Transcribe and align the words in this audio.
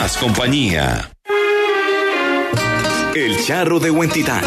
Más 0.00 0.16
compañía. 0.16 1.12
El 3.14 3.44
Charro 3.44 3.78
de 3.78 3.92
Huentitán. 3.92 4.42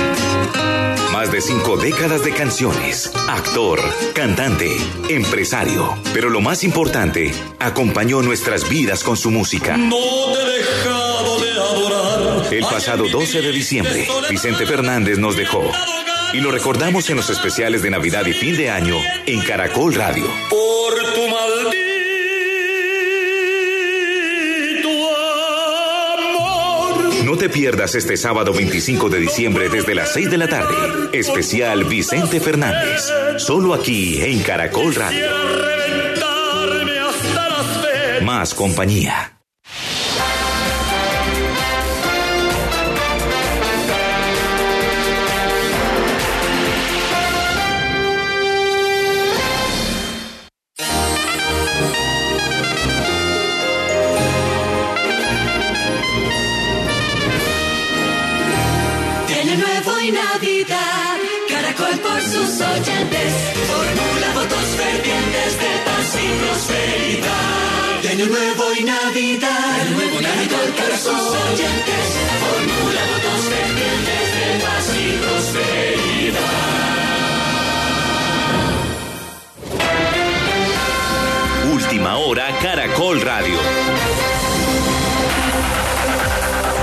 Más 1.13 1.31
de 1.31 1.39
cinco 1.39 1.77
décadas 1.77 2.25
de 2.25 2.31
canciones. 2.33 3.09
Actor, 3.29 3.79
cantante, 4.13 4.75
empresario. 5.07 5.97
Pero 6.13 6.29
lo 6.29 6.41
más 6.41 6.65
importante, 6.65 7.31
acompañó 7.59 8.21
nuestras 8.21 8.67
vidas 8.67 9.05
con 9.05 9.15
su 9.15 9.31
música. 9.31 9.77
No 9.77 9.95
te 10.33 10.41
he 10.41 10.57
dejado 10.57 11.39
de 11.39 11.51
adorar. 11.51 12.53
El 12.53 12.65
pasado 12.65 13.07
12 13.07 13.41
de 13.41 13.51
diciembre, 13.53 14.05
Vicente 14.29 14.65
Fernández 14.65 15.17
nos 15.17 15.37
dejó. 15.37 15.63
Y 16.33 16.41
lo 16.41 16.51
recordamos 16.51 17.09
en 17.09 17.15
los 17.15 17.29
especiales 17.29 17.81
de 17.83 17.89
Navidad 17.89 18.25
y 18.25 18.33
fin 18.33 18.57
de 18.57 18.69
año 18.69 18.97
en 19.25 19.39
Caracol 19.39 19.95
Radio. 19.95 20.25
No 27.27 27.37
te 27.37 27.49
pierdas 27.49 27.93
este 27.93 28.15
sábado 28.15 28.53
25 28.53 29.09
de 29.09 29.19
diciembre 29.19 29.67
desde 29.67 29.93
las 29.93 30.13
6 30.13 30.31
de 30.31 30.37
la 30.37 30.47
tarde. 30.47 31.09
Especial 31.11 31.83
Vicente 31.83 32.39
Fernández. 32.39 33.11
Solo 33.35 33.73
aquí 33.73 34.21
en 34.21 34.41
Caracol 34.43 34.95
Radio. 34.95 35.25
Más 38.21 38.53
compañía. 38.53 39.36
Formula 63.69 64.27
votos 64.33 64.67
fervientes 64.81 65.51
de 65.63 65.71
paz 65.85 66.07
y 66.15 66.27
prosperidad. 66.41 68.01
De 68.01 68.07
Año 68.09 68.25
Nuevo 68.27 68.63
y 68.79 68.83
Navidad, 68.83 69.83
Caracol 69.95 70.69
por 70.79 70.91
sus 70.97 71.25
oyentes, 71.45 72.05
formula 72.43 73.01
votos 73.13 73.41
fervientes 73.51 74.25
de 74.37 74.47
paz 74.65 74.85
y 74.95 75.07
prosperidad. 75.21 76.77
Última 81.73 82.17
hora, 82.17 82.45
Caracol 82.61 83.21
Radio. 83.21 83.59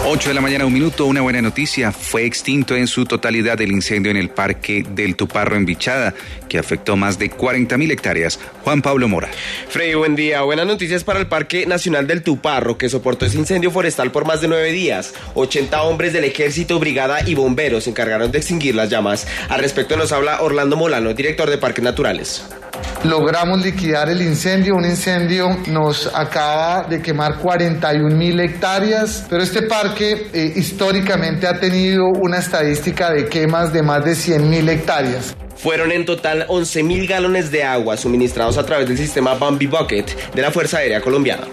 8 0.06 0.28
de 0.28 0.34
la 0.34 0.42
mañana, 0.42 0.66
un 0.66 0.72
minuto, 0.72 1.06
una 1.06 1.22
buena 1.22 1.40
noticia. 1.40 1.90
Fue 1.90 2.26
extinto 2.26 2.76
en 2.76 2.86
su 2.86 3.06
totalidad 3.06 3.58
el 3.62 3.72
incendio 3.72 4.10
en 4.10 4.18
el 4.18 4.28
Parque 4.28 4.84
del 4.86 5.16
Tuparro 5.16 5.56
en 5.56 5.64
Bichada, 5.64 6.12
que 6.46 6.58
afectó 6.58 6.94
más 6.94 7.18
de 7.18 7.30
40 7.30 7.78
mil 7.78 7.90
hectáreas. 7.90 8.38
Juan 8.64 8.82
Pablo 8.82 9.08
Mora. 9.08 9.30
Freddy, 9.70 9.94
buen 9.94 10.14
día. 10.14 10.42
Buenas 10.42 10.66
noticias 10.66 11.04
para 11.04 11.20
el 11.20 11.26
Parque 11.26 11.64
Nacional 11.64 12.06
del 12.06 12.22
Tuparro, 12.22 12.76
que 12.76 12.90
soportó 12.90 13.24
ese 13.24 13.38
incendio 13.38 13.70
forestal 13.70 14.12
por 14.12 14.26
más 14.26 14.42
de 14.42 14.48
nueve 14.48 14.72
días. 14.72 15.14
80 15.36 15.82
hombres 15.84 16.12
del 16.12 16.24
ejército, 16.24 16.78
brigada 16.78 17.26
y 17.26 17.34
bomberos 17.34 17.84
se 17.84 17.90
encargaron 17.90 18.30
de 18.30 18.38
extinguir 18.38 18.74
las 18.74 18.90
llamas. 18.90 19.26
Al 19.48 19.60
respecto 19.60 19.96
nos 19.96 20.12
habla 20.12 20.42
Orlando 20.42 20.76
Molano, 20.76 21.14
director 21.14 21.48
de 21.48 21.56
Parques 21.56 21.82
Naturales. 21.82 22.44
Logramos 23.04 23.62
liquidar 23.62 24.08
el 24.08 24.22
incendio. 24.22 24.76
Un 24.76 24.86
incendio 24.86 25.58
nos 25.66 26.06
acaba 26.14 26.88
de 26.88 27.02
quemar 27.02 27.38
41 27.38 28.16
mil 28.16 28.40
hectáreas, 28.40 29.26
pero 29.28 29.42
este 29.42 29.62
parque 29.62 30.28
eh, 30.32 30.54
históricamente 30.56 31.46
ha 31.46 31.60
tenido 31.60 32.06
una 32.06 32.38
estadística 32.38 33.10
de 33.10 33.26
quemas 33.26 33.74
de 33.74 33.82
más 33.82 34.06
de 34.06 34.14
100 34.14 34.48
mil 34.48 34.66
hectáreas. 34.70 35.36
Fueron 35.54 35.92
en 35.92 36.06
total 36.06 36.46
11 36.48 36.82
mil 36.82 37.06
galones 37.06 37.50
de 37.50 37.62
agua 37.62 37.98
suministrados 37.98 38.56
a 38.56 38.64
través 38.64 38.88
del 38.88 38.96
sistema 38.96 39.34
Bambi 39.34 39.66
Bucket 39.66 40.32
de 40.32 40.40
la 40.40 40.50
Fuerza 40.50 40.78
Aérea 40.78 41.02
Colombiana. 41.02 41.44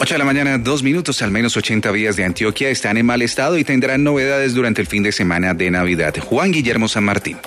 8 0.00 0.14
de 0.14 0.18
la 0.18 0.24
mañana, 0.24 0.58
dos 0.58 0.82
minutos, 0.82 1.22
al 1.22 1.30
menos 1.30 1.56
80 1.56 1.92
vías 1.92 2.16
de 2.16 2.24
Antioquia 2.24 2.70
están 2.70 2.96
en 2.96 3.06
mal 3.06 3.22
estado 3.22 3.56
y 3.56 3.62
tendrán 3.62 4.02
novedades 4.02 4.52
durante 4.52 4.80
el 4.80 4.88
fin 4.88 5.04
de 5.04 5.12
semana 5.12 5.54
de 5.54 5.70
Navidad. 5.70 6.14
Juan 6.18 6.50
Guillermo 6.50 6.88
San 6.88 7.04
Martín. 7.04 7.38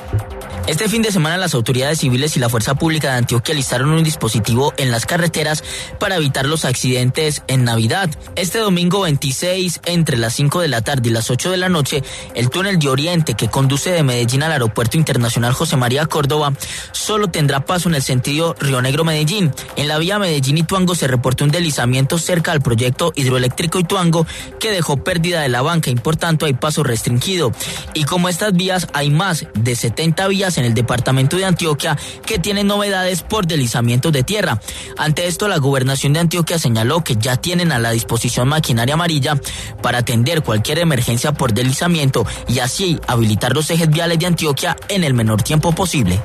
Este 0.68 0.90
fin 0.90 1.04
de 1.04 1.12
semana 1.12 1.38
las 1.38 1.54
autoridades 1.54 2.00
civiles 2.00 2.36
y 2.36 2.40
la 2.40 2.50
Fuerza 2.50 2.74
Pública 2.74 3.12
de 3.12 3.18
Antioquia 3.18 3.54
listaron 3.54 3.92
un 3.92 4.04
dispositivo 4.04 4.74
en 4.78 4.90
las 4.90 5.06
carreteras 5.06 5.64
para 6.00 6.16
evitar 6.16 6.48
los 6.48 6.66
accidentes 6.66 7.44
en 7.48 7.66
Navidad. 7.66 8.10
Este 8.36 8.58
domingo 8.58 9.02
26, 9.02 9.82
entre 9.86 10.18
las 10.18 10.34
5 10.34 10.62
de 10.62 10.68
la 10.68 10.82
tarde 10.82 11.10
y 11.10 11.12
las 11.12 11.30
8 11.30 11.52
de 11.52 11.58
la 11.58 11.70
noche, 11.70 12.02
el 12.34 12.50
túnel 12.50 12.80
de 12.80 12.90
Oriente 12.90 13.36
que 13.36 13.48
conduce 13.48 13.92
de 13.92 14.02
Medellín 14.02 14.42
al 14.42 14.54
Aeropuerto 14.54 14.98
Internacional 14.98 15.54
José 15.54 15.78
María 15.78 16.08
Córdoba 16.08 16.52
solo 16.94 17.28
tendrá 17.28 17.64
paso 17.64 17.88
en 17.88 17.94
el 17.94 18.02
sentido 18.02 18.56
Río 18.60 18.82
Negro-Medellín. 18.82 19.52
En 19.76 19.88
la 19.88 20.00
vía 20.00 20.18
Medellín-Ituango 20.18 20.96
se 20.96 21.08
reportó 21.08 21.44
un 21.44 21.52
deslizamiento 21.52 22.18
cerca 22.18 22.52
al 22.52 22.62
proyecto 22.62 23.14
hidroeléctrico 23.16 23.78
Ituango 23.78 24.26
que 24.60 24.72
dejó 24.72 24.98
pérdida 24.98 25.42
de 25.42 25.50
la 25.50 25.62
banca 25.62 25.92
y 25.92 25.96
por 25.96 26.16
tanto 26.16 26.48
hay 26.48 26.56
paso 26.56 26.82
restringido. 26.82 27.52
Y 27.94 28.06
como 28.06 28.30
estas 28.30 28.54
vías 28.54 28.88
hay 28.94 29.12
más 29.12 29.46
de 29.54 29.76
70 29.76 30.28
vías 30.28 30.55
en 30.58 30.66
el 30.66 30.74
departamento 30.74 31.38
de 31.38 31.46
Antioquia 31.46 31.98
que 32.26 32.40
tienen 32.40 32.68
novedades 32.68 33.22
por 33.22 33.48
deslizamientos 33.48 34.12
de 34.12 34.24
tierra. 34.24 34.60
Ante 34.98 35.28
esto, 35.28 35.48
la 35.48 35.58
gobernación 35.58 36.14
de 36.14 36.20
Antioquia 36.20 36.60
señaló 36.60 37.04
que 37.04 37.16
ya 37.16 37.38
tienen 37.38 37.72
a 37.72 37.80
la 37.80 37.92
disposición 37.92 38.48
maquinaria 38.48 38.96
amarilla 38.96 39.40
para 39.82 40.00
atender 40.00 40.42
cualquier 40.42 40.80
emergencia 40.80 41.32
por 41.32 41.54
deslizamiento 41.54 42.26
y 42.48 42.60
así 42.60 43.00
habilitar 43.08 43.54
los 43.54 43.70
ejes 43.70 43.90
viales 43.90 44.20
de 44.20 44.26
Antioquia 44.26 44.76
en 44.90 45.04
el 45.04 45.14
menor 45.14 45.42
tiempo 45.42 45.74
posible. 45.74 46.20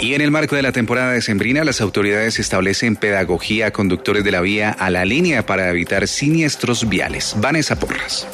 Y 0.00 0.14
en 0.14 0.22
el 0.22 0.30
marco 0.30 0.56
de 0.56 0.62
la 0.62 0.72
temporada 0.72 1.12
decembrina, 1.12 1.62
las 1.62 1.82
autoridades 1.82 2.38
establecen 2.38 2.96
pedagogía 2.96 3.66
a 3.66 3.70
conductores 3.70 4.24
de 4.24 4.30
la 4.30 4.40
vía 4.40 4.70
a 4.70 4.88
la 4.88 5.04
línea 5.04 5.44
para 5.44 5.68
evitar 5.68 6.08
siniestros 6.08 6.88
viales. 6.88 7.34
Vanessa 7.36 7.78
Porras. 7.78 8.26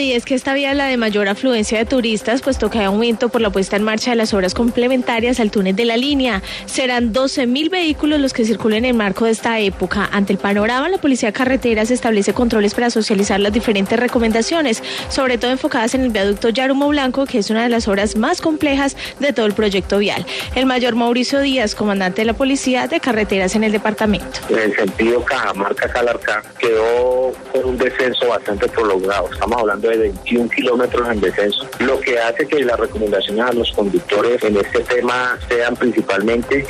Freddy, 0.00 0.12
es 0.14 0.24
que 0.24 0.34
esta 0.34 0.54
vía 0.54 0.70
es 0.70 0.78
la 0.78 0.86
de 0.86 0.96
mayor 0.96 1.28
afluencia 1.28 1.76
de 1.76 1.84
turistas, 1.84 2.40
puesto 2.40 2.70
que 2.70 2.78
hay 2.78 2.86
aumento 2.86 3.28
por 3.28 3.42
la 3.42 3.50
puesta 3.50 3.76
en 3.76 3.82
marcha 3.82 4.12
de 4.12 4.16
las 4.16 4.32
obras 4.32 4.54
complementarias 4.54 5.40
al 5.40 5.50
túnel 5.50 5.76
de 5.76 5.84
la 5.84 5.98
línea. 5.98 6.42
Serán 6.64 7.12
12 7.12 7.46
mil 7.46 7.68
vehículos 7.68 8.18
los 8.18 8.32
que 8.32 8.46
circulen 8.46 8.86
en 8.86 8.92
el 8.92 8.96
marco 8.96 9.26
de 9.26 9.32
esta 9.32 9.60
época. 9.60 10.08
Ante 10.10 10.32
el 10.32 10.38
panorama, 10.38 10.88
la 10.88 10.96
Policía 10.96 11.28
de 11.28 11.32
Carreteras 11.34 11.90
establece 11.90 12.32
controles 12.32 12.72
para 12.72 12.88
socializar 12.88 13.40
las 13.40 13.52
diferentes 13.52 14.00
recomendaciones, 14.00 14.82
sobre 15.10 15.36
todo 15.36 15.50
enfocadas 15.50 15.94
en 15.94 16.00
el 16.00 16.08
viaducto 16.08 16.48
Yarumo 16.48 16.88
Blanco, 16.88 17.26
que 17.26 17.36
es 17.36 17.50
una 17.50 17.64
de 17.64 17.68
las 17.68 17.86
obras 17.86 18.16
más 18.16 18.40
complejas 18.40 18.96
de 19.18 19.34
todo 19.34 19.44
el 19.44 19.52
proyecto 19.52 19.98
vial. 19.98 20.24
El 20.54 20.64
mayor 20.64 20.94
Mauricio 20.94 21.40
Díaz, 21.40 21.74
comandante 21.74 22.22
de 22.22 22.24
la 22.24 22.32
Policía 22.32 22.86
de 22.86 23.00
Carreteras 23.00 23.54
en 23.54 23.64
el 23.64 23.72
departamento. 23.72 24.40
En 24.48 24.60
el 24.60 24.74
sentido 24.74 25.22
Cajamarca-Calarcá 25.26 26.42
quedó 26.58 27.34
con 27.52 27.64
un 27.66 27.76
descenso 27.76 28.28
bastante 28.28 28.66
prolongado. 28.66 29.28
Estamos 29.30 29.60
hablando 29.60 29.89
de 29.90 29.98
21 29.98 30.48
kilómetros 30.50 31.08
en 31.10 31.20
descenso, 31.20 31.68
lo 31.80 32.00
que 32.00 32.18
hace 32.18 32.46
que 32.46 32.64
las 32.64 32.78
recomendaciones 32.78 33.44
a 33.44 33.52
los 33.52 33.70
conductores 33.72 34.42
en 34.42 34.56
este 34.56 34.80
tema 34.80 35.38
sean 35.48 35.76
principalmente 35.76 36.66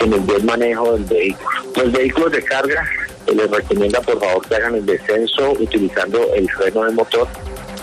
en 0.00 0.12
el 0.12 0.20
buen 0.20 0.44
manejo 0.44 0.92
del 0.92 1.04
vehículo. 1.04 1.48
Los 1.76 1.92
vehículos 1.92 2.32
de 2.32 2.42
carga 2.42 2.84
les 3.32 3.50
recomienda 3.50 4.00
por 4.00 4.20
favor 4.20 4.46
que 4.46 4.54
hagan 4.54 4.74
el 4.74 4.86
descenso 4.86 5.52
utilizando 5.52 6.34
el 6.34 6.48
freno 6.50 6.84
de 6.84 6.90
motor 6.92 7.26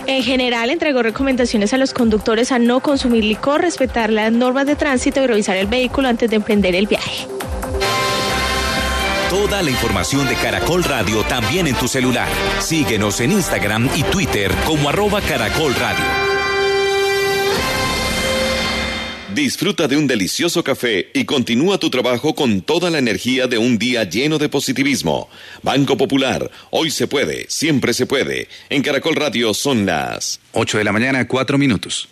En 0.06 0.22
general, 0.22 0.70
entregó 0.70 1.02
recomendaciones 1.02 1.72
a 1.72 1.78
los 1.78 1.92
conductores 1.92 2.52
a 2.52 2.58
no 2.58 2.80
consumir 2.80 3.24
licor, 3.24 3.60
respetar 3.60 4.10
las 4.10 4.32
normas 4.32 4.66
de 4.66 4.76
tránsito 4.76 5.22
y 5.22 5.26
revisar 5.26 5.56
el 5.56 5.66
vehículo 5.66 6.08
antes 6.08 6.30
de 6.30 6.36
emprender 6.36 6.74
el 6.74 6.86
viaje. 6.86 7.26
Toda 9.32 9.62
la 9.62 9.70
información 9.70 10.28
de 10.28 10.34
Caracol 10.34 10.84
Radio 10.84 11.22
también 11.22 11.66
en 11.66 11.74
tu 11.74 11.88
celular. 11.88 12.28
Síguenos 12.60 13.18
en 13.20 13.32
Instagram 13.32 13.88
y 13.96 14.02
Twitter 14.02 14.52
como 14.66 14.90
arroba 14.90 15.22
Caracol 15.22 15.74
Radio. 15.74 16.04
Disfruta 19.34 19.88
de 19.88 19.96
un 19.96 20.06
delicioso 20.06 20.62
café 20.62 21.10
y 21.14 21.24
continúa 21.24 21.78
tu 21.78 21.88
trabajo 21.88 22.34
con 22.34 22.60
toda 22.60 22.90
la 22.90 22.98
energía 22.98 23.46
de 23.46 23.56
un 23.56 23.78
día 23.78 24.04
lleno 24.04 24.36
de 24.36 24.50
positivismo. 24.50 25.30
Banco 25.62 25.96
Popular, 25.96 26.50
hoy 26.68 26.90
se 26.90 27.06
puede, 27.06 27.46
siempre 27.48 27.94
se 27.94 28.04
puede. 28.04 28.48
En 28.68 28.82
Caracol 28.82 29.16
Radio 29.16 29.54
son 29.54 29.86
las 29.86 30.40
8 30.52 30.76
de 30.76 30.84
la 30.84 30.92
mañana, 30.92 31.26
4 31.26 31.56
minutos. 31.56 32.06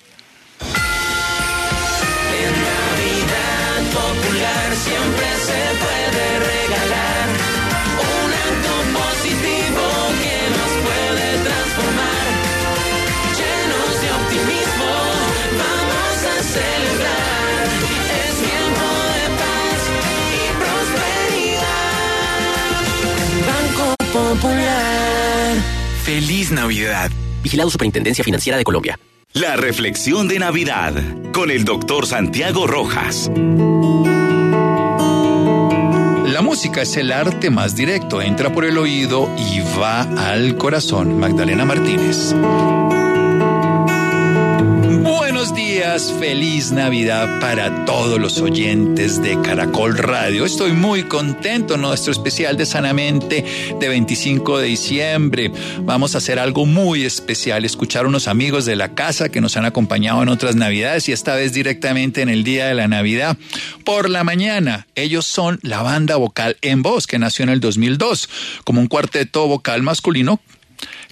Feliz 26.51 26.63
Navidad. 26.63 27.11
Vigilado 27.43 27.71
Superintendencia 27.71 28.25
Financiera 28.25 28.59
de 28.59 28.65
Colombia. 28.65 28.99
La 29.33 29.57
reflexión 29.57 30.27
de 30.27 30.39
Navidad 30.39 30.95
con 31.33 31.51
el 31.51 31.65
doctor 31.65 32.07
Santiago 32.07 32.67
Rojas. 32.67 33.31
La 36.27 36.43
música 36.43 36.83
es 36.83 36.97
el 36.97 37.13
arte 37.13 37.51
más 37.51 37.77
directo, 37.77 38.21
entra 38.21 38.53
por 38.53 38.65
el 38.65 38.79
oído 38.79 39.29
y 39.37 39.61
va 39.79 40.03
al 40.03 40.57
corazón. 40.57 41.19
Magdalena 41.19 41.65
Martínez. 41.65 42.35
Feliz 46.19 46.73
Navidad 46.73 47.41
para 47.41 47.87
todos 47.87 48.21
los 48.21 48.39
oyentes 48.43 49.23
de 49.23 49.41
Caracol 49.41 49.97
Radio. 49.97 50.45
Estoy 50.45 50.73
muy 50.73 51.05
contento, 51.05 51.79
nuestro 51.79 52.13
especial 52.13 52.59
de 52.59 52.67
Sanamente 52.67 53.47
de 53.81 53.89
25 53.89 54.59
de 54.59 54.67
diciembre. 54.67 55.51
Vamos 55.81 56.15
a 56.15 56.19
hacer 56.19 56.39
algo 56.39 56.67
muy 56.67 57.07
especial, 57.07 57.65
escuchar 57.65 58.05
unos 58.05 58.29
amigos 58.29 58.67
de 58.67 58.77
la 58.77 58.95
casa 58.95 59.31
que 59.31 59.41
nos 59.41 59.57
han 59.57 59.65
acompañado 59.65 60.23
en 60.23 60.29
otras 60.29 60.55
Navidades 60.55 61.09
y 61.09 61.13
esta 61.13 61.35
vez 61.35 61.55
directamente 61.55 62.21
en 62.21 62.29
el 62.29 62.45
día 62.45 62.67
de 62.67 62.75
la 62.75 62.87
Navidad. 62.87 63.39
Por 63.83 64.11
la 64.11 64.23
mañana, 64.23 64.87
ellos 64.97 65.25
son 65.25 65.61
la 65.63 65.81
banda 65.81 66.17
vocal 66.17 66.59
En 66.61 66.83
Voz, 66.83 67.07
que 67.07 67.19
nació 67.19 67.45
en 67.45 67.49
el 67.49 67.61
2002 67.61 68.29
como 68.65 68.83
un 68.83 68.87
cuarteto 68.87 69.47
vocal 69.47 69.83
masculino 69.83 70.41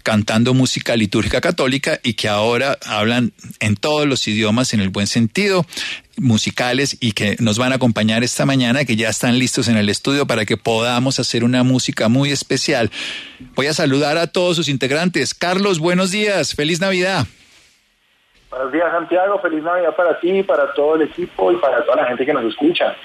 cantando 0.09 0.55
música 0.55 0.97
litúrgica 0.97 1.43
católica 1.43 2.01
y 2.03 2.15
que 2.15 2.29
ahora 2.29 2.79
hablan 2.87 3.35
en 3.61 3.77
todos 3.77 4.07
los 4.07 4.27
idiomas 4.27 4.73
en 4.73 4.81
el 4.81 4.89
buen 4.89 5.07
sentido 5.07 5.67
musicales 6.17 6.97
y 6.99 7.13
que 7.13 7.37
nos 7.41 7.59
van 7.59 7.73
a 7.73 7.75
acompañar 7.75 8.25
esta 8.25 8.47
mañana, 8.47 8.87
que 8.87 8.97
ya 8.97 9.11
están 9.11 9.39
listos 9.39 9.69
en 9.69 9.77
el 9.77 9.91
estudio 9.91 10.27
para 10.27 10.47
que 10.47 10.57
podamos 10.57 11.21
hacer 11.21 11.45
una 11.45 11.63
música 11.63 12.09
muy 12.09 12.31
especial. 12.31 12.91
Voy 13.55 13.67
a 13.67 13.75
saludar 13.75 14.17
a 14.17 14.29
todos 14.29 14.57
sus 14.57 14.71
integrantes. 14.71 15.35
Carlos, 15.35 15.79
buenos 15.79 16.11
días, 16.11 16.55
feliz 16.55 16.81
Navidad. 16.81 17.27
Buenos 18.51 18.73
días, 18.73 18.91
Santiago. 18.91 19.39
Feliz 19.41 19.63
Navidad 19.63 19.95
para 19.95 20.19
ti, 20.21 20.43
para 20.43 20.73
todo 20.73 20.97
el 20.97 21.03
equipo 21.03 21.53
y 21.53 21.57
para 21.57 21.85
toda 21.85 22.03
la 22.03 22.09
gente 22.09 22.25
que 22.25 22.33
nos 22.33 22.45
escucha. 22.45 22.97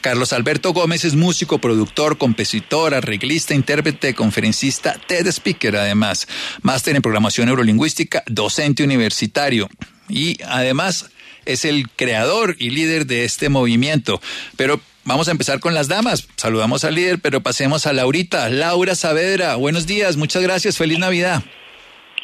Carlos 0.00 0.32
Alberto 0.32 0.72
Gómez 0.72 1.04
es 1.04 1.14
músico, 1.14 1.58
productor, 1.58 2.18
compositor, 2.18 2.94
arreglista, 2.94 3.54
intérprete, 3.54 4.14
conferencista, 4.14 4.96
TED 5.06 5.28
Speaker, 5.28 5.76
además, 5.76 6.26
máster 6.62 6.96
en 6.96 7.02
programación 7.02 7.46
neurolingüística, 7.46 8.22
docente 8.26 8.82
universitario 8.82 9.68
y 10.08 10.42
además 10.44 11.10
es 11.44 11.64
el 11.64 11.88
creador 11.90 12.56
y 12.58 12.70
líder 12.70 13.06
de 13.06 13.24
este 13.24 13.48
movimiento. 13.48 14.20
Pero 14.56 14.80
vamos 15.04 15.28
a 15.28 15.30
empezar 15.30 15.60
con 15.60 15.74
las 15.74 15.88
damas. 15.88 16.28
Saludamos 16.36 16.84
al 16.84 16.94
líder, 16.94 17.20
pero 17.20 17.40
pasemos 17.40 17.86
a 17.86 17.92
Laurita. 17.92 18.48
Laura 18.48 18.94
Saavedra, 18.94 19.54
buenos 19.56 19.86
días, 19.86 20.16
muchas 20.16 20.42
gracias, 20.42 20.76
feliz 20.76 20.98
Navidad. 20.98 21.42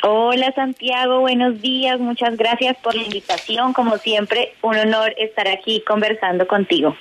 Hola 0.07 0.53
Santiago, 0.55 1.21
buenos 1.21 1.63
días, 1.63 1.99
muchas 1.99 2.37
gracias 2.37 2.77
por 2.83 2.95
la 2.95 3.05
invitación. 3.05 3.73
Como 3.73 3.97
siempre, 3.97 4.53
un 4.61 4.77
honor 4.77 5.15
estar 5.17 5.49
aquí 5.49 5.83
conversando 5.87 6.47
contigo. 6.47 6.95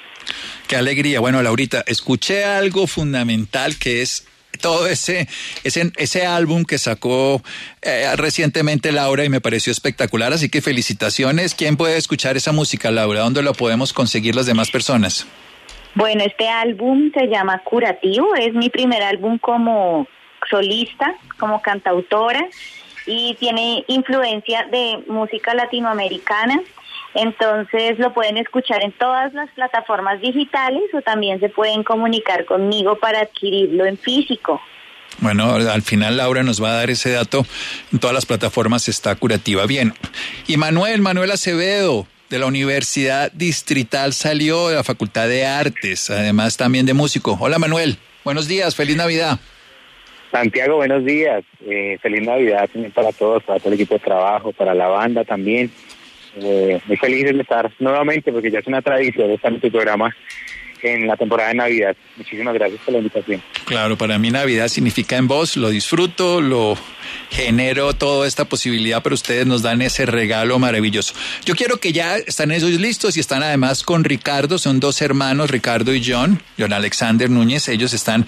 Qué 0.69 0.77
alegría. 0.77 1.19
Bueno, 1.19 1.44
Laurita, 1.44 1.83
escuché 1.85 2.45
algo 2.45 2.88
fundamental 2.88 3.77
que 3.77 4.01
es 4.01 4.25
todo 4.61 4.88
ese, 4.88 5.27
ese, 5.65 5.91
ese 5.97 6.25
álbum 6.25 6.63
que 6.63 6.77
sacó 6.77 7.41
eh, 7.81 8.07
recientemente 8.15 8.94
Laura 8.94 9.25
y 9.25 9.29
me 9.29 9.41
pareció 9.41 9.71
espectacular, 9.71 10.31
así 10.31 10.47
que 10.47 10.61
felicitaciones. 10.61 11.55
¿Quién 11.55 11.75
puede 11.75 11.97
escuchar 11.97 12.38
esa 12.38 12.53
música, 12.53 12.89
Laura? 12.89 13.19
¿Dónde 13.19 13.41
lo 13.41 13.53
podemos 13.53 13.91
conseguir 13.91 14.33
las 14.33 14.45
demás 14.45 14.71
personas? 14.71 15.27
Bueno, 15.94 16.23
este 16.23 16.47
álbum 16.47 17.11
se 17.13 17.27
llama 17.27 17.61
Curativo, 17.65 18.33
es 18.35 18.53
mi 18.53 18.69
primer 18.69 19.03
álbum 19.03 19.39
como 19.39 20.07
solista, 20.50 21.15
como 21.38 21.61
cantautora 21.61 22.47
y 23.05 23.35
tiene 23.39 23.83
influencia 23.88 24.65
de 24.71 25.03
música 25.07 25.53
latinoamericana. 25.53 26.61
Entonces 27.15 28.00
lo 28.00 28.13
pueden 28.13 28.38
escuchar 28.38 28.83
en 28.83 28.91
todas 28.91 29.33
las 29.33 29.50
plataformas 29.51 30.19
digitales 30.21 30.83
o 30.94 31.01
también 31.01 31.39
se 31.39 31.50
pueden 31.50 31.83
comunicar 31.83 32.45
conmigo 32.45 32.97
para 32.97 33.21
adquirirlo 33.21 33.85
en 33.85 33.97
físico. 33.97 34.59
Bueno, 35.19 35.53
al 35.53 35.81
final 35.83 36.17
Laura 36.17 36.41
nos 36.41 36.61
va 36.61 36.71
a 36.71 36.75
dar 36.77 36.89
ese 36.89 37.11
dato. 37.11 37.45
En 37.91 38.00
todas 38.00 38.15
las 38.15 38.25
plataformas 38.25 38.89
está 38.89 39.15
curativa. 39.15 39.65
Bien. 39.67 39.94
Y 40.47 40.57
Manuel, 40.57 41.01
Manuel 41.01 41.31
Acevedo, 41.31 42.07
de 42.33 42.39
la 42.39 42.47
Universidad 42.47 43.31
Distrital, 43.31 44.11
salió 44.13 44.69
de 44.69 44.75
la 44.75 44.83
Facultad 44.83 45.27
de 45.27 45.45
Artes, 45.45 46.09
además 46.09 46.57
también 46.57 46.88
de 46.88 46.95
músico. 46.95 47.38
Hola 47.39 47.59
Manuel, 47.59 48.00
buenos 48.23 48.47
días, 48.47 48.75
feliz 48.75 48.97
Navidad. 48.97 49.39
Santiago, 50.33 50.77
buenos 50.77 51.06
días. 51.06 51.44
Eh, 51.63 52.00
feliz 52.01 52.24
Navidad 52.24 52.68
también 52.68 52.91
para 52.91 53.12
todos, 53.12 53.44
para 53.44 53.59
todo 53.59 53.69
el 53.69 53.75
equipo 53.75 53.94
de 53.94 54.00
trabajo, 54.00 54.51
para 54.51 54.74
la 54.74 54.88
banda 54.88 55.24
también. 55.24 55.69
Eh, 56.41 56.81
muy 56.88 56.97
feliz 56.97 57.25
de 57.25 57.39
estar 57.39 57.71
nuevamente 57.77 58.33
porque 58.33 58.50
ya 58.50 58.57
es 58.57 58.65
una 58.65 58.81
tradición 58.81 59.30
estar 59.30 59.53
en 59.53 59.59
tu 59.59 59.69
programa 59.69 60.09
en 60.83 61.07
la 61.07 61.15
temporada 61.18 61.50
de 61.50 61.56
Navidad. 61.56 61.95
Muchísimas 62.18 62.53
gracias 62.53 62.80
por 62.81 62.94
la 62.94 63.00
invitación. 63.00 63.41
Claro, 63.65 63.97
para 63.97 64.19
mí 64.19 64.31
Navidad 64.31 64.68
significa 64.68 65.18
en 65.18 65.27
voz, 65.27 65.57
lo 65.57 65.69
disfruto, 65.69 66.41
lo 66.41 66.77
genero 67.30 67.94
toda 67.94 68.27
esta 68.27 68.45
posibilidad, 68.45 69.01
pero 69.01 69.15
ustedes 69.15 69.45
nos 69.47 69.62
dan 69.62 69.81
ese 69.81 70.06
regalo 70.06 70.59
maravilloso. 70.59 71.13
Yo 71.45 71.56
quiero 71.56 71.80
que 71.80 71.91
ya 71.91 72.18
están 72.18 72.51
esos 72.51 72.71
listos 72.71 73.18
y 73.18 73.19
están 73.19 73.44
además 73.44 73.83
con 73.83 74.03
Ricardo, 74.03 74.57
son 74.57 74.80
dos 74.80 75.01
hermanos, 75.01 75.50
Ricardo 75.50 75.94
y 75.94 76.03
John, 76.06 76.41
John 76.59 76.74
Alexander 76.74 77.29
Núñez, 77.29 77.68
ellos 77.69 77.94
están, 77.94 78.25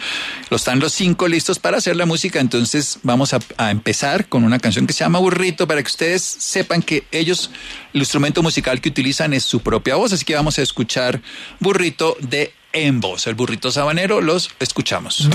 los 0.50 0.62
están 0.62 0.80
los 0.80 0.94
cinco 0.94 1.28
listos 1.28 1.60
para 1.60 1.78
hacer 1.78 1.96
la 1.96 2.06
música, 2.06 2.40
entonces 2.40 3.00
vamos 3.04 3.34
a, 3.34 3.40
a 3.58 3.72
empezar 3.72 4.28
con 4.28 4.44
una 4.44 4.60
canción 4.60 4.88
que 4.88 4.94
se 4.94 5.04
llama 5.04 5.20
Burrito 5.20 5.68
para 5.68 5.82
que 5.82 5.88
ustedes 5.88 6.24
sepan 6.24 6.82
que 6.82 7.04
ellos, 7.12 7.52
el 7.94 8.02
instrumento 8.02 8.42
musical 8.42 8.82
que 8.82 8.90
utilizan 8.90 9.34
es 9.34 9.44
su 9.44 9.62
propia 9.62 9.96
voz, 9.96 10.14
así 10.14 10.26
que 10.26 10.36
vamos 10.36 10.58
a 10.58 10.62
escuchar 10.62 11.22
Burrito 11.60 12.18
de 12.20 12.45
en 12.76 13.00
voz. 13.00 13.26
El 13.26 13.36
burrito 13.36 13.72
sabanero 13.72 14.22
los 14.22 14.52
escuchamos. 14.60 15.30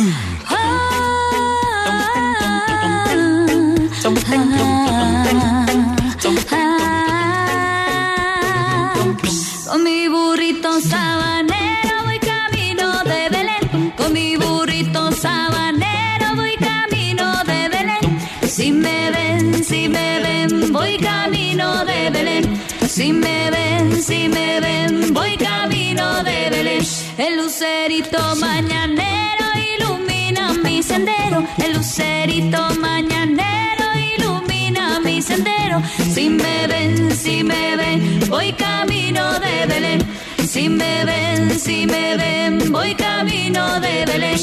Con 9.67 9.83
mi 9.85 10.09
burrito 10.09 10.81
sabanero 10.81 12.05
voy 12.05 12.19
camino 12.19 13.03
de 13.05 13.29
Belén. 13.31 13.93
Con 13.97 14.13
mi 14.13 14.37
burrito 14.37 15.11
sabanero 15.13 16.37
voy 16.37 16.57
camino 16.57 17.43
de 17.45 17.69
Belén. 17.71 18.21
Si 18.47 18.71
me 18.71 19.11
ven, 19.11 19.65
si 19.65 19.89
me 19.89 20.21
ven, 20.21 20.73
voy 20.73 20.99
camino 20.99 21.85
de 21.87 22.11
Belén. 22.11 22.63
Si 22.87 23.13
me 23.13 23.51
ven, 23.51 24.03
si 24.03 24.29
me 24.29 24.61
ven, 24.61 24.70
El 26.23 27.37
lucerito 27.39 28.19
mañanero 28.37 29.47
ilumina 29.75 30.53
mi 30.63 30.83
sendero. 30.83 31.47
El 31.57 31.73
lucerito 31.73 32.59
mañanero 32.79 33.85
ilumina 34.17 35.01
mi 35.01 35.23
sendero. 35.23 35.81
Si 36.13 36.29
me 36.29 36.67
ven, 36.67 37.11
si 37.11 37.43
me 37.43 37.75
ven, 37.77 38.21
voy 38.29 38.53
camino 38.53 39.41
de 39.41 39.67
Belén. 39.67 40.01
Si 40.53 40.69
me 40.69 41.05
ven, 41.05 41.61
si 41.61 41.87
me 41.87 42.17
ven, 42.17 42.73
voy 42.73 42.93
camino 42.97 43.79
de 43.79 44.05
Belén. 44.05 44.41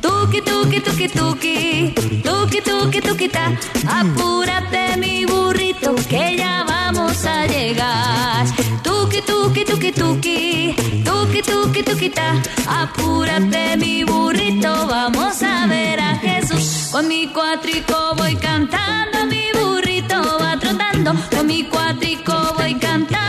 Tuki, 0.00 0.40
tuki, 0.40 0.80
tuki, 0.80 1.08
tuki, 1.08 1.94
tuki, 2.22 2.60
tuki, 2.60 3.00
tuki, 3.00 3.28
ta. 3.28 3.50
Apúrate 3.88 4.96
mi 4.98 5.26
burrito 5.26 5.96
que 6.08 6.36
ya 6.36 6.64
vamos 6.64 7.24
a 7.24 7.44
llegar. 7.48 8.46
Tuki, 8.84 9.20
tuki, 9.22 9.64
tuki, 9.64 9.90
tuki, 9.90 10.76
tuki, 11.04 11.42
tuki, 11.42 11.82
tuki, 11.82 12.10
ta. 12.10 12.40
Apúrate 12.68 13.76
mi 13.78 14.04
burrito, 14.04 14.86
vamos 14.86 15.42
a 15.42 15.66
ver 15.66 15.98
a 15.98 16.14
Jesús. 16.18 16.90
Con 16.92 17.08
mi 17.08 17.26
cuatrico 17.26 18.14
voy 18.16 18.36
cantando, 18.36 19.26
mi 19.26 19.50
burrito 19.58 20.38
va 20.40 20.56
trotando. 20.56 21.14
Con 21.34 21.46
mi 21.48 21.64
cuatrico 21.64 22.54
voy 22.56 22.74
cantando, 22.74 23.19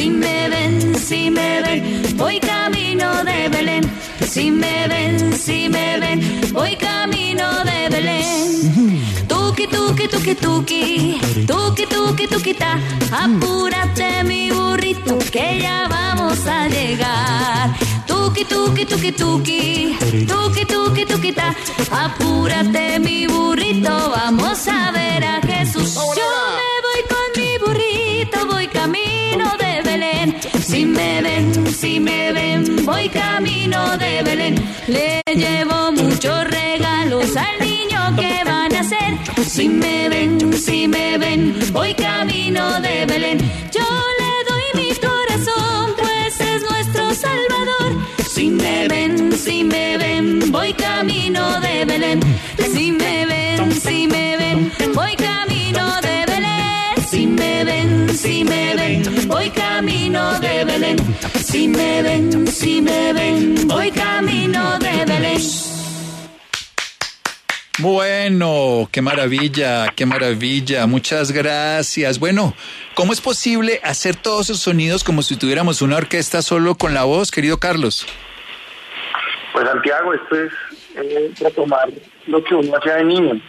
Si 0.00 0.08
me 0.08 0.48
ven, 0.48 0.98
si 0.98 1.30
me 1.30 1.60
ven, 1.60 2.16
voy 2.16 2.40
camino 2.40 3.22
de 3.22 3.50
Belén. 3.50 3.82
Si 4.26 4.50
me 4.50 4.88
ven, 4.88 5.36
si 5.36 5.68
me 5.68 6.00
ven, 6.00 6.18
voy 6.54 6.74
camino 6.76 7.46
de 7.64 7.90
Belén. 7.90 9.28
Tuki, 9.28 9.66
tuki, 9.66 10.08
tuki, 10.08 10.34
tuki, 10.34 11.20
tuki, 11.46 11.86
tuki, 11.86 12.26
tuki, 12.26 12.54
ta. 12.54 12.80
Apúrate 13.12 14.24
mi 14.24 14.50
burrito 14.50 15.18
que 15.30 15.60
ya 15.60 15.86
vamos 15.86 16.46
a 16.46 16.66
llegar. 16.66 17.76
Tuki, 18.06 18.46
tuki, 18.46 18.86
tuki, 18.86 19.12
tuki, 19.12 19.98
tuki, 20.26 20.64
tuki, 20.64 21.04
tuki, 21.04 21.32
ta. 21.32 21.54
Apúrate 21.90 22.98
mi 23.00 23.26
burrito, 23.26 23.92
vamos 24.16 24.66
a 24.66 24.92
ver 24.92 25.22
a 25.24 25.42
Jesús. 25.42 25.94
Yo 26.16 26.24
me 26.56 26.69
Si 30.62 30.84
me 30.84 31.22
ven, 31.22 31.66
si 31.66 31.98
me 31.98 32.32
ven, 32.32 32.84
voy 32.84 33.08
camino 33.08 33.96
de 33.96 34.22
Belén. 34.22 34.54
Le 34.86 35.22
llevo 35.34 35.92
muchos 35.92 36.44
regalos 36.44 37.36
al 37.36 37.58
niño 37.66 38.14
que 38.16 38.44
van 38.44 38.74
a 38.74 38.82
ser. 38.82 39.18
Si 39.44 39.68
me 39.68 40.08
ven, 40.08 40.52
si 40.52 40.86
me 40.86 41.18
ven, 41.18 41.54
voy 41.72 41.94
camino 41.94 42.80
de 42.80 43.06
Belén. 43.06 43.38
Yo 43.72 43.88
le 44.20 44.32
doy 44.50 44.64
mi 44.74 44.94
corazón, 44.94 45.94
pues 45.96 46.40
es 46.40 46.62
nuestro 46.62 47.14
Salvador. 47.14 47.92
Si 48.28 48.50
me 48.50 48.86
ven, 48.88 49.32
si 49.32 49.64
me 49.64 49.96
ven, 49.96 50.52
voy 50.52 50.72
camino 50.74 51.60
de 51.60 51.84
Belén. 51.84 52.20
Si 52.72 52.92
me 52.92 53.26
ven, 53.26 53.72
si 53.72 54.06
me 54.06 54.36
ven, 54.36 54.72
voy 54.94 55.16
camino 55.16 55.49
si 58.12 58.44
me 58.44 58.74
ven, 58.74 59.02
voy 59.28 59.50
camino 59.50 60.38
de 60.40 60.64
Belén. 60.64 60.98
Si 61.42 61.68
me 61.68 62.02
ven, 62.02 62.46
si 62.46 62.80
me 62.80 63.12
ven, 63.12 63.66
voy 63.66 63.90
camino 63.90 64.78
de 64.78 65.04
Belén. 65.04 65.40
Bueno, 67.78 68.88
qué 68.92 69.00
maravilla, 69.00 69.88
qué 69.96 70.04
maravilla. 70.04 70.86
Muchas 70.86 71.32
gracias. 71.32 72.18
Bueno, 72.18 72.54
¿cómo 72.94 73.12
es 73.12 73.20
posible 73.20 73.80
hacer 73.82 74.16
todos 74.16 74.50
esos 74.50 74.60
sonidos 74.60 75.02
como 75.02 75.22
si 75.22 75.36
tuviéramos 75.36 75.80
una 75.80 75.96
orquesta 75.96 76.42
solo 76.42 76.74
con 76.74 76.92
la 76.92 77.04
voz, 77.04 77.30
querido 77.30 77.58
Carlos? 77.58 78.06
Pues 79.52 79.66
Santiago, 79.66 80.12
esto 80.12 80.42
es 80.42 80.52
eh, 80.96 81.32
retomar 81.40 81.88
lo 82.26 82.44
que 82.44 82.54
uno 82.54 82.76
hacía 82.76 82.96
de 82.96 83.04
niño. 83.04 83.40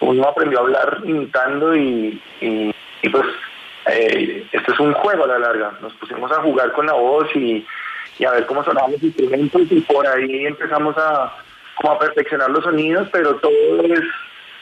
Uno 0.00 0.24
aprendió 0.28 0.58
a 0.58 0.62
hablar 0.62 1.02
imitando 1.04 1.76
y, 1.76 2.20
y, 2.40 2.74
y 3.02 3.08
pues 3.08 3.24
eh, 3.88 4.46
esto 4.52 4.72
es 4.72 4.80
un 4.80 4.92
juego 4.94 5.24
a 5.24 5.28
la 5.28 5.38
larga. 5.38 5.72
Nos 5.80 5.92
pusimos 5.94 6.30
a 6.32 6.42
jugar 6.42 6.72
con 6.72 6.86
la 6.86 6.94
voz 6.94 7.28
y, 7.34 7.66
a 8.26 8.30
ver 8.30 8.46
cómo 8.46 8.64
sonaban 8.64 8.92
los 8.92 9.02
instrumentos 9.02 9.62
y 9.70 9.80
por 9.80 10.06
ahí 10.06 10.46
empezamos 10.46 10.96
a, 10.96 11.36
como 11.76 11.92
a 11.92 11.98
perfeccionar 11.98 12.50
los 12.50 12.64
sonidos, 12.64 13.08
pero 13.12 13.36
todo 13.36 13.82
es 13.82 14.00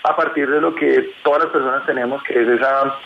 a 0.02 0.16
partir 0.16 0.48
de 0.48 0.60
lo 0.60 0.74
que 0.74 1.10
todas 1.22 1.44
las 1.44 1.52
personas 1.52 1.86
tenemos, 1.86 2.22
que 2.24 2.42
es 2.42 2.48
esa 2.48 2.98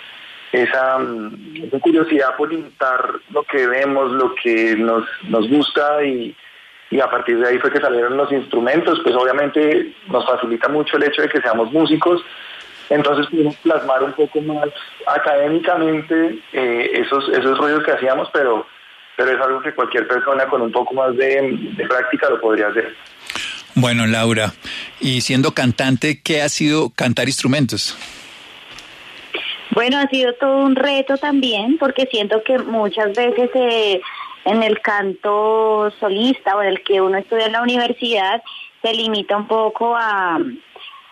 esa, 0.52 0.98
mm, 0.98 1.64
esa 1.64 1.78
curiosidad 1.80 2.36
por 2.36 2.52
imitar 2.52 3.12
lo 3.30 3.42
que 3.44 3.66
vemos, 3.66 4.12
lo 4.12 4.34
que 4.34 4.76
nos, 4.76 5.04
nos 5.24 5.48
gusta 5.48 6.02
y, 6.04 6.34
y 6.90 7.00
a 7.00 7.10
partir 7.10 7.38
de 7.38 7.48
ahí 7.48 7.58
fue 7.58 7.70
que 7.70 7.80
salieron 7.80 8.16
los 8.16 8.32
instrumentos, 8.32 9.00
pues 9.02 9.14
obviamente 9.14 9.92
nos 10.08 10.24
facilita 10.26 10.68
mucho 10.68 10.96
el 10.96 11.04
hecho 11.04 11.22
de 11.22 11.28
que 11.28 11.40
seamos 11.40 11.70
músicos, 11.72 12.22
entonces 12.90 13.26
pudimos 13.26 13.56
plasmar 13.56 14.02
un 14.02 14.12
poco 14.12 14.40
más 14.40 14.68
académicamente 15.06 16.38
eh, 16.52 16.90
esos, 16.94 17.28
esos 17.30 17.58
ruidos 17.58 17.84
que 17.84 17.92
hacíamos, 17.92 18.28
pero, 18.32 18.66
pero 19.16 19.30
es 19.30 19.40
algo 19.40 19.60
que 19.60 19.74
cualquier 19.74 20.06
persona 20.06 20.46
con 20.46 20.62
un 20.62 20.72
poco 20.72 20.94
más 20.94 21.16
de, 21.16 21.56
de 21.76 21.86
práctica 21.86 22.28
lo 22.30 22.40
podría 22.40 22.68
hacer. 22.68 22.94
Bueno, 23.74 24.06
Laura, 24.06 24.52
y 25.00 25.20
siendo 25.20 25.52
cantante, 25.52 26.20
¿qué 26.22 26.42
ha 26.42 26.48
sido 26.48 26.90
cantar 26.90 27.28
instrumentos? 27.28 27.96
Bueno, 29.70 29.98
ha 29.98 30.08
sido 30.08 30.32
todo 30.34 30.58
un 30.58 30.74
reto 30.74 31.16
también, 31.18 31.78
porque 31.78 32.08
siento 32.10 32.42
que 32.42 32.58
muchas 32.58 33.14
veces 33.14 33.50
eh, 33.54 34.00
en 34.44 34.62
el 34.62 34.80
canto 34.80 35.92
solista 36.00 36.56
o 36.56 36.62
en 36.62 36.68
el 36.68 36.82
que 36.82 37.00
uno 37.00 37.18
estudia 37.18 37.46
en 37.46 37.52
la 37.52 37.62
universidad 37.62 38.42
se 38.82 38.92
limita 38.94 39.36
un 39.36 39.46
poco 39.46 39.94
a, 39.96 40.38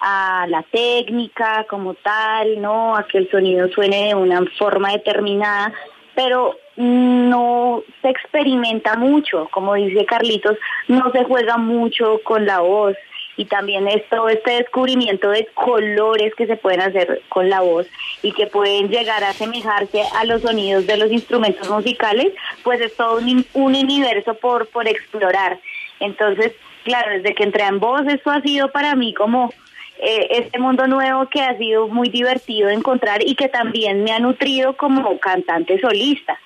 a 0.01 0.47
la 0.49 0.63
técnica 0.63 1.65
como 1.69 1.95
tal, 1.95 2.61
¿no? 2.61 2.97
A 2.97 3.07
que 3.07 3.19
el 3.19 3.31
sonido 3.31 3.69
suene 3.69 4.09
de 4.09 4.15
una 4.15 4.43
forma 4.59 4.93
determinada, 4.93 5.73
pero 6.15 6.57
no 6.77 7.83
se 8.03 8.11
experimenta 8.11 8.97
mucho, 8.97 9.49
como 9.51 9.75
dice 9.75 10.05
Carlitos, 10.05 10.57
no 10.89 11.11
se 11.11 11.25
juega 11.25 11.57
mucho 11.57 12.21
con 12.25 12.45
la 12.47 12.61
voz 12.61 12.97
y 13.39 13.45
también 13.45 13.87
esto, 13.87 14.29
este 14.29 14.53
descubrimiento 14.53 15.29
de 15.31 15.47
colores 15.55 16.35
que 16.35 16.47
se 16.47 16.57
pueden 16.57 16.81
hacer 16.81 17.23
con 17.29 17.51
la 17.51 17.61
voz 17.61 17.87
y 18.23 18.33
que 18.33 18.47
pueden 18.47 18.89
llegar 18.89 19.23
a 19.25 19.31
asemejarse 19.31 20.03
a 20.15 20.25
los 20.25 20.43
sonidos 20.43 20.87
de 20.87 20.97
los 20.97 21.13
instrumentos 21.13 21.69
musicales, 21.69 22.33
pues 22.63 22.81
es 22.81 22.97
todo 22.97 23.19
un, 23.19 23.45
un 23.53 23.75
universo 23.75 24.35
por, 24.35 24.69
por 24.69 24.89
explorar. 24.89 25.59
Entonces, 26.01 26.53
claro, 26.85 27.11
desde 27.13 27.35
que 27.35 27.45
entré 27.45 27.65
en 27.65 27.79
voz, 27.79 28.07
esto 28.07 28.31
ha 28.31 28.41
sido 28.41 28.71
para 28.71 28.95
mí 28.95 29.13
como 29.13 29.53
eh, 29.99 30.29
este 30.31 30.59
mundo 30.59 30.87
nuevo 30.87 31.29
que 31.29 31.41
ha 31.41 31.57
sido 31.57 31.89
muy 31.89 32.09
divertido 32.09 32.69
encontrar 32.69 33.23
y 33.27 33.35
que 33.35 33.49
también 33.49 34.05
me 34.05 34.13
ha 34.13 34.19
nutrido 34.19 34.77
como 34.77 35.19
cantante 35.19 35.81
solista 35.81 36.39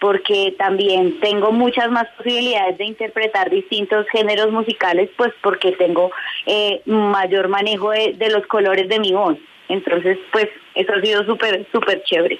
porque 0.00 0.54
también 0.58 1.18
tengo 1.20 1.52
muchas 1.52 1.90
más 1.90 2.06
posibilidades 2.16 2.78
de 2.78 2.84
interpretar 2.84 3.50
distintos 3.50 4.06
géneros 4.12 4.52
musicales, 4.52 5.08
pues 5.16 5.32
porque 5.42 5.72
tengo 5.72 6.10
eh, 6.44 6.82
mayor 6.84 7.48
manejo 7.48 7.90
de, 7.90 8.14
de, 8.16 8.30
los 8.30 8.46
colores 8.46 8.88
de 8.88 9.00
mi 9.00 9.12
voz. 9.12 9.38
Entonces, 9.68 10.18
pues 10.32 10.48
eso 10.74 10.92
ha 10.92 11.00
sido 11.00 11.24
súper, 11.24 11.66
súper 11.72 12.02
chévere. 12.04 12.38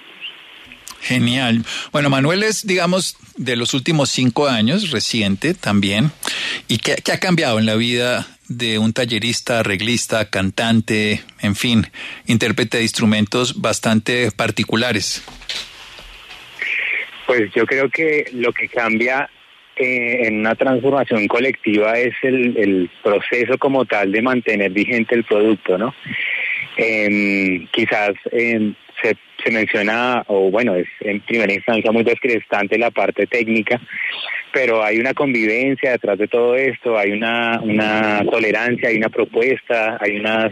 Genial. 1.00 1.64
Bueno, 1.92 2.10
Manuel 2.10 2.42
es, 2.42 2.66
digamos, 2.66 3.16
de 3.36 3.56
los 3.56 3.74
últimos 3.74 4.10
cinco 4.10 4.48
años, 4.48 4.90
reciente 4.90 5.54
también. 5.54 6.10
¿Y 6.68 6.78
qué, 6.78 6.96
qué 6.96 7.12
ha 7.12 7.20
cambiado 7.20 7.58
en 7.58 7.66
la 7.66 7.76
vida 7.76 8.26
de 8.48 8.78
un 8.78 8.92
tallerista, 8.92 9.60
arreglista, 9.60 10.30
cantante, 10.30 11.22
en 11.42 11.54
fin, 11.54 11.86
intérprete 12.26 12.78
de 12.78 12.84
instrumentos 12.84 13.60
bastante 13.60 14.30
particulares? 14.30 15.24
Pues 17.26 17.50
yo 17.54 17.66
creo 17.66 17.90
que 17.90 18.30
lo 18.32 18.52
que 18.52 18.68
cambia 18.68 19.28
eh, 19.78 20.28
en 20.28 20.40
una 20.40 20.54
transformación 20.54 21.26
colectiva 21.28 21.98
es 21.98 22.14
el, 22.22 22.88
proceso 23.02 23.58
como 23.58 23.84
tal 23.84 24.10
de 24.10 24.22
mantener 24.22 24.70
vigente 24.70 25.14
el 25.14 25.24
producto, 25.24 25.76
¿no? 25.76 25.94
Eh, 26.78 27.66
quizás 27.72 28.12
eh, 28.32 28.72
se, 29.02 29.16
se, 29.44 29.50
menciona, 29.50 30.24
o 30.28 30.50
bueno, 30.50 30.74
es 30.74 30.86
en 31.00 31.20
primera 31.20 31.52
instancia 31.52 31.92
muy 31.92 32.04
descrestante 32.04 32.78
la 32.78 32.90
parte 32.90 33.26
técnica, 33.26 33.80
pero 34.56 34.82
hay 34.82 34.98
una 34.98 35.12
convivencia 35.12 35.90
detrás 35.90 36.16
de 36.16 36.28
todo 36.28 36.56
esto, 36.56 36.96
hay 36.96 37.12
una, 37.12 37.60
una 37.62 38.24
tolerancia, 38.24 38.88
hay 38.88 38.96
una 38.96 39.10
propuesta, 39.10 39.98
hay 40.00 40.16
unas 40.16 40.50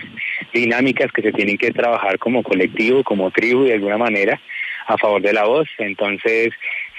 dinámicas 0.52 1.10
que 1.10 1.22
se 1.22 1.32
tienen 1.32 1.56
que 1.56 1.70
trabajar 1.70 2.18
como 2.18 2.42
colectivo, 2.42 3.02
como 3.02 3.30
tribu 3.30 3.64
de 3.64 3.72
alguna 3.72 3.96
manera 3.96 4.38
a 4.86 4.98
favor 4.98 5.22
de 5.22 5.32
la 5.32 5.46
voz. 5.46 5.66
Entonces, 5.78 6.50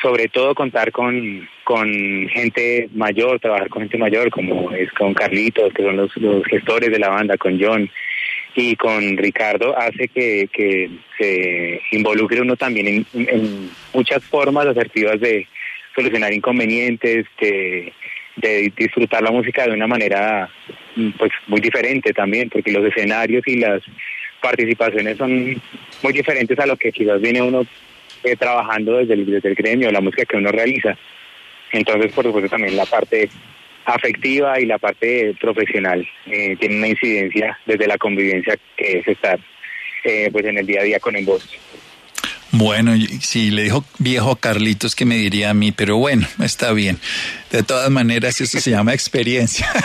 sobre 0.01 0.29
todo 0.29 0.55
contar 0.55 0.91
con, 0.91 1.47
con 1.63 1.88
gente 2.29 2.89
mayor, 2.95 3.39
trabajar 3.39 3.69
con 3.69 3.83
gente 3.83 4.00
mayor, 4.00 4.31
como 4.31 4.71
es 4.71 4.91
con 4.93 5.13
Carlitos, 5.13 5.74
que 5.75 5.83
son 5.83 5.97
los, 5.97 6.12
gestores 6.50 6.89
de 6.89 6.97
la 6.97 7.09
banda, 7.09 7.38
con 7.38 7.62
John 7.62 7.88
y 8.55 8.75
con 8.77 9.15
Ricardo, 9.15 9.77
hace 9.77 10.07
que, 10.07 10.50
que 10.51 10.89
se 11.19 11.81
involucre 11.91 12.41
uno 12.41 12.55
también 12.55 12.88
en, 12.88 13.05
en 13.13 13.69
muchas 13.93 14.24
formas 14.24 14.65
asertivas 14.65 15.19
de 15.19 15.47
solucionar 15.95 16.33
inconvenientes, 16.33 17.25
de, 17.39 17.93
disfrutar 18.75 19.23
la 19.23 19.31
música 19.31 19.65
de 19.65 19.71
una 19.71 19.87
manera 19.87 20.49
pues 21.17 21.31
muy 21.47 21.61
diferente 21.61 22.13
también, 22.13 22.49
porque 22.49 22.71
los 22.71 22.85
escenarios 22.85 23.43
y 23.47 23.57
las 23.57 23.81
participaciones 24.41 25.17
son 25.17 25.61
muy 26.03 26.13
diferentes 26.13 26.59
a 26.59 26.65
lo 26.65 26.75
que 26.75 26.91
quizás 26.91 27.21
viene 27.21 27.41
uno 27.41 27.65
eh, 28.23 28.35
trabajando 28.35 28.97
desde 28.97 29.13
el, 29.13 29.25
desde 29.25 29.49
el 29.49 29.55
gremio, 29.55 29.91
la 29.91 30.01
música 30.01 30.25
que 30.25 30.37
uno 30.37 30.51
realiza. 30.51 30.97
Entonces, 31.71 32.11
por 32.11 32.25
supuesto, 32.25 32.49
también 32.49 32.75
la 32.75 32.85
parte 32.85 33.29
afectiva 33.85 34.59
y 34.59 34.65
la 34.65 34.79
parte 34.79 35.35
profesional 35.39 36.07
eh, 36.25 36.55
tiene 36.59 36.77
una 36.77 36.87
incidencia 36.87 37.57
desde 37.65 37.87
la 37.87 37.97
convivencia 37.97 38.57
que 38.75 38.99
es 38.99 39.07
estar 39.07 39.39
eh, 40.03 40.29
pues 40.31 40.45
en 40.45 40.57
el 40.57 40.65
día 40.65 40.81
a 40.81 40.83
día 40.83 40.99
con 40.99 41.15
el 41.15 41.25
voz. 41.25 41.47
Bueno, 42.57 42.93
si 43.21 43.51
le 43.51 43.63
dijo 43.63 43.83
viejo 43.97 44.31
a 44.31 44.39
Carlitos 44.39 44.95
que 44.95 45.03
me 45.03 45.17
diría 45.17 45.50
a 45.50 45.53
mí, 45.53 45.74
pero 45.74 45.97
bueno, 45.97 46.25
está 46.39 46.71
bien. 46.71 47.00
De 47.51 47.63
todas 47.63 47.89
maneras, 47.91 48.39
eso 48.39 48.62
se 48.62 48.71
llama 48.71 48.93
experiencia. 48.93 49.69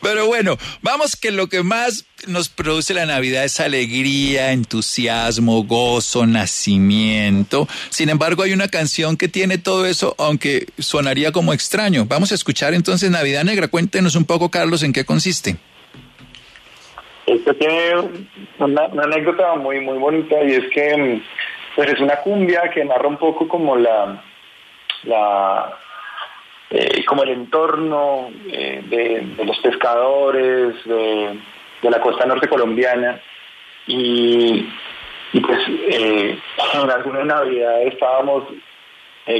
Pero 0.00 0.26
bueno, 0.26 0.58
vamos 0.82 1.16
que 1.16 1.30
lo 1.30 1.48
que 1.48 1.62
más 1.62 2.04
nos 2.26 2.48
produce 2.48 2.94
la 2.94 3.06
Navidad 3.06 3.44
es 3.44 3.60
alegría, 3.60 4.52
entusiasmo, 4.52 5.64
gozo, 5.64 6.26
nacimiento. 6.26 7.68
Sin 7.90 8.08
embargo, 8.08 8.42
hay 8.42 8.52
una 8.52 8.68
canción 8.68 9.16
que 9.16 9.28
tiene 9.28 9.58
todo 9.58 9.86
eso, 9.86 10.14
aunque 10.18 10.66
sonaría 10.78 11.32
como 11.32 11.52
extraño. 11.52 12.06
Vamos 12.06 12.32
a 12.32 12.36
escuchar 12.36 12.74
entonces 12.74 13.10
Navidad 13.10 13.44
Negra. 13.44 13.68
Cuéntenos 13.68 14.14
un 14.16 14.24
poco, 14.24 14.50
Carlos, 14.50 14.82
en 14.82 14.92
qué 14.92 15.04
consiste. 15.04 15.56
Esto 17.28 17.54
tiene 17.54 17.94
una, 18.58 18.84
anécdota 18.84 19.54
muy 19.56 19.80
muy 19.80 19.98
bonita 19.98 20.42
y 20.42 20.52
es 20.52 20.68
que 20.70 21.20
pues 21.76 21.92
es 21.92 22.00
una 22.00 22.16
cumbia 22.16 22.70
que 22.70 22.84
narra 22.84 23.06
un 23.06 23.18
poco 23.18 23.46
como 23.46 23.76
la 23.76 24.22
eh, 26.70 27.02
como 27.06 27.22
el 27.22 27.30
entorno 27.30 28.28
eh, 28.46 28.82
de, 28.88 29.44
los 29.44 29.58
pescadores 29.60 30.74
de, 30.84 31.38
la 31.82 32.00
costa 32.00 32.26
norte 32.26 32.46
colombiana. 32.46 33.20
Y, 33.86 34.68
pues 35.32 35.60
eh, 35.68 36.38
en 36.74 36.90
alguna 36.90 37.24
Navidad 37.24 37.82
estábamos 37.82 38.44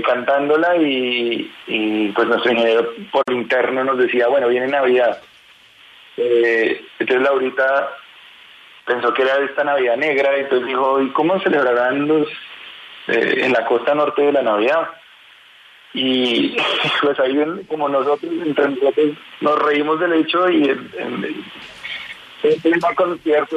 cantándola 0.06 0.76
y, 0.76 1.50
y, 1.66 2.08
pues 2.10 2.28
nuestro 2.28 2.52
ingeniero 2.52 2.92
por 3.10 3.24
interno 3.30 3.84
nos 3.84 3.96
decía 3.96 4.28
bueno 4.28 4.48
viene 4.48 4.66
Navidad 4.66 5.18
entonces 6.18 7.22
Laurita 7.22 7.96
pensó 8.84 9.12
que 9.14 9.22
era 9.22 9.36
esta 9.38 9.64
Navidad 9.64 9.96
negra, 9.96 10.36
y 10.36 10.40
entonces 10.40 10.66
dijo, 10.66 11.00
¿y 11.00 11.10
cómo 11.10 11.38
celebrarán 11.40 12.08
los 12.08 12.26
eh, 13.06 13.40
en 13.44 13.52
la 13.52 13.64
costa 13.66 13.94
norte 13.94 14.22
de 14.22 14.32
la 14.32 14.42
Navidad? 14.42 14.88
Y 15.94 16.56
pues 17.02 17.18
ahí 17.20 17.36
como 17.68 17.88
nosotros, 17.88 18.32
nos 19.40 19.58
reímos 19.60 20.00
del 20.00 20.14
hecho 20.14 20.48
y 20.48 20.64
en, 20.64 20.90
en, 20.98 21.44
en 22.42 22.74
el 22.74 22.80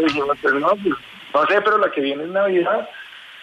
dijimos, 0.06 0.38
pues 0.42 0.54
no, 0.54 0.70
pues, 0.70 0.96
no 1.34 1.46
sé, 1.48 1.62
pero 1.62 1.78
la 1.78 1.92
que 1.92 2.02
viene 2.02 2.24
es 2.24 2.30
Navidad. 2.30 2.90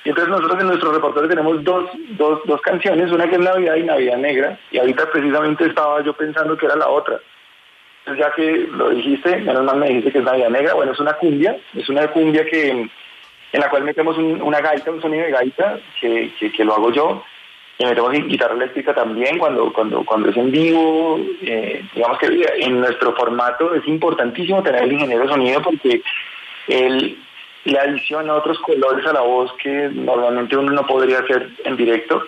Y 0.05 0.11
entonces 0.11 0.31
nosotros 0.31 0.61
en 0.61 0.69
nuestro 0.69 0.93
repertorio 0.93 1.29
tenemos 1.29 1.65
dos, 1.65 1.91
dos, 2.11 2.41
dos 2.45 2.61
canciones, 2.63 3.11
una 3.11 3.29
que 3.29 3.35
es 3.35 3.41
Navidad 3.41 3.75
y 3.75 3.83
Navidad 3.83 4.17
Negra, 4.17 4.59
y 4.71 4.79
ahorita 4.79 5.11
precisamente 5.11 5.67
estaba 5.67 6.03
yo 6.03 6.13
pensando 6.13 6.57
que 6.57 6.67
era 6.67 6.77
la 6.77 6.89
otra. 6.89 7.19
Ya 8.17 8.31
que 8.33 8.69
lo 8.73 8.91
dijiste, 8.91 9.37
menos 9.38 9.65
mal 9.65 9.77
me 9.77 9.88
dijiste 9.88 10.12
que 10.12 10.19
es 10.19 10.25
Navidad 10.25 10.50
Negra, 10.50 10.75
bueno, 10.75 10.93
es 10.93 11.00
una 11.00 11.15
cumbia, 11.15 11.57
es 11.75 11.88
una 11.88 12.07
cumbia 12.09 12.45
que 12.47 12.71
en 12.71 13.61
la 13.61 13.71
cual 13.71 13.85
metemos 13.85 14.17
un- 14.19 14.43
una 14.43 14.61
gaita, 14.61 14.91
un 14.91 15.00
sonido 15.00 15.25
de 15.25 15.31
gaita, 15.31 15.79
que, 16.00 16.31
que, 16.55 16.65
lo 16.65 16.75
hago 16.75 16.93
yo, 16.93 17.25
y 17.79 17.85
metemos 17.87 18.12
gui- 18.12 18.27
guitarra 18.29 18.55
eléctrica 18.55 18.95
también 18.95 19.38
cuando, 19.38 19.73
cuando, 19.73 20.05
cuando 20.05 20.29
es 20.31 20.37
en 20.37 20.50
vivo, 20.50 21.19
eh, 21.43 21.83
digamos 21.95 22.19
que 22.19 22.27
en 22.59 22.81
nuestro 22.81 23.15
formato 23.15 23.75
es 23.75 23.87
importantísimo 23.88 24.62
tener 24.62 24.83
el 24.83 24.93
ingeniero 24.93 25.23
de 25.23 25.29
sonido 25.29 25.62
porque 25.62 26.03
él 26.69 27.17
le 27.65 27.79
adiciona 27.79 28.35
otros 28.35 28.59
colores 28.61 29.05
a 29.07 29.12
la 29.12 29.21
voz 29.21 29.53
que 29.62 29.91
normalmente 29.93 30.57
uno 30.57 30.73
no 30.73 30.87
podría 30.87 31.21
hacer 31.21 31.49
en 31.65 31.77
directo. 31.77 32.23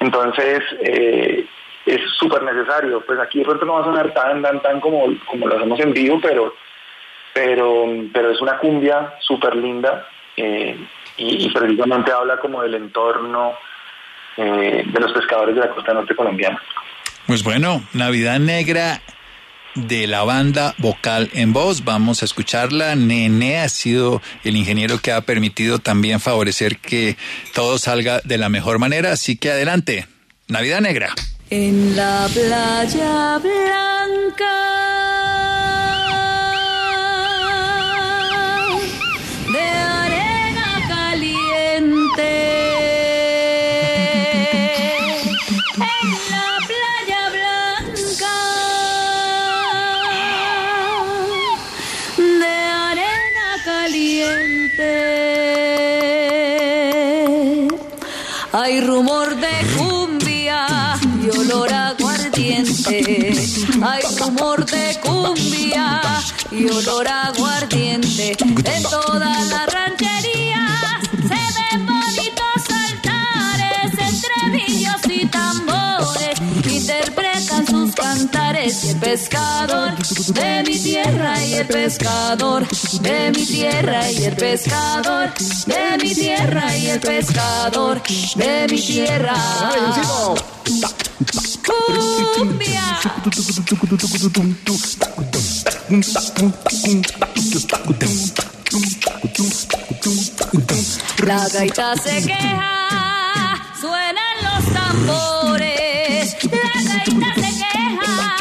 Entonces, 0.00 0.60
eh, 0.82 1.44
es 1.90 2.00
súper 2.18 2.42
necesario. 2.42 3.00
Pues 3.04 3.18
aquí 3.18 3.40
de 3.40 3.44
pronto 3.44 3.64
no 3.64 3.74
va 3.74 3.80
a 3.80 3.84
sonar 3.84 4.12
tan, 4.14 4.42
tan, 4.42 4.60
tan 4.62 4.80
como, 4.80 5.06
como 5.26 5.46
lo 5.46 5.56
hacemos 5.56 5.80
en 5.80 5.92
vivo, 5.92 6.18
pero, 6.20 6.54
pero, 7.32 7.86
pero 8.12 8.30
es 8.30 8.40
una 8.40 8.58
cumbia 8.58 9.14
súper 9.20 9.56
linda 9.56 10.06
eh, 10.36 10.76
y, 11.16 11.46
y 11.46 11.50
precisamente 11.50 12.12
habla 12.12 12.38
como 12.38 12.62
del 12.62 12.74
entorno 12.74 13.54
eh, 14.36 14.84
de 14.86 15.00
los 15.00 15.12
pescadores 15.12 15.54
de 15.54 15.62
la 15.62 15.70
costa 15.70 15.92
norte 15.92 16.14
colombiana. 16.14 16.62
Pues 17.26 17.42
bueno, 17.42 17.82
Navidad 17.92 18.38
Negra 18.38 19.02
de 19.74 20.06
la 20.06 20.24
banda 20.24 20.74
Vocal 20.78 21.28
en 21.34 21.52
Voz. 21.52 21.84
Vamos 21.84 22.22
a 22.22 22.24
escucharla. 22.24 22.94
Nene 22.94 23.58
ha 23.58 23.68
sido 23.68 24.22
el 24.44 24.56
ingeniero 24.56 25.00
que 25.02 25.12
ha 25.12 25.20
permitido 25.22 25.78
también 25.78 26.20
favorecer 26.20 26.78
que 26.78 27.16
todo 27.54 27.78
salga 27.78 28.20
de 28.24 28.38
la 28.38 28.48
mejor 28.48 28.78
manera. 28.78 29.12
Así 29.12 29.36
que 29.36 29.50
adelante. 29.50 30.06
Navidad 30.46 30.80
Negra. 30.80 31.10
En 31.50 31.96
la 31.96 32.28
playa 32.34 33.38
blanca 33.38 34.58
de 39.50 39.60
arena 39.60 40.68
caliente. 40.88 42.32
En 45.76 46.08
la 46.30 46.48
playa 46.68 47.22
blanca 47.36 48.36
de 52.42 52.56
arena 52.90 53.48
caliente. 53.64 54.92
Hay 58.52 58.82
rumor 58.82 59.34
de 59.34 59.54
aguardiente. 62.86 63.34
Hay 63.82 64.02
rumor 64.18 64.64
de 64.66 65.00
cumbia 65.00 66.00
y 66.50 66.68
olor 66.70 67.08
aguardiente. 67.08 68.36
En 68.40 68.82
toda 68.84 69.44
la 69.44 69.66
ranchería 69.66 70.66
se 71.10 71.76
ven 71.76 71.86
bonitos 71.86 72.62
altares 72.86 73.92
entre 73.92 74.50
villos 74.52 75.00
y 75.08 75.26
tambores. 75.26 76.40
Interpretan 76.64 77.66
sus 77.66 77.94
cantares 77.94 78.84
y 78.84 78.88
el 78.90 78.96
pescador 78.96 79.96
de 79.96 80.62
mi 80.66 80.78
tierra 80.78 81.44
y 81.44 81.54
el 81.54 81.66
pescador 81.66 82.66
de 82.68 83.32
mi 83.32 83.44
tierra 83.46 84.10
y 84.10 84.24
el 84.24 84.36
pescador 84.36 85.32
de 85.66 85.98
mi 86.02 86.14
tierra 86.14 86.76
y 86.76 86.86
el 86.88 87.00
pescador 87.00 88.02
de 88.36 88.66
mi 88.70 88.80
tierra. 88.80 89.34
La 101.26 101.48
gaita 101.48 101.96
se 101.96 102.22
queja, 102.24 103.58
suenan 103.80 104.36
los 104.44 104.64
tambores. 104.72 106.36
La 106.44 106.84
gaita 106.84 107.34
se 107.34 107.50
queja, 107.58 108.36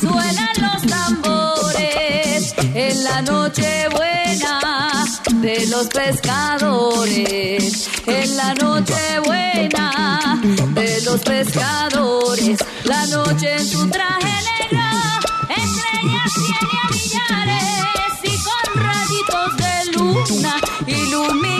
suenan 0.00 0.56
los 0.60 0.82
tambores. 0.86 2.54
En 2.74 3.04
la 3.04 3.22
noche 3.22 3.88
buena 3.88 5.06
de 5.36 5.66
los 5.68 5.88
pescadores. 5.88 7.88
En 8.06 8.36
la 8.36 8.52
noche 8.54 9.20
buena 9.20 9.33
los 11.14 11.22
pescadores. 11.22 12.58
La 12.84 13.06
noche 13.06 13.54
en 13.54 13.64
su 13.64 13.88
traje 13.88 14.34
negro, 14.50 14.80
estrellas 15.48 16.32
tiene 16.34 16.74
a 16.82 16.88
millares 16.90 18.14
y 18.24 18.34
con 18.42 18.66
rayitos 18.82 19.56
de 19.56 19.74
luna 19.92 20.56
ilumina 20.86 21.53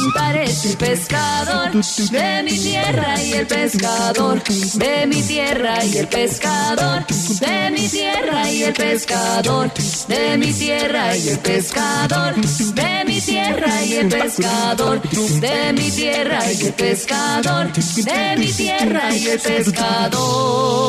cantares. 0.00 0.64
El 0.64 0.76
pescador 0.76 1.72
de 1.72 2.42
mi 2.42 2.58
tierra 2.58 3.22
y 3.22 3.32
el 3.32 3.46
pescador 3.46 4.42
de 4.42 5.06
mi 5.06 5.22
tierra 5.22 5.84
y 5.84 5.98
el 5.98 6.08
pescador 6.08 7.06
de 7.06 7.70
mi 7.70 7.88
tierra 7.88 8.50
y 8.50 8.62
el 8.64 8.72
pescador 8.72 9.70
de 10.08 10.38
mi 10.38 10.52
tierra 10.52 11.16
y 11.16 11.28
el 11.28 11.38
pescador 11.38 12.34
de 12.34 13.04
mi 13.06 13.20
tierra 13.20 13.84
y 13.84 13.94
el 13.94 14.08
pescador 14.08 15.00
de 15.02 15.72
mi 15.72 15.90
tierra 15.90 16.52
y 16.52 16.66
el 16.66 16.72
pescador 16.72 17.72
de 17.72 18.36
mi 18.36 18.52
tierra 18.52 19.16
y 19.16 19.28
el 19.28 19.40
pescador. 19.40 20.80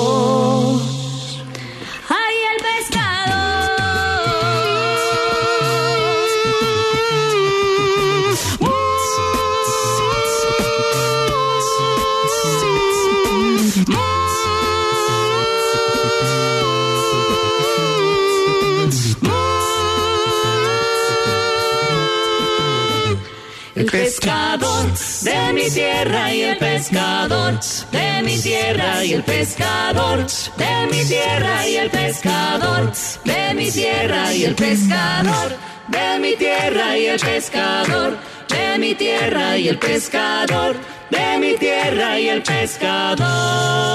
Pescador 23.91 24.87
de 25.21 25.53
mi 25.53 25.69
tierra 25.69 26.33
y 26.33 26.41
el 26.43 26.57
pescador 26.57 27.59
de 27.91 28.21
mi 28.23 28.37
tierra 28.37 29.03
y 29.03 29.13
el 29.13 29.23
pescador 29.23 30.25
de 30.57 30.87
mi 30.89 31.05
tierra 31.05 31.67
y 31.67 31.75
el 31.75 31.89
pescador 31.89 32.91
de 33.25 33.53
mi 33.53 33.69
tierra 33.69 34.33
y 34.33 34.45
el 34.45 34.55
pescador 34.55 35.51
de 35.89 36.19
mi 36.19 36.35
tierra 36.37 36.97
y 36.97 37.05
el 37.07 37.19
pescador 37.19 38.17
de 38.47 38.77
mi 38.79 38.95
tierra 38.95 39.57
y 39.57 39.67
el 39.67 39.77
pescador 39.77 40.75
de 41.09 41.37
mi 41.37 41.57
tierra 41.57 42.17
y 42.17 42.29
el 42.29 42.43
pescador. 42.43 43.91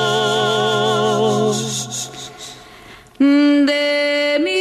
Mi 3.19 4.56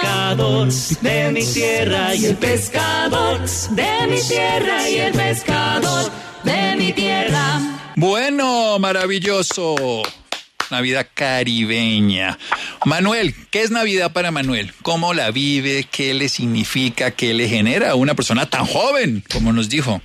pescador 0.00 0.68
de 1.00 1.32
mi 1.32 1.44
tierra 1.52 2.14
y 2.14 2.26
el 2.26 2.36
pescador 2.36 3.40
de 3.70 4.06
mi 4.08 4.20
tierra 4.20 4.88
y 4.88 4.96
el 4.96 5.12
pescador 5.12 6.10
de 6.44 6.76
mi 6.76 6.92
tierra. 6.92 7.60
Bueno, 7.96 8.78
maravilloso. 8.78 10.02
Navidad 10.70 11.06
caribeña. 11.14 12.36
Manuel, 12.84 13.34
¿qué 13.50 13.62
es 13.62 13.70
Navidad 13.70 14.12
para 14.12 14.30
Manuel? 14.30 14.72
¿Cómo 14.82 15.14
la 15.14 15.30
vive? 15.30 15.84
¿Qué 15.90 16.12
le 16.12 16.28
significa? 16.28 17.12
¿Qué 17.12 17.34
le 17.34 17.48
genera 17.48 17.92
a 17.92 17.94
una 17.94 18.14
persona 18.14 18.46
tan 18.46 18.66
joven, 18.66 19.22
como 19.32 19.52
nos 19.52 19.68
dijo? 19.68 20.00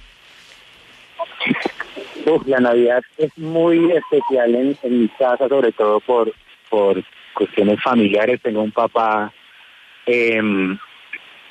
Uf, 2.27 2.45
la 2.45 2.59
Navidad 2.59 3.01
es 3.17 3.35
muy 3.37 3.91
especial 3.91 4.53
en, 4.53 4.77
en 4.83 5.01
mi 5.01 5.07
casa, 5.09 5.49
sobre 5.49 5.71
todo 5.71 5.99
por, 5.99 6.31
por 6.69 7.03
cuestiones 7.33 7.81
familiares. 7.81 8.39
Tengo 8.43 8.61
un 8.61 8.71
papá 8.71 9.33
eh, 10.05 10.41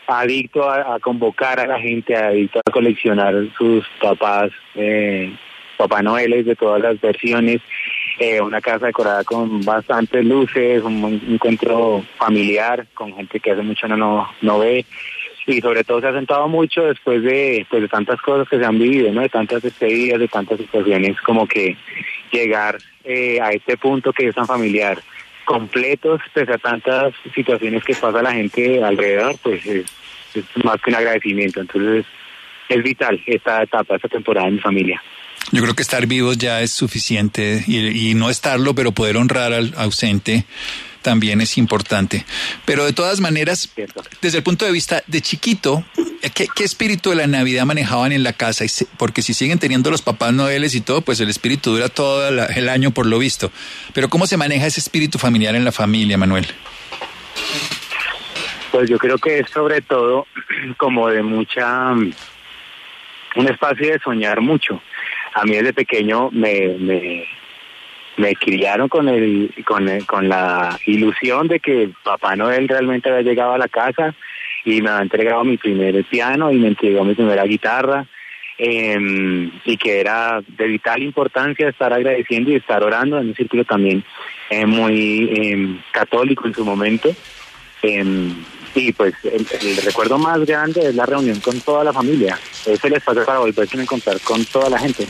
adicto 0.06 0.68
a, 0.68 0.98
convocar 1.00 1.60
a 1.60 1.66
la 1.66 1.78
gente, 1.78 2.16
adicto 2.16 2.60
a 2.60 2.70
coleccionar 2.70 3.34
sus 3.56 3.86
papás, 4.00 4.50
eh, 4.74 5.32
Papá 5.76 6.02
Noeles 6.02 6.44
de 6.44 6.56
todas 6.56 6.82
las 6.82 7.00
versiones. 7.00 7.60
eh, 8.18 8.40
una 8.40 8.60
casa 8.60 8.86
decorada 8.86 9.24
con 9.24 9.62
bastantes 9.62 10.22
luces, 10.24 10.82
un, 10.82 11.22
encuentro 11.26 12.04
familiar 12.18 12.86
con 12.92 13.14
gente 13.14 13.40
que 13.40 13.52
hace 13.52 13.62
mucho 13.62 13.88
no, 13.88 13.96
no, 13.96 14.30
no 14.42 14.58
ve 14.58 14.84
y 15.46 15.60
sobre 15.60 15.84
todo 15.84 16.00
se 16.00 16.08
ha 16.08 16.12
sentado 16.12 16.48
mucho 16.48 16.84
después 16.84 17.22
de, 17.22 17.66
pues, 17.68 17.82
de 17.82 17.88
tantas 17.88 18.20
cosas 18.20 18.48
que 18.48 18.58
se 18.58 18.64
han 18.64 18.78
vivido, 18.78 19.12
¿no? 19.12 19.22
de 19.22 19.28
tantas 19.28 19.62
despedidas, 19.62 20.20
de 20.20 20.28
tantas 20.28 20.58
situaciones, 20.58 21.20
como 21.22 21.46
que 21.46 21.76
llegar 22.30 22.78
eh, 23.04 23.40
a 23.40 23.50
este 23.50 23.76
punto 23.76 24.12
que 24.12 24.28
es 24.28 24.34
tan 24.34 24.46
familiar, 24.46 24.98
completos, 25.50 26.20
pese 26.32 26.52
a 26.52 26.58
tantas 26.58 27.12
situaciones 27.34 27.82
que 27.82 27.94
pasa 27.94 28.22
la 28.22 28.32
gente 28.32 28.84
alrededor, 28.84 29.36
pues 29.42 29.66
es, 29.66 29.84
más 30.62 30.80
que 30.80 30.90
un 30.90 30.96
agradecimiento. 30.96 31.60
Entonces 31.60 32.06
es 32.68 32.82
vital 32.84 33.20
esta 33.26 33.60
etapa, 33.60 33.96
esta 33.96 34.08
temporada 34.08 34.46
en 34.46 34.54
mi 34.54 34.60
familia. 34.60 35.02
Yo 35.50 35.60
creo 35.62 35.74
que 35.74 35.82
estar 35.82 36.06
vivos 36.06 36.38
ya 36.38 36.60
es 36.60 36.70
suficiente 36.70 37.64
y 37.66 38.14
no 38.14 38.30
estarlo, 38.30 38.74
pero 38.76 38.92
poder 38.92 39.16
honrar 39.16 39.52
al 39.52 39.74
ausente 39.76 40.44
también 41.02 41.40
es 41.40 41.58
importante. 41.58 42.24
Pero 42.64 42.84
de 42.84 42.92
todas 42.92 43.20
maneras, 43.20 43.72
desde 44.20 44.38
el 44.38 44.44
punto 44.44 44.64
de 44.64 44.72
vista 44.72 45.02
de 45.06 45.20
chiquito, 45.20 45.84
¿qué, 46.34 46.46
qué 46.54 46.64
espíritu 46.64 47.10
de 47.10 47.16
la 47.16 47.26
Navidad 47.26 47.64
manejaban 47.64 48.12
en 48.12 48.22
la 48.22 48.32
casa? 48.32 48.64
Porque 48.96 49.22
si 49.22 49.34
siguen 49.34 49.58
teniendo 49.58 49.90
los 49.90 50.02
papás 50.02 50.32
noveles 50.32 50.74
y 50.74 50.80
todo, 50.80 51.02
pues 51.02 51.20
el 51.20 51.28
espíritu 51.28 51.72
dura 51.72 51.88
todo 51.88 52.28
el 52.28 52.68
año 52.68 52.90
por 52.90 53.06
lo 53.06 53.18
visto. 53.18 53.50
Pero 53.94 54.08
¿cómo 54.08 54.26
se 54.26 54.36
maneja 54.36 54.66
ese 54.66 54.80
espíritu 54.80 55.18
familiar 55.18 55.54
en 55.54 55.64
la 55.64 55.72
familia, 55.72 56.16
Manuel? 56.18 56.46
Pues 58.70 58.88
yo 58.88 58.98
creo 58.98 59.18
que 59.18 59.40
es 59.40 59.50
sobre 59.50 59.80
todo 59.80 60.26
como 60.76 61.08
de 61.08 61.22
mucha, 61.22 61.90
un 61.92 62.14
espacio 63.36 63.92
de 63.92 63.98
soñar 63.98 64.40
mucho. 64.40 64.80
A 65.34 65.44
mí 65.44 65.56
desde 65.56 65.72
pequeño 65.72 66.30
me, 66.30 66.76
me, 66.78 67.26
me 68.20 68.34
criaron 68.34 68.88
con 68.88 69.08
el, 69.08 69.52
con 69.66 69.88
el- 69.88 70.06
con 70.06 70.28
la 70.28 70.78
ilusión 70.86 71.48
de 71.48 71.58
que 71.58 71.90
Papá 72.04 72.36
Noel 72.36 72.68
realmente 72.68 73.08
había 73.08 73.22
llegado 73.22 73.52
a 73.54 73.58
la 73.58 73.68
casa 73.68 74.14
y 74.64 74.82
me 74.82 74.90
había 74.90 75.02
entregado 75.02 75.42
mi 75.44 75.56
primer 75.56 76.04
piano 76.04 76.52
y 76.52 76.56
me 76.56 76.68
entregó 76.68 77.04
mi 77.04 77.14
primera 77.14 77.44
guitarra 77.44 78.06
eh, 78.58 79.50
y 79.64 79.76
que 79.78 80.00
era 80.00 80.42
de 80.46 80.66
vital 80.66 81.02
importancia 81.02 81.68
estar 81.68 81.92
agradeciendo 81.92 82.50
y 82.50 82.56
estar 82.56 82.82
orando 82.84 83.18
en 83.18 83.28
un 83.28 83.34
círculo 83.34 83.64
también 83.64 84.04
eh, 84.50 84.66
muy 84.66 85.30
eh, 85.32 85.80
católico 85.92 86.46
en 86.46 86.54
su 86.54 86.64
momento. 86.64 87.08
Eh, 87.82 88.04
y 88.74 88.92
pues 88.92 89.14
el, 89.24 89.76
recuerdo 89.84 90.18
más 90.18 90.44
grande 90.44 90.88
es 90.88 90.94
la 90.94 91.06
reunión 91.06 91.40
con 91.40 91.58
toda 91.60 91.82
la 91.84 91.92
familia. 91.92 92.38
Es 92.66 92.84
el 92.84 92.92
espacio 92.92 93.24
para 93.24 93.38
volverse 93.38 93.78
a 93.78 93.82
encontrar 93.82 94.20
con 94.20 94.44
toda 94.44 94.68
la 94.68 94.78
gente. 94.78 95.06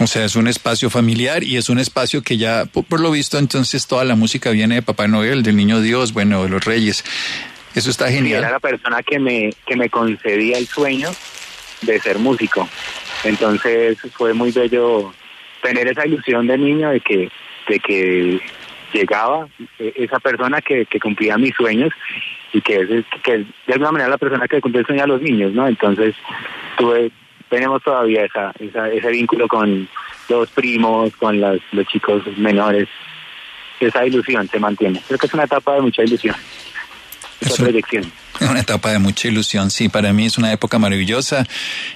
O 0.00 0.06
sea, 0.06 0.24
es 0.24 0.36
un 0.36 0.46
espacio 0.46 0.90
familiar 0.90 1.42
y 1.42 1.56
es 1.56 1.68
un 1.68 1.78
espacio 1.78 2.22
que 2.22 2.36
ya, 2.36 2.66
por, 2.66 2.84
por 2.84 3.00
lo 3.00 3.10
visto, 3.10 3.38
entonces 3.38 3.86
toda 3.86 4.04
la 4.04 4.14
música 4.14 4.50
viene 4.50 4.76
de 4.76 4.82
Papá 4.82 5.08
Noel, 5.08 5.42
del 5.42 5.56
Niño 5.56 5.80
Dios, 5.80 6.12
bueno, 6.12 6.44
de 6.44 6.50
los 6.50 6.64
Reyes. 6.64 7.04
Eso 7.74 7.90
está 7.90 8.10
Y 8.10 8.14
genial. 8.14 8.40
era 8.40 8.52
la 8.52 8.60
persona 8.60 9.02
que 9.02 9.18
me, 9.18 9.50
que 9.66 9.76
me 9.76 9.90
concedía 9.90 10.56
el 10.58 10.66
sueño 10.66 11.10
de 11.82 12.00
ser 12.00 12.18
músico. 12.18 12.68
Entonces 13.24 13.98
fue 14.12 14.32
muy 14.34 14.52
bello 14.52 15.12
tener 15.62 15.88
esa 15.88 16.06
ilusión 16.06 16.46
de 16.46 16.56
niño 16.58 16.90
de 16.90 17.00
que, 17.00 17.28
de 17.68 17.80
que 17.80 18.40
llegaba 18.92 19.48
eh, 19.78 19.92
esa 19.96 20.18
persona 20.20 20.60
que, 20.60 20.86
que 20.86 21.00
cumplía 21.00 21.36
mis 21.36 21.54
sueños 21.54 21.90
y 22.52 22.60
que 22.60 22.76
es, 22.76 23.04
que 23.22 23.34
es 23.34 23.46
de 23.66 23.72
alguna 23.72 23.92
manera 23.92 24.10
la 24.10 24.18
persona 24.18 24.46
que 24.48 24.60
cumple 24.60 24.80
el 24.80 24.86
sueño 24.86 25.02
a 25.02 25.08
los 25.08 25.20
niños, 25.20 25.52
¿no? 25.52 25.66
Entonces 25.66 26.14
tuve, 26.78 27.10
tenemos 27.48 27.82
todavía 27.82 28.24
esa, 28.24 28.52
esa, 28.58 28.88
ese 28.88 29.08
vínculo 29.08 29.48
con 29.48 29.88
los 30.28 30.50
primos, 30.50 31.14
con 31.16 31.40
las, 31.40 31.58
los 31.72 31.86
chicos 31.86 32.22
menores. 32.36 32.88
Esa 33.80 34.04
ilusión 34.04 34.48
se 34.48 34.58
mantiene. 34.58 35.00
Creo 35.06 35.18
que 35.18 35.26
es 35.26 35.34
una 35.34 35.44
etapa 35.44 35.74
de 35.74 35.80
mucha 35.82 36.02
ilusión. 36.02 36.34
Mucha 37.40 37.62
proyección. 37.62 38.12
Una 38.50 38.60
etapa 38.60 38.92
de 38.92 39.00
mucha 39.00 39.26
ilusión, 39.26 39.70
sí, 39.70 39.88
para 39.88 40.12
mí 40.12 40.26
es 40.26 40.38
una 40.38 40.52
época 40.52 40.78
maravillosa 40.78 41.44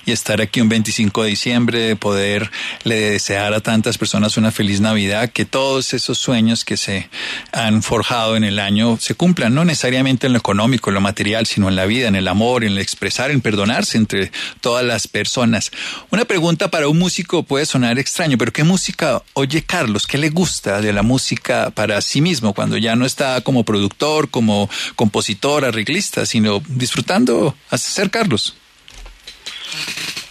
y 0.04 0.10
estar 0.10 0.40
aquí 0.40 0.60
un 0.60 0.68
25 0.68 1.22
de 1.22 1.28
diciembre, 1.30 1.78
de 1.78 1.96
poder 1.96 2.50
le 2.82 3.12
desear 3.12 3.54
a 3.54 3.60
tantas 3.60 3.96
personas 3.96 4.36
una 4.36 4.50
feliz 4.50 4.80
Navidad, 4.80 5.30
que 5.30 5.44
todos 5.44 5.94
esos 5.94 6.18
sueños 6.18 6.64
que 6.64 6.76
se 6.76 7.08
han 7.52 7.82
forjado 7.82 8.36
en 8.36 8.42
el 8.42 8.58
año 8.58 8.98
se 9.00 9.14
cumplan, 9.14 9.54
no 9.54 9.64
necesariamente 9.64 10.26
en 10.26 10.32
lo 10.32 10.38
económico, 10.40 10.90
en 10.90 10.94
lo 10.94 11.00
material, 11.00 11.46
sino 11.46 11.68
en 11.68 11.76
la 11.76 11.86
vida, 11.86 12.08
en 12.08 12.16
el 12.16 12.26
amor, 12.26 12.64
en 12.64 12.72
el 12.72 12.78
expresar, 12.78 13.30
en 13.30 13.40
perdonarse 13.40 13.96
entre 13.96 14.32
todas 14.60 14.84
las 14.84 15.06
personas. 15.06 15.70
Una 16.10 16.24
pregunta 16.24 16.72
para 16.72 16.88
un 16.88 16.98
músico 16.98 17.44
puede 17.44 17.66
sonar 17.66 18.00
extraño, 18.00 18.36
pero 18.36 18.52
¿qué 18.52 18.64
música 18.64 19.22
oye 19.34 19.62
Carlos? 19.62 20.08
¿Qué 20.08 20.18
le 20.18 20.30
gusta 20.30 20.80
de 20.80 20.92
la 20.92 21.02
música 21.02 21.70
para 21.70 22.00
sí 22.00 22.20
mismo 22.20 22.52
cuando 22.52 22.78
ya 22.78 22.96
no 22.96 23.06
está 23.06 23.40
como 23.42 23.64
productor, 23.64 24.28
como 24.28 24.68
compositor, 24.96 25.64
arreglista, 25.64 26.26
sino 26.32 26.60
disfrutando 26.66 27.54
hacer 27.70 28.10
Carlos? 28.10 28.56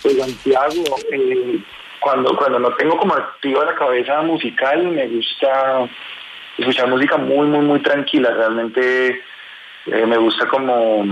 Pues 0.02 0.18
Santiago, 0.18 1.00
eh, 1.12 1.60
cuando, 2.00 2.36
cuando 2.36 2.58
no 2.58 2.74
tengo 2.74 2.98
como 2.98 3.14
activa 3.14 3.64
la 3.66 3.76
cabeza 3.76 4.20
musical, 4.24 4.84
me 4.88 5.06
gusta 5.08 5.88
escuchar 6.58 6.88
música 6.90 7.18
muy, 7.18 7.46
muy, 7.46 7.64
muy 7.64 7.80
tranquila. 7.82 8.32
Realmente 8.34 9.22
eh, 9.86 10.06
me 10.08 10.18
gusta 10.18 10.48
como, 10.48 11.06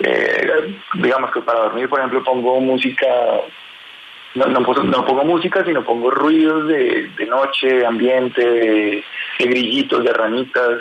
eh, 0.00 0.74
digamos 0.94 1.32
que 1.32 1.40
para 1.40 1.60
dormir, 1.60 1.88
por 1.88 1.98
ejemplo, 2.00 2.22
pongo 2.22 2.60
música, 2.60 3.06
no, 4.34 4.44
no, 4.48 4.60
pongo- 4.62 4.82
no 4.82 5.06
pongo 5.06 5.24
música, 5.24 5.64
sino 5.64 5.82
pongo 5.82 6.10
ruidos 6.10 6.68
de, 6.68 7.10
noche, 7.26 7.68
de 7.78 7.86
ambiente, 7.86 8.44
de, 8.44 9.04
de 9.38 9.44
grillitos, 9.46 10.04
de 10.04 10.12
ranitas. 10.12 10.80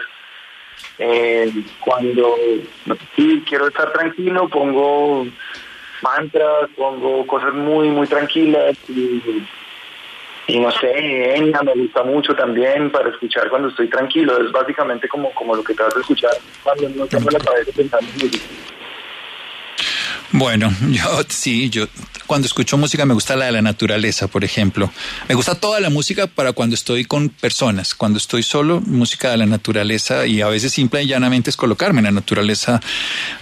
Eh, 0.99 1.51
cuando 1.79 2.35
sí, 3.15 3.43
quiero 3.47 3.67
estar 3.67 3.93
tranquilo, 3.93 4.49
pongo 4.49 5.27
mantras, 6.01 6.69
pongo 6.75 7.25
cosas 7.27 7.53
muy, 7.53 7.89
muy 7.89 8.07
tranquilas 8.07 8.77
y, 8.89 9.43
no 10.59 10.71
sé, 10.71 11.35
Enya 11.35 11.61
me 11.61 11.73
gusta 11.73 12.03
mucho 12.03 12.33
también 12.35 12.89
para 12.91 13.09
escuchar 13.09 13.49
cuando 13.49 13.69
estoy 13.69 13.89
tranquilo. 13.89 14.41
Es 14.43 14.51
básicamente 14.51 15.07
como, 15.07 15.31
como 15.33 15.55
lo 15.55 15.63
que 15.63 15.73
trato 15.73 15.95
de 15.95 16.01
escuchar 16.01 16.31
cuando 16.63 16.89
no 16.89 17.05
tengo 17.05 17.29
la 17.29 17.39
cabeza 17.39 17.71
pensando 17.75 18.07
en. 18.21 18.31
Bueno, 20.31 20.69
yo 20.89 21.21
sí, 21.29 21.69
yo 21.69 21.85
cuando 22.27 22.45
escucho 22.45 22.77
música 22.77 23.05
me 23.05 23.13
gusta 23.13 23.35
la 23.35 23.45
de 23.45 23.53
la 23.53 23.61
naturaleza, 23.61 24.27
por 24.27 24.43
ejemplo. 24.43 24.91
Me 25.27 25.35
gusta 25.35 25.55
toda 25.55 25.79
la 25.79 25.89
música 25.89 26.27
para 26.27 26.51
cuando 26.51 26.75
estoy 26.75 27.05
con 27.05 27.29
personas. 27.29 27.95
Cuando 27.95 28.17
estoy 28.17 28.43
solo, 28.43 28.81
música 28.81 29.31
de 29.31 29.37
la 29.37 29.45
naturaleza 29.45 30.27
y 30.27 30.41
a 30.41 30.47
veces 30.47 30.73
simple 30.73 31.01
y 31.01 31.07
llanamente 31.07 31.49
es 31.49 31.57
colocarme 31.57 31.99
en 31.99 32.05
la 32.05 32.11
naturaleza 32.11 32.81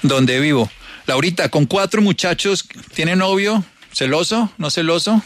donde 0.04 0.40
vivo. 0.40 0.70
Laurita, 1.08 1.50
con 1.50 1.66
cuatro 1.66 2.02
muchachos, 2.02 2.68
¿tiene 2.94 3.16
novio? 3.16 3.64
¿Celoso? 3.92 4.52
¿No 4.58 4.70
celoso? 4.70 5.22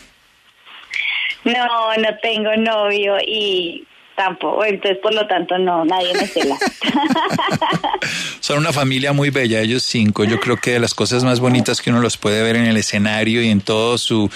No, 1.43 1.95
no 1.97 2.17
tengo 2.21 2.55
novio 2.57 3.17
y 3.25 3.85
tampoco, 4.19 4.65
entonces 4.65 4.97
por 5.01 5.13
lo 5.13 5.25
tanto 5.27 5.58
no, 5.58 5.86
nadie 5.86 6.13
me 6.13 6.27
cela. 6.27 6.58
Son 8.41 8.58
una 8.58 8.73
familia 8.73 9.13
muy 9.13 9.29
bella, 9.29 9.62
ellos 9.62 9.84
cinco. 9.84 10.23
Yo 10.25 10.39
creo 10.39 10.58
que 10.58 10.71
de 10.73 10.79
las 10.79 10.93
cosas 10.93 11.23
más 11.23 11.39
bonitas 11.39 11.82
que 11.82 11.89
uno 11.89 12.01
los 12.01 12.17
puede 12.17 12.41
ver 12.43 12.55
en 12.58 12.65
el 12.65 12.75
escenario 12.77 13.41
y 13.41 13.49
en 13.49 13.62
todo 13.62 13.97
su 13.97 14.29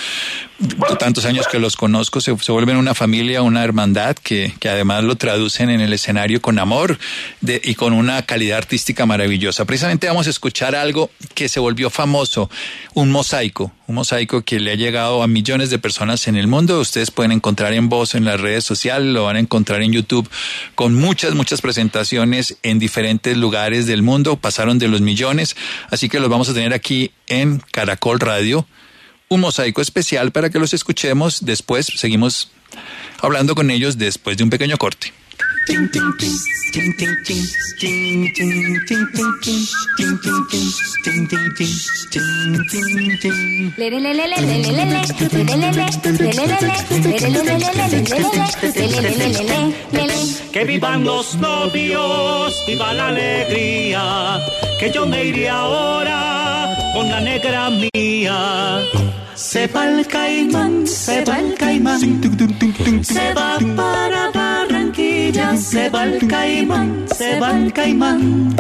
tantos 0.98 1.26
años 1.26 1.48
que 1.50 1.60
los 1.60 1.76
conozco, 1.76 2.22
se, 2.22 2.38
se 2.38 2.52
vuelven 2.54 2.78
una 2.78 2.94
familia, 2.96 3.42
una 3.42 3.64
hermandad 3.66 4.16
que, 4.16 4.54
que 4.60 4.70
además 4.70 5.04
lo 5.04 5.16
traducen 5.16 5.70
en 5.70 5.82
el 5.82 5.92
escenario 5.92 6.42
con 6.42 6.58
amor 6.58 6.98
de- 7.42 7.60
y 7.62 7.76
con 7.76 7.92
una 7.92 8.22
calidad 8.22 8.60
artística 8.60 9.06
maravillosa. 9.06 9.66
Precisamente 9.66 10.08
vamos 10.08 10.28
a 10.28 10.30
escuchar 10.30 10.74
algo 10.76 11.10
que 11.34 11.50
se 11.50 11.60
volvió 11.60 11.90
famoso, 11.90 12.50
un 12.94 13.12
mosaico, 13.12 13.74
un 13.88 13.96
mosaico 13.96 14.44
que 14.44 14.60
le 14.62 14.72
ha 14.72 14.76
llegado 14.76 15.22
a 15.22 15.28
millones 15.28 15.70
de 15.70 15.80
personas 15.80 16.28
en 16.30 16.38
el 16.38 16.48
mundo. 16.48 16.80
Ustedes 16.80 17.12
pueden 17.12 17.34
encontrar 17.34 17.74
en 17.74 17.90
voz 17.90 18.16
en 18.16 18.24
las 18.24 18.40
redes 18.40 18.64
sociales, 18.64 19.08
lo 19.14 19.26
van 19.26 19.36
a 19.36 19.40
encontrar 19.40 19.73
en 19.82 19.92
YouTube 19.92 20.30
con 20.76 20.94
muchas, 20.94 21.34
muchas 21.34 21.62
presentaciones 21.62 22.58
en 22.64 22.80
diferentes 22.80 23.36
lugares 23.38 23.88
del 23.88 24.04
mundo. 24.04 24.38
Pasaron 24.38 24.80
de 24.80 24.88
los 24.88 25.02
millones, 25.02 25.56
así 25.90 26.10
que 26.10 26.20
los 26.20 26.30
vamos 26.30 26.50
a 26.50 26.54
tener 26.54 26.74
aquí 26.74 27.12
en 27.28 27.62
Caracol 27.72 28.20
Radio 28.20 28.68
un 29.30 29.42
mosaico 29.42 29.82
especial 29.82 30.32
para 30.32 30.50
que 30.50 30.60
los 30.60 30.74
escuchemos. 30.74 31.46
Después 31.46 31.88
seguimos 31.96 32.52
hablando 33.22 33.56
con 33.56 33.72
ellos 33.72 33.98
después 33.98 34.38
de 34.38 34.44
un 34.44 34.50
pequeño 34.50 34.78
corte. 34.78 35.14
Que 50.52 50.66
vivan 50.66 51.04
los 51.04 51.36
novios, 51.36 52.64
viva 52.68 52.94
la 52.94 53.08
alegría, 53.08 54.40
que 54.80 54.92
yo 54.92 55.06
me 55.06 55.26
iré 55.26 55.50
ahora 55.50 56.76
con 56.94 57.10
la 57.10 57.22
negra 57.22 57.70
mía 57.70 58.84
se 59.36 59.68
va 59.68 59.88
el 59.88 60.08
caimán, 60.08 60.88
se 60.88 61.24
va 61.26 61.40
el 61.40 61.56
caimán. 61.56 62.00
Se 63.04 63.34
va 63.34 63.58
para 63.76 64.32
Barranquilla, 64.32 65.58
se 65.58 65.90
va 65.90 66.04
el 66.04 66.28
caimán, 66.28 67.06
se 67.16 67.40
va 67.40 67.52
el 67.52 67.74
caimán. 67.74 68.56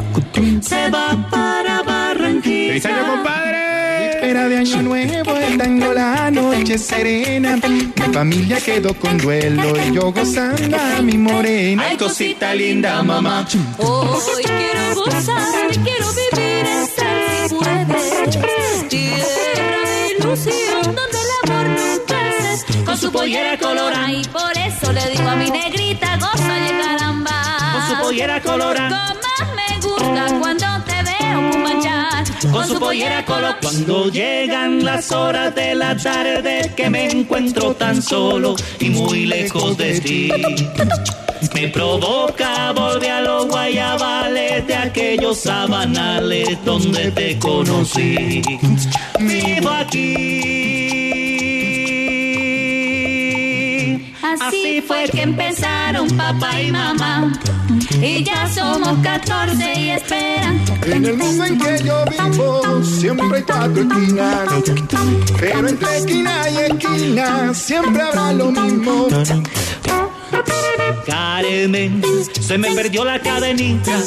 Se 0.62 0.90
va 0.90 1.28
para 1.30 1.84
Barranquilla. 1.84 2.68
¡Feliz 2.74 2.86
año, 2.86 3.08
compadre! 3.08 4.10
Espera 4.10 4.48
de 4.48 4.58
año 4.58 4.82
nuevo, 4.82 5.38
estando 5.38 5.94
la 5.94 6.32
noche 6.32 6.78
serena. 6.78 7.58
Mi 7.58 8.14
familia 8.14 8.58
quedó 8.60 8.94
con 8.94 9.18
duelo 9.18 9.74
y 9.86 9.94
yo 9.94 10.12
gozando 10.12 10.78
a 10.78 11.02
mi 11.02 11.18
morena. 11.18 11.84
Ay, 11.90 11.98
cosita 11.98 12.56
linda, 12.56 13.04
mamá. 13.04 13.46
Hoy 13.78 14.44
quiero 14.44 14.96
gozar, 14.96 15.70
quiero 15.72 16.08
vivir 16.14 16.66
en 16.66 16.86
si 16.88 17.56
puedes. 17.56 18.40
Tierra 18.88 19.82
de 19.86 20.16
ilusión 20.18 20.53
Con 22.94 23.02
su 23.02 23.12
pollera 23.12 23.58
colorada. 23.58 24.12
Y 24.12 24.24
por 24.26 24.56
eso 24.56 24.94
le 24.94 25.10
digo 25.10 25.28
a 25.28 25.36
mi 25.36 25.50
negrita, 25.50 26.16
goza 26.18 26.60
y 26.60 26.70
caramba. 26.80 27.58
Con 27.74 27.90
su 27.90 28.04
pollera 28.04 28.40
colorada. 28.40 29.16
Como 29.40 29.54
me 29.56 29.80
gusta 29.82 30.40
cuando 30.40 30.66
te 30.86 31.02
veo 31.02 31.52
cumanchar. 31.52 32.24
Con 32.52 32.68
su 32.68 32.80
pollera 32.80 33.26
color 33.26 33.56
Cuando 33.64 34.12
llegan 34.12 34.86
las 34.86 35.12
horas 35.12 35.56
de 35.56 35.74
la 35.74 35.98
tarde 35.98 36.72
que 36.78 36.92
me 36.92 37.10
encuentro 37.10 37.74
tan 37.74 38.00
solo 38.00 38.56
y 38.80 38.92
muy 38.92 39.26
lejos 39.26 39.76
de 39.76 40.00
ti. 40.00 40.32
Me 41.56 41.70
provoca 41.70 42.74
volver 42.74 43.10
a 43.10 43.22
los 43.22 43.48
guayabales 43.48 44.68
de 44.68 44.76
aquellos 44.76 45.40
sabanales 45.40 46.64
donde 46.64 47.10
te 47.10 47.40
conocí. 47.40 48.44
Vivo 49.20 49.70
aquí. 49.72 51.03
Así 54.48 54.84
fue 54.86 55.06
que 55.10 55.22
empezaron 55.22 56.10
papá 56.18 56.62
y 56.62 56.72
mamá. 56.72 57.32
Y 58.02 58.24
ya 58.24 58.48
somos 58.54 58.98
14 59.02 59.80
y 59.80 59.92
esperan. 59.92 60.62
En 60.86 61.06
el 61.06 61.18
mundo 61.18 61.46
en 61.46 61.58
que 61.58 61.84
yo 61.84 62.04
vivo 62.06 62.84
siempre 62.84 63.38
hay 63.38 63.44
cuatro 63.44 63.84
esquinas. 63.84 64.50
Pero 65.40 65.68
entre 65.70 65.98
esquina 65.98 66.50
y 66.50 66.58
esquina 66.58 67.54
siempre 67.54 68.02
habrá 68.02 68.34
lo 68.34 68.52
mismo. 68.52 69.08
Carmen, 71.06 72.02
se 72.40 72.58
me 72.58 72.72
perdió 72.76 73.06
la 73.06 73.22
cadenita 73.22 73.98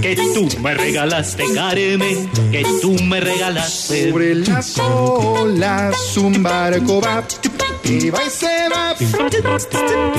que 0.00 0.16
tú 0.34 0.48
me 0.60 0.74
regalaste, 0.74 1.44
Carmen, 1.54 2.30
que 2.52 2.64
tú 2.80 2.92
me 3.02 3.20
regalaste. 3.20 4.10
Sobre 4.10 4.34
las 4.36 4.78
olas 4.78 6.16
un 6.16 6.42
barco 6.42 7.00
va. 7.00 7.24
Y 7.84 8.10
va 8.10 8.24
y 8.24 8.30
se 8.30 8.68
va. 8.68 8.94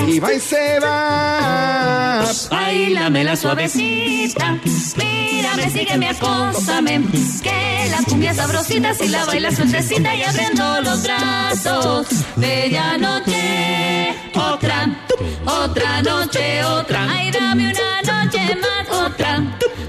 Y 0.08 0.20
va 0.20 0.34
y 0.34 0.40
se 0.40 0.80
va. 0.80 2.26
Bailame 2.50 3.24
la 3.24 3.36
suavecita. 3.36 4.58
Mírame, 4.98 5.70
sígueme, 5.70 6.10
acósame. 6.10 7.02
Que 7.42 7.88
la 7.90 8.04
cumbia 8.08 8.34
sabrosita 8.34 8.94
si 8.94 9.08
la 9.08 9.26
baila 9.26 9.52
sueltecita 9.52 10.16
y 10.16 10.24
abriendo 10.24 10.82
los 10.82 11.04
brazos. 11.04 12.08
Bella 12.36 12.98
noche, 12.98 14.16
otra, 14.36 15.01
otra 15.46 16.02
noche, 16.02 16.64
otra. 16.64 17.08
Ay, 17.10 17.32
dame 17.32 17.72
una 17.72 18.24
noche 18.24 18.56
más, 18.56 18.90
otra. 18.90 19.44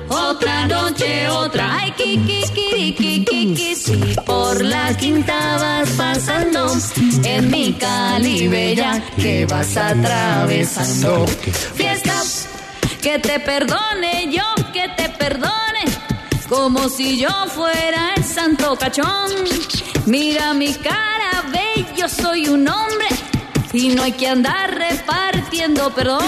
Otra 0.08 0.66
noche, 0.66 1.28
otra. 1.28 1.78
Ay, 1.78 1.92
kiki, 1.92 2.42
kiki, 2.54 3.24
kiki, 3.24 3.74
si 3.74 3.96
por 4.26 4.62
la 4.64 4.94
quinta 4.96 5.56
vas 5.58 5.88
pasando 5.90 6.72
en 7.24 7.50
mi 7.50 7.72
Cali 7.72 8.48
bella 8.48 9.02
que 9.16 9.46
vas 9.46 9.76
atravesando. 9.76 11.26
Fiesta, 11.74 12.14
que 13.00 13.18
te 13.18 13.40
perdone, 13.40 14.28
yo 14.30 14.44
que 14.72 14.88
te 14.96 15.08
perdone, 15.10 15.84
como 16.48 16.88
si 16.88 17.18
yo 17.18 17.30
fuera 17.48 18.14
el 18.16 18.24
santo 18.24 18.76
cachón. 18.76 19.30
Mira 20.06 20.52
mi 20.52 20.74
cara, 20.74 21.44
ve, 21.52 21.86
yo 21.96 22.08
soy 22.08 22.48
un 22.48 22.68
hombre 22.68 23.06
y 23.72 23.88
no 23.88 24.02
hay 24.02 24.12
que 24.12 24.28
andar 24.28 24.74
repartiendo 24.74 25.94
perdón. 25.94 26.22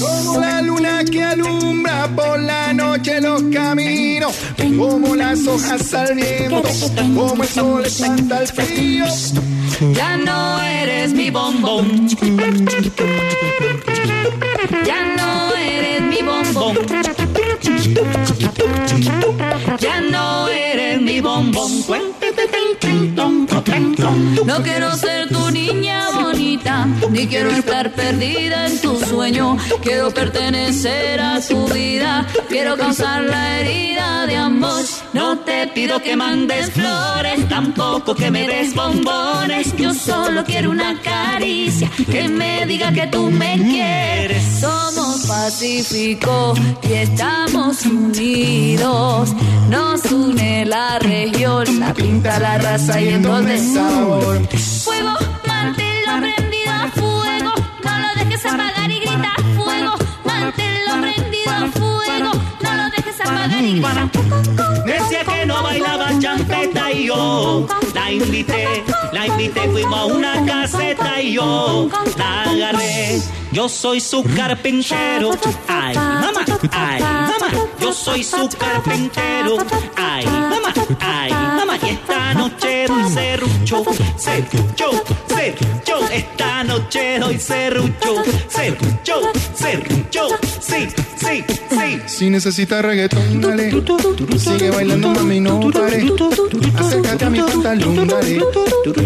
Como 0.00 0.40
la 0.40 0.62
luna 0.62 1.04
que 1.04 1.22
alumbra 1.22 2.08
por 2.14 2.40
la 2.40 2.72
noche 2.72 3.20
los 3.20 3.42
caminos, 3.52 4.32
como 4.76 5.14
las 5.14 5.46
hojas 5.46 5.94
al 5.94 6.14
viento, 6.14 6.62
como 7.14 7.42
el 7.42 7.48
sol 7.48 7.84
espanta 7.84 8.40
el 8.40 8.48
frío. 8.48 9.04
Ya 9.92 10.16
no 10.16 10.62
eres 10.62 11.12
mi 11.12 11.30
bombón. 11.30 12.08
Ya 14.84 15.16
no 15.16 15.54
eres 15.54 16.02
mi 16.02 16.22
bombón. 16.22 16.76
Ya 19.78 20.00
no 20.00 20.48
eres 20.48 21.00
mi 21.00 21.20
bombón. 21.20 21.76
No 24.46 24.62
quiero 24.62 24.96
ser 24.96 25.28
tu 25.28 25.50
niña 25.50 25.85
bonita, 26.56 26.86
ni 27.10 27.26
quiero 27.26 27.50
estar 27.50 27.90
perdida 27.92 28.66
en 28.66 28.80
tu 28.80 28.98
sueño. 28.98 29.56
Quiero 29.82 30.10
pertenecer 30.10 31.20
a 31.20 31.40
tu 31.40 31.66
vida, 31.68 32.26
quiero 32.48 32.76
causar 32.76 33.24
la 33.24 33.60
herida 33.60 34.26
de 34.26 34.36
amor. 34.36 34.82
No 35.12 35.38
te 35.38 35.66
pido 35.68 36.00
que 36.00 36.16
mandes 36.16 36.70
flores, 36.70 37.48
tampoco 37.48 38.14
que 38.14 38.30
me 38.30 38.46
des 38.46 38.74
bombones. 38.74 39.74
Yo 39.76 39.92
solo 39.94 40.44
quiero 40.44 40.70
una 40.70 41.00
caricia 41.00 41.90
que 42.10 42.28
me 42.28 42.66
diga 42.66 42.92
que 42.92 43.06
tú 43.06 43.30
me 43.30 43.56
quieres. 43.56 44.42
Somos 44.60 45.26
pacíficos 45.26 46.58
y 46.82 46.92
estamos 46.92 47.84
unidos. 47.86 49.30
Nos 49.70 50.04
une 50.12 50.64
la 50.64 50.98
región, 50.98 51.80
la 51.80 51.92
pinta, 51.92 52.38
la 52.38 52.58
raza 52.58 53.00
y 53.00 53.08
el 53.08 53.22
de 53.22 53.58
sabor. 53.58 54.48
Fuego, 54.84 55.14
manténlo 55.46 55.96
prendido 56.20 56.45
grita 63.80 64.10
Decía 64.84 65.24
que 65.24 65.46
no 65.46 65.62
bailaba 65.62 66.18
champeta 66.18 66.92
y 66.92 67.06
yo 67.06 67.66
la 67.94 68.12
invité, 68.12 68.84
la 69.12 69.26
invité, 69.26 69.68
fuimos 69.68 69.98
a 69.98 70.04
una 70.06 70.46
caseta 70.46 71.20
y 71.20 71.32
yo 71.32 71.88
la 72.16 72.42
agarré. 72.44 73.20
Yo 73.52 73.68
soy 73.68 74.00
su 74.00 74.22
carpintero, 74.22 75.30
ay 75.66 75.94
mamá, 75.96 76.44
ay 76.72 77.00
mamá, 77.00 77.48
yo 77.80 77.92
soy 77.92 78.22
su 78.22 78.48
carpintero, 78.50 79.56
ay 79.96 80.26
mamá, 80.26 80.72
ay 81.00 81.32
mamá, 81.32 81.78
y 81.82 81.88
esta 81.88 82.34
noche 82.34 82.86
doy 82.86 83.10
serrucho, 83.10 83.82
serrucho, 84.16 84.90
serrucho, 85.26 86.08
esta 86.12 86.64
noche 86.64 87.18
doy 87.18 87.38
serrucho, 87.38 88.22
serrucho, 88.48 89.20
serrucho, 89.54 90.28
sí, 90.76 90.88
sí, 91.16 91.44
sí. 91.70 92.00
Si 92.06 92.30
necesitas 92.30 92.84
reggaetón, 92.84 93.40
dale. 93.40 93.70
Sigue 94.38 94.70
bailando, 94.70 95.08
mami, 95.10 95.40
no 95.40 95.60
pare. 95.70 96.06
Acércate 96.76 97.24
a 97.24 97.30
mi 97.30 97.40
pantalón, 97.40 98.06
dale. 98.08 98.40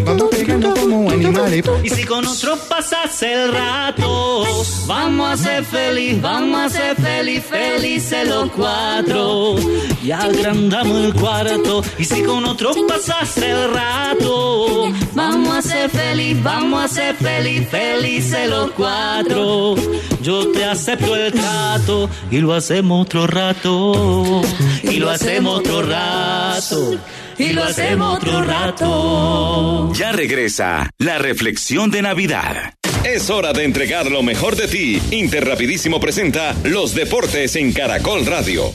Vamos 0.04 0.28
pegando 0.30 0.74
como 0.74 1.10
animales. 1.10 1.64
Y 1.82 1.90
si 1.90 2.04
con 2.04 2.26
otro 2.26 2.56
pasas 2.68 3.22
el 3.22 3.52
rato, 3.52 4.44
vamos 4.86 5.30
a 5.30 5.36
ser 5.36 5.64
feliz, 5.64 6.20
vamos 6.20 6.60
a 6.60 6.68
ser 6.68 6.96
feliz, 6.96 7.42
felices 7.44 8.28
los 8.28 8.50
cuatro. 8.50 9.56
Y 10.02 10.10
agrandamos 10.10 11.04
el 11.04 11.14
cuarto. 11.14 11.82
Y 11.98 12.04
si 12.04 12.22
con 12.22 12.44
otro 12.44 12.72
pasas 12.86 13.36
el 13.38 13.72
rato, 13.72 14.92
vamos 15.14 15.56
a 15.56 15.62
ser 15.62 15.90
feliz, 15.90 16.42
vamos 16.42 16.84
a 16.84 16.88
ser 16.88 17.14
feliz, 17.16 17.68
felices 17.68 18.48
los 18.48 18.70
cuatro. 18.72 19.74
Yo 20.22 20.48
te 20.52 20.64
acepto 20.64 21.16
el 21.16 21.32
trato 21.32 22.08
y 22.30 22.38
lo 22.38 22.54
hacemos 22.54 23.06
otro 23.06 23.26
rato. 23.26 24.42
Y 24.82 24.96
lo 24.96 25.10
hacemos 25.10 25.60
otro 25.60 25.82
rato. 25.82 26.98
Y 27.38 27.52
lo 27.52 27.64
hacemos 27.64 28.18
otro 28.18 28.42
rato. 28.42 29.92
Ya 29.94 30.12
regresa 30.12 30.90
la 30.98 31.18
reflexión 31.18 31.90
de 31.90 32.02
Navidad. 32.02 32.74
Es 33.04 33.30
hora 33.30 33.54
de 33.54 33.64
entregar 33.64 34.10
lo 34.10 34.22
mejor 34.22 34.56
de 34.56 34.68
ti. 34.68 35.00
Interrapidísimo 35.10 36.00
presenta 36.00 36.54
los 36.64 36.94
deportes 36.94 37.56
en 37.56 37.72
Caracol 37.72 38.26
Radio. 38.26 38.74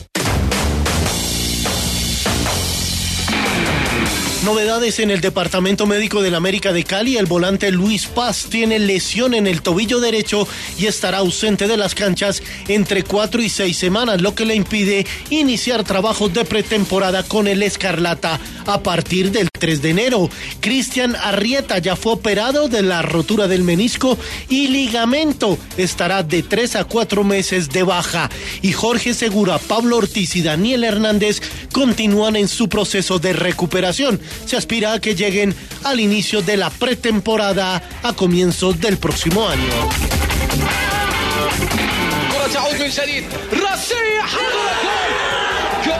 Novedades 4.46 5.00
en 5.00 5.10
el 5.10 5.20
Departamento 5.20 5.86
Médico 5.86 6.22
del 6.22 6.36
América 6.36 6.72
de 6.72 6.84
Cali. 6.84 7.16
El 7.16 7.26
volante 7.26 7.72
Luis 7.72 8.06
Paz 8.06 8.46
tiene 8.48 8.78
lesión 8.78 9.34
en 9.34 9.48
el 9.48 9.60
tobillo 9.60 9.98
derecho 9.98 10.46
y 10.78 10.86
estará 10.86 11.18
ausente 11.18 11.66
de 11.66 11.76
las 11.76 11.96
canchas 11.96 12.44
entre 12.68 13.02
cuatro 13.02 13.42
y 13.42 13.48
seis 13.48 13.76
semanas, 13.76 14.22
lo 14.22 14.36
que 14.36 14.46
le 14.46 14.54
impide 14.54 15.04
iniciar 15.30 15.82
trabajos 15.82 16.32
de 16.32 16.44
pretemporada 16.44 17.24
con 17.24 17.48
el 17.48 17.60
Escarlata 17.60 18.38
a 18.66 18.84
partir 18.84 19.32
del 19.32 19.48
3 19.66 19.66
23 19.66 19.82
de 19.82 19.90
enero. 19.90 20.30
Cristian 20.60 21.16
Arrieta 21.16 21.78
ya 21.78 21.96
fue 21.96 22.12
operado 22.12 22.68
de 22.68 22.82
la 22.82 23.02
rotura 23.02 23.48
del 23.48 23.64
menisco 23.64 24.16
y 24.48 24.68
ligamento. 24.68 25.58
Estará 25.76 26.22
de 26.22 26.44
3 26.44 26.76
a 26.76 26.84
4 26.84 27.24
meses 27.24 27.70
de 27.70 27.82
baja. 27.82 28.30
Y 28.62 28.72
Jorge 28.72 29.12
Segura, 29.12 29.58
Pablo 29.58 29.96
Ortiz 29.96 30.36
y 30.36 30.42
Daniel 30.42 30.84
Hernández 30.84 31.42
continúan 31.72 32.36
en 32.36 32.46
su 32.46 32.68
proceso 32.68 33.18
de 33.18 33.32
recuperación. 33.32 34.20
Se 34.46 34.56
aspira 34.56 34.92
a 34.92 35.00
que 35.00 35.16
lleguen 35.16 35.54
al 35.82 35.98
inicio 35.98 36.42
de 36.42 36.56
la 36.56 36.70
pretemporada 36.70 37.82
a 38.04 38.12
comienzos 38.12 38.80
del 38.80 38.98
próximo 38.98 39.48
año. 39.48 39.64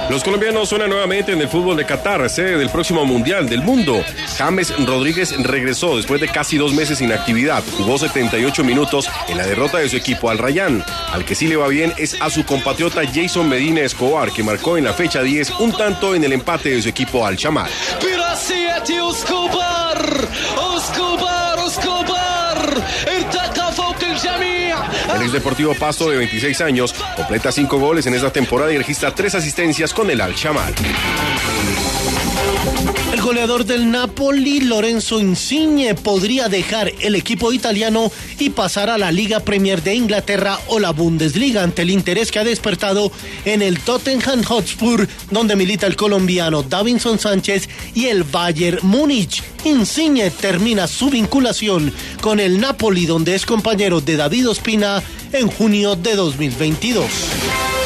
Los 0.09 0.22
colombianos 0.22 0.68
suenan 0.68 0.90
nuevamente 0.90 1.33
en 1.33 1.40
el 1.40 1.49
fútbol 1.49 1.77
de 1.77 1.85
Qatar, 1.85 2.29
sede 2.31 2.59
del 2.59 2.70
próximo 2.70 3.05
Mundial 3.05 3.49
del 3.49 3.62
Mundo. 3.62 4.05
James 4.37 4.72
Rodríguez 4.87 5.35
regresó 5.42 5.96
después 5.96 6.20
de 6.20 6.29
casi 6.29 6.57
dos 6.59 6.72
meses 6.72 6.99
sin 6.99 7.12
actividad. 7.12 7.62
Jugó 7.77 7.99
78 7.99 8.64
minutos 8.64 9.09
en 9.29 9.37
la 9.37 9.46
derrota 9.46 9.79
de 9.79 9.88
su 9.88 9.96
equipo 9.96 10.31
al 10.31 10.38
Rayán. 10.38 10.85
Al 11.12 11.25
que 11.25 11.35
sí 11.35 11.49
le 11.49 11.57
va 11.57 11.68
bien 11.68 11.92
es 11.96 12.16
a 12.20 12.31
su 12.31 12.44
compatriota 12.44 13.03
Jason 13.12 13.49
Medina 13.49 13.81
Escobar, 13.81 14.31
que 14.33 14.42
marcó 14.42 14.77
en 14.79 14.85
la 14.85 14.92
fecha 14.92 15.22
10 15.22 15.51
un 15.59 15.72
tanto 15.72 16.14
en 16.14 16.25
el 16.25 16.33
empate 16.33 16.70
de 16.70 16.83
su 16.83 16.88
equipo 16.88 17.27
al 17.27 17.37
Chamal. 17.37 17.70
El 25.14 25.23
ex 25.23 25.33
Deportivo 25.33 25.75
Pasto 25.75 26.11
de 26.11 26.16
26 26.16 26.61
años 26.61 26.95
completa 27.16 27.53
cinco 27.53 27.79
goles 27.79 28.07
en 28.07 28.14
esta 28.14 28.33
temporada 28.33 28.73
y 28.73 28.79
registra 28.79 29.14
tres 29.14 29.35
asistencias 29.35 29.92
con 29.95 30.11
el 30.11 30.21
Al-Shamal. 30.21 30.75
Goleador 33.26 33.64
del 33.64 33.90
Napoli, 33.90 34.60
Lorenzo 34.60 35.18
Insigne, 35.18 35.96
podría 35.96 36.48
dejar 36.48 36.92
el 37.00 37.16
equipo 37.16 37.52
italiano 37.52 38.12
y 38.38 38.50
pasar 38.50 38.88
a 38.88 38.98
la 38.98 39.10
Liga 39.10 39.40
Premier 39.40 39.82
de 39.82 39.96
Inglaterra 39.96 40.60
o 40.68 40.78
la 40.78 40.92
Bundesliga 40.92 41.64
ante 41.64 41.82
el 41.82 41.90
interés 41.90 42.30
que 42.30 42.38
ha 42.38 42.44
despertado 42.44 43.10
en 43.44 43.62
el 43.62 43.80
Tottenham 43.80 44.44
Hotspur, 44.44 45.08
donde 45.32 45.56
milita 45.56 45.88
el 45.88 45.96
colombiano 45.96 46.62
Davinson 46.62 47.18
Sánchez 47.18 47.68
y 47.96 48.06
el 48.06 48.22
Bayern 48.22 48.78
Múnich. 48.82 49.42
Insigne 49.64 50.30
termina 50.30 50.86
su 50.86 51.10
vinculación 51.10 51.92
con 52.20 52.38
el 52.38 52.60
Napoli, 52.60 53.06
donde 53.06 53.34
es 53.34 53.44
compañero 53.44 54.00
de 54.00 54.18
David 54.18 54.50
Ospina 54.50 55.02
en 55.32 55.48
junio 55.48 55.96
de 55.96 56.14
2022. 56.14 57.86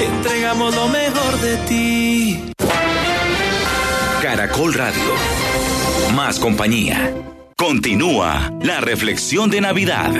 entregamos 0.00 0.74
lo 0.74 0.88
mejor 0.88 1.40
de 1.40 1.56
ti. 1.68 2.52
Caracol 4.22 4.74
Radio. 4.74 5.02
Más 6.14 6.38
compañía. 6.38 7.14
Continúa 7.56 8.52
la 8.62 8.80
reflexión 8.80 9.50
de 9.50 9.60
Navidad. 9.60 10.12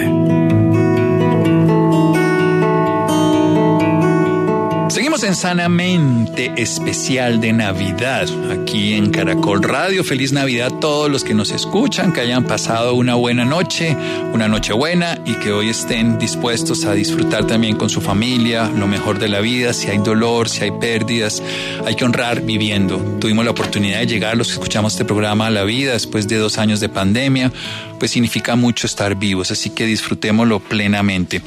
Seguimos 5.19 5.37
en 5.37 5.43
Sanamente 5.43 6.53
especial 6.57 7.41
de 7.41 7.53
Navidad 7.53 8.29
aquí 8.53 8.95
en 8.95 9.11
Caracol 9.11 9.63
Radio. 9.63 10.05
Feliz 10.05 10.33
Navidad 10.33 10.69
a 10.73 10.81
todos 10.81 11.11
los 11.11 11.25
que 11.25 11.35
nos 11.35 11.51
escuchan, 11.51 12.13
que 12.13 12.21
hayan 12.21 12.45
pasado 12.45 12.95
una 12.95 13.17
buena 13.17 13.45
noche, 13.45 13.97
una 14.33 14.47
noche 14.47 14.73
buena 14.73 15.19
y 15.25 15.35
que 15.35 15.51
hoy 15.51 15.71
estén 15.71 16.19
dispuestos 16.19 16.85
a 16.85 16.93
disfrutar 16.93 17.47
también 17.47 17.77
con 17.77 17.91
su 17.91 18.01
familia 18.01 18.71
lo 18.71 18.87
mejor 18.87 19.19
de 19.19 19.29
la 19.29 19.41
vida. 19.41 19.73
Si 19.73 19.89
hay 19.89 19.99
dolor, 19.99 20.49
si 20.49 20.63
hay 20.65 20.71
pérdidas, 20.73 21.43
hay 21.85 21.97
que 21.97 22.05
honrar 22.05 22.43
viviendo. 22.43 22.99
Tuvimos 23.19 23.45
la 23.45 23.51
oportunidad 23.51 23.99
de 24.01 24.07
llegar, 24.07 24.37
los 24.37 24.49
que 24.49 24.55
escuchamos 24.55 24.93
este 24.93 25.05
programa, 25.05 25.47
a 25.47 25.51
la 25.51 25.65
vida 25.65 25.95
después 25.95 26.29
de 26.29 26.37
dos 26.37 26.59
años 26.59 26.79
de 26.79 26.89
pandemia, 26.91 27.51
pues 27.99 28.13
significa 28.13 28.57
mucho 28.57 28.87
estar 28.87 29.15
vivos, 29.17 29.51
así 29.51 29.71
que 29.71 29.87
disfrutémoslo 29.87 30.61
plenamente. 30.61 31.43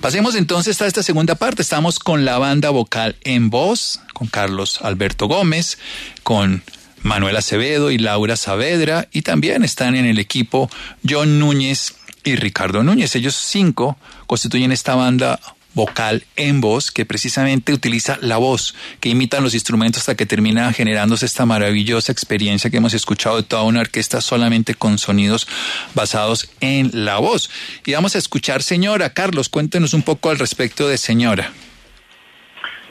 Pasemos 0.00 0.34
entonces 0.34 0.80
a 0.82 0.86
esta 0.86 1.02
segunda 1.02 1.34
parte. 1.34 1.62
Estamos 1.62 1.98
con 1.98 2.24
la 2.24 2.38
banda 2.38 2.70
vocal 2.70 3.16
en 3.24 3.50
voz, 3.50 4.00
con 4.12 4.28
Carlos 4.28 4.80
Alberto 4.82 5.26
Gómez, 5.26 5.78
con 6.22 6.62
Manuel 7.02 7.36
Acevedo 7.36 7.90
y 7.90 7.98
Laura 7.98 8.36
Saavedra, 8.36 9.08
y 9.12 9.22
también 9.22 9.64
están 9.64 9.94
en 9.94 10.04
el 10.04 10.18
equipo 10.18 10.70
John 11.08 11.38
Núñez 11.38 11.94
y 12.24 12.36
Ricardo 12.36 12.82
Núñez. 12.82 13.14
Ellos 13.14 13.36
cinco 13.36 13.96
constituyen 14.26 14.72
esta 14.72 14.94
banda 14.94 15.38
vocal 15.76 16.24
en 16.36 16.62
voz 16.62 16.90
que 16.90 17.04
precisamente 17.04 17.74
utiliza 17.74 18.16
la 18.22 18.38
voz, 18.38 18.74
que 18.98 19.10
imitan 19.10 19.44
los 19.44 19.52
instrumentos 19.52 20.00
hasta 20.00 20.16
que 20.16 20.24
termina 20.24 20.72
generándose 20.72 21.26
esta 21.26 21.44
maravillosa 21.44 22.12
experiencia 22.12 22.70
que 22.70 22.78
hemos 22.78 22.94
escuchado 22.94 23.36
de 23.36 23.42
toda 23.42 23.62
una 23.64 23.80
orquesta 23.80 24.22
solamente 24.22 24.74
con 24.74 24.96
sonidos 24.96 25.46
basados 25.94 26.50
en 26.62 27.04
la 27.04 27.18
voz. 27.18 27.50
Y 27.84 27.92
vamos 27.92 28.14
a 28.16 28.18
escuchar 28.18 28.62
Señora. 28.62 29.10
Carlos, 29.10 29.50
cuéntenos 29.50 29.92
un 29.92 30.02
poco 30.02 30.30
al 30.30 30.38
respecto 30.38 30.88
de 30.88 30.96
Señora. 30.96 31.50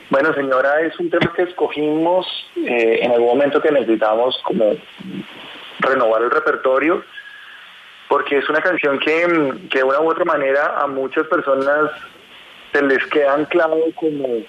Bueno, 0.08 0.32
señora, 0.34 0.80
es 0.82 0.96
un 1.00 1.10
tema 1.10 1.32
que 1.34 1.42
escogimos 1.42 2.24
eh, 2.54 3.00
en 3.02 3.10
algún 3.10 3.26
momento 3.26 3.60
que 3.60 3.72
necesitamos 3.72 4.38
como 4.44 4.76
renovar 5.80 6.22
el 6.22 6.30
repertorio, 6.30 7.04
porque 8.08 8.38
es 8.38 8.48
una 8.48 8.60
canción 8.60 9.00
que, 9.00 9.68
que 9.68 9.78
de 9.78 9.84
una 9.84 10.00
u 10.00 10.08
otra 10.08 10.24
manera 10.24 10.80
a 10.80 10.86
muchas 10.86 11.26
personas 11.26 11.90
se 12.76 12.82
les 12.82 13.06
queda 13.06 13.34
anclado 13.34 13.78
como, 13.94 14.42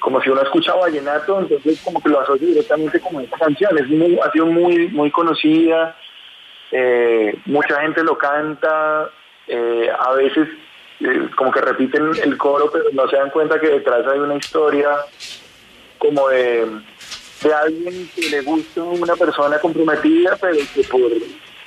como 0.00 0.20
si 0.20 0.30
uno 0.30 0.42
escucha 0.42 0.74
vallenato, 0.74 1.40
entonces 1.40 1.80
como 1.82 2.02
que 2.02 2.10
lo 2.10 2.20
asocia 2.20 2.46
directamente 2.46 3.00
con 3.00 3.22
esta 3.22 3.38
canción. 3.38 3.78
Es 3.78 3.88
muy, 3.88 4.18
ha 4.18 4.30
sido 4.32 4.46
muy, 4.46 4.88
muy 4.88 5.10
conocida, 5.10 5.96
eh, 6.70 7.34
mucha 7.46 7.80
gente 7.80 8.02
lo 8.04 8.18
canta, 8.18 9.10
eh, 9.46 9.90
a 9.98 10.12
veces 10.12 10.48
eh, 11.00 11.30
como 11.36 11.50
que 11.50 11.60
repiten 11.60 12.10
el 12.22 12.36
coro, 12.36 12.70
pero 12.70 12.84
no 12.92 13.08
se 13.08 13.16
dan 13.16 13.30
cuenta 13.30 13.58
que 13.58 13.68
detrás 13.68 14.06
hay 14.06 14.18
una 14.18 14.36
historia 14.36 14.90
como 15.96 16.28
de, 16.28 16.66
de 17.42 17.54
alguien 17.54 18.10
que 18.14 18.28
le 18.28 18.42
gusta 18.42 18.82
una 18.82 19.16
persona 19.16 19.58
comprometida, 19.58 20.36
pero 20.40 20.58
que 20.74 20.82
por, 20.84 21.10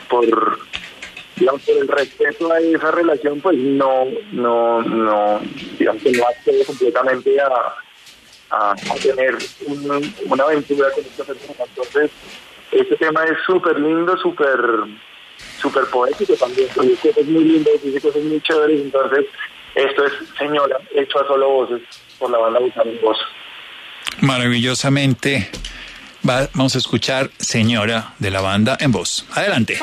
por 0.10 0.60
digamos, 1.42 1.62
por 1.64 1.76
el 1.78 1.88
respeto 1.88 2.52
a 2.52 2.60
esa 2.60 2.92
relación, 2.92 3.42
pues 3.42 3.58
no, 3.58 4.06
no, 4.32 4.82
no, 4.84 5.42
digamos 5.80 6.04
que 6.04 6.12
no 6.12 6.24
accede 6.28 6.64
completamente 6.66 7.36
a, 7.42 7.76
a, 8.52 8.76
tener 9.02 9.36
un- 9.66 10.14
una 10.28 10.44
aventura 10.44 10.90
con 10.92 11.04
esta 11.04 11.24
persona. 11.24 11.64
Entonces, 11.68 12.12
este 12.72 12.96
tema 12.98 13.24
es 13.24 13.38
súper 13.46 13.80
lindo, 13.80 14.16
súper 14.18 14.60
súper 15.60 15.86
poético 15.86 16.34
también, 16.36 16.68
dice 16.84 17.10
cosas 17.10 17.26
muy 17.26 17.44
lindas, 17.44 17.74
dice 17.84 18.00
cosas 18.02 18.22
muy 18.24 18.40
chéveres, 18.42 18.82
entonces 18.82 19.26
esto 19.74 20.06
es 20.06 20.14
Señora, 20.38 20.78
hecho 20.94 21.20
a 21.20 21.28
solo 21.28 21.50
voces 21.50 21.82
por 22.20 22.30
la 22.30 22.38
banda 22.38 22.60
Voz. 23.02 23.18
Maravillosamente 24.22 25.50
va- 26.28 26.50
vamos 26.54 26.76
a 26.76 26.78
escuchar 26.78 27.30
Señora 27.40 28.14
de 28.20 28.32
la 28.32 28.42
banda 28.42 28.78
en 28.80 28.92
voz. 28.92 29.26
Adelante. 29.34 29.78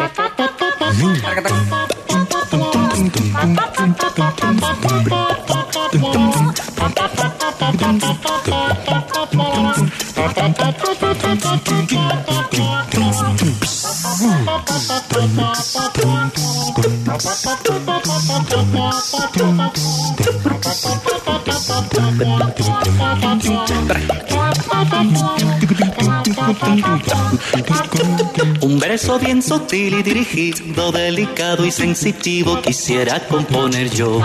Un 28.61 28.79
verso 28.79 29.19
bien 29.19 29.43
sutil 29.43 29.95
y 29.95 30.03
dirigido, 30.03 30.93
delicado 30.93 31.65
y 31.65 31.71
sensitivo 31.71 32.61
quisiera 32.63 33.27
componer 33.27 33.91
yo. 33.91 34.21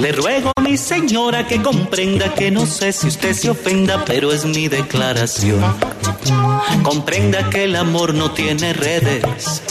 Le 0.00 0.12
ruego 0.12 0.52
a 0.56 0.60
mi 0.60 0.76
señora 0.76 1.46
que 1.46 1.62
comprenda 1.62 2.34
que 2.34 2.50
no 2.50 2.66
sé 2.66 2.92
si 2.92 3.08
usted 3.08 3.32
se 3.32 3.50
ofenda, 3.50 4.04
pero 4.04 4.32
es 4.32 4.44
mi 4.44 4.68
declaración. 4.68 5.62
Comprenda 6.82 7.50
que 7.50 7.64
el 7.64 7.76
amor 7.76 8.14
no 8.14 8.32
tiene 8.32 8.72
redes, 8.72 9.62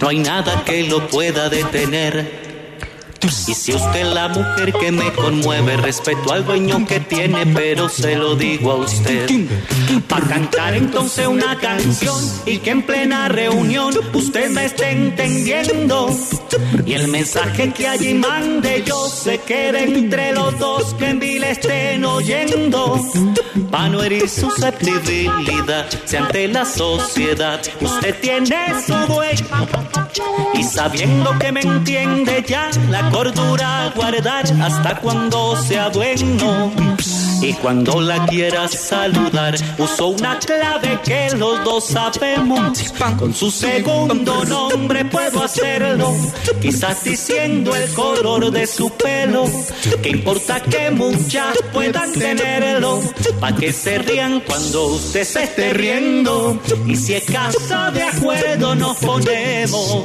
no 0.00 0.08
hay 0.08 0.18
nada 0.18 0.64
que 0.64 0.82
lo 0.82 1.06
pueda 1.08 1.48
detener. 1.48 2.47
Y 3.20 3.54
si 3.54 3.72
usted 3.72 4.04
la 4.12 4.28
mujer 4.28 4.72
que 4.72 4.92
me 4.92 5.12
conmueve, 5.12 5.76
respeto 5.76 6.32
al 6.32 6.44
dueño 6.44 6.86
que 6.86 7.00
tiene, 7.00 7.46
pero 7.46 7.88
se 7.88 8.14
lo 8.14 8.36
digo 8.36 8.72
a 8.72 8.76
usted. 8.76 9.28
Para 10.08 10.26
cantar 10.26 10.74
entonces 10.74 11.26
una 11.26 11.58
canción 11.58 12.16
y 12.46 12.58
que 12.58 12.70
en 12.70 12.82
plena 12.82 13.28
reunión 13.28 13.94
usted 14.12 14.50
me 14.50 14.66
esté 14.66 14.90
entendiendo. 14.90 16.16
Y 16.86 16.92
el 16.92 17.08
mensaje 17.08 17.72
que 17.72 17.88
allí 17.88 18.14
mande 18.14 18.84
yo 18.86 19.08
se 19.08 19.38
quede 19.38 19.84
entre 19.84 20.32
los 20.32 20.58
dos 20.58 20.94
que 20.94 21.10
en 21.10 21.18
vile 21.18 21.50
estén 21.50 22.04
oyendo. 22.04 23.04
Para 23.70 23.88
no 23.88 24.02
herir 24.02 24.28
susceptibilidad, 24.28 25.86
si 26.04 26.16
ante 26.16 26.48
la 26.48 26.64
sociedad 26.64 27.60
usted 27.80 28.14
tiene 28.20 28.74
su 28.86 28.94
dueño. 29.12 30.07
Y 30.54 30.62
sabiendo 30.62 31.38
que 31.38 31.52
me 31.52 31.60
entiende 31.60 32.44
ya, 32.46 32.70
la 32.90 33.10
cordura 33.10 33.92
guardar 33.94 34.44
hasta 34.60 35.00
cuando 35.00 35.56
sea 35.56 35.88
bueno. 35.88 36.72
Y 37.40 37.52
cuando 37.54 38.00
la 38.00 38.26
quiera 38.26 38.68
saludar, 38.68 39.54
uso 39.78 40.08
una 40.08 40.38
clave 40.38 40.98
que 41.04 41.30
los 41.36 41.62
dos 41.64 41.84
sabemos. 41.86 42.78
Con 43.18 43.34
su 43.34 43.50
segundo 43.50 44.44
nombre 44.44 45.04
puedo 45.04 45.42
hacerlo, 45.42 46.14
quizás 46.60 47.04
diciendo 47.04 47.74
el 47.74 47.92
color 47.92 48.50
de 48.50 48.66
su 48.66 48.90
pelo. 48.90 49.44
Que 50.02 50.10
importa 50.10 50.60
que 50.60 50.90
muchas 50.90 51.56
puedan 51.72 52.12
tenerlo, 52.12 53.00
pa' 53.40 53.54
que 53.54 53.72
se 53.72 53.98
rían 53.98 54.40
cuando 54.40 54.86
usted 54.86 55.24
se 55.24 55.44
esté 55.44 55.72
riendo. 55.72 56.60
Y 56.86 56.96
si 56.96 57.14
es 57.14 57.24
caso 57.24 57.92
de 57.92 58.02
acuerdo, 58.02 58.74
nos 58.74 58.96
ponemos. 58.98 60.04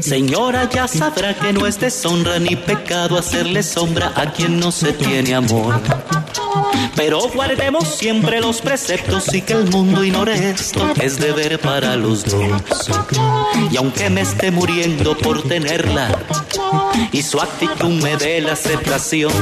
Señora, 0.00 0.68
ya 0.70 0.88
sabrá 0.88 1.34
que 1.34 1.52
no 1.52 1.66
es 1.66 1.78
deshonra 1.78 2.38
ni 2.38 2.56
pecado 2.56 3.18
hacerle 3.18 3.62
sombra 3.62 4.12
a 4.14 4.32
quien 4.32 4.58
no 4.58 4.72
se 4.72 4.92
tiene 4.92 5.34
amor. 5.34 5.80
Pero 6.94 7.20
guardemos 7.28 7.88
siempre 7.88 8.40
los 8.40 8.60
preceptos 8.60 9.32
y 9.32 9.42
que 9.42 9.52
el 9.52 9.70
mundo 9.70 10.04
ignore 10.04 10.50
esto 10.50 10.92
es 11.00 11.18
deber 11.18 11.60
para 11.60 11.96
los 11.96 12.24
dos. 12.24 12.90
Y 13.70 13.76
aunque 13.76 14.10
me 14.10 14.22
esté 14.22 14.50
muriendo 14.50 15.16
por 15.16 15.42
tenerla 15.42 16.18
y 17.12 17.22
su 17.22 17.40
actitud 17.40 18.02
me 18.02 18.16
dé 18.16 18.40
la 18.40 18.52
aceptación, 18.52 19.32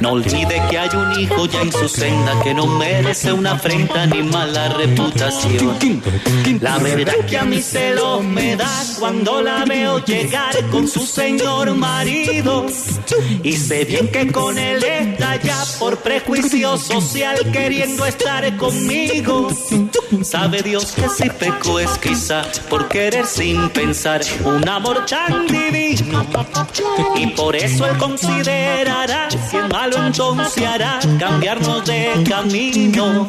no 0.00 0.12
olvide 0.12 0.62
que 0.70 0.78
hay 0.78 0.88
un 0.94 1.20
hijo 1.20 1.46
ya 1.46 1.60
en 1.60 1.72
su 1.72 1.88
senda 1.88 2.40
que 2.42 2.54
no 2.54 2.66
merece 2.66 3.32
una 3.32 3.52
afrenta 3.52 4.06
ni 4.06 4.22
mala 4.22 4.70
reputación. 4.70 5.78
La 6.60 6.78
verdad 6.78 7.14
que 7.28 7.38
a 7.38 7.44
mí 7.44 7.60
celo 7.60 8.22
me 8.22 8.56
da 8.56 8.70
cuando 8.98 9.42
la 9.42 9.64
veo 9.64 10.02
llegar 10.04 10.54
con 10.70 10.88
su 10.88 11.00
señor 11.06 11.74
marido. 11.74 12.66
Y 13.42 13.52
sé 13.52 13.84
bien 13.84 14.08
que 14.08 14.30
con 14.32 14.58
él 14.58 14.82
está 14.82 15.36
ya 15.36 15.62
por 15.78 15.98
prejuicio 15.98 16.78
social 16.78 17.36
queriendo 17.52 18.06
estar 18.06 18.56
conmigo. 18.56 19.50
Sabe 20.22 20.62
Dios 20.62 20.92
que 20.92 21.08
si 21.08 21.28
peco 21.30 21.78
es 21.78 21.90
quizá 21.98 22.42
por 22.68 22.88
querer 22.88 23.26
sin 23.26 23.68
pensar 23.70 24.22
un 24.44 24.68
amor 24.68 25.04
tan 25.06 25.46
divino. 25.46 26.24
Y 27.16 27.26
por 27.28 27.56
eso 27.56 27.86
él 27.86 27.96
considerará 27.98 29.28
es 29.52 29.68
malo 29.68 30.06
entonces 30.06 30.64
hará 30.64 31.00
cambiarnos 31.18 31.84
de 31.84 32.24
camino. 32.28 33.28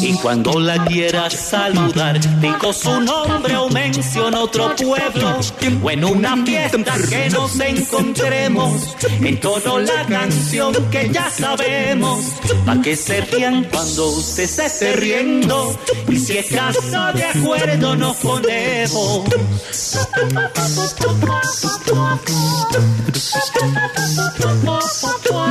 Y 0.00 0.12
cuando 0.14 0.60
la 0.60 0.84
quiera 0.84 1.28
saludar, 1.30 2.20
digo 2.40 2.72
su 2.72 3.00
nombre 3.00 3.56
o 3.56 3.68
menciona 3.70 4.40
otro 4.40 4.74
pueblo. 4.76 5.40
O 5.82 5.90
en 5.90 6.04
una 6.04 6.36
fiesta 6.44 6.94
que 7.08 7.30
nos 7.30 7.58
encontremos, 7.58 8.96
entono 9.20 9.80
la 9.80 10.04
canción 10.06 10.74
que 10.90 11.10
ya 11.10 11.30
sabemos. 11.30 12.24
Pa' 12.64 12.80
que 12.82 12.96
se 12.96 13.20
rían 13.22 13.64
cuando 13.64 14.06
usted 14.08 14.46
se 14.46 14.66
esté 14.66 14.92
riendo. 14.94 15.76
Y 16.08 16.18
si 16.18 16.38
es 16.38 16.46
caso 16.46 16.80
de 17.14 17.24
acuerdo, 17.24 17.96
nos 17.96 18.16
ponemos. 18.16 19.24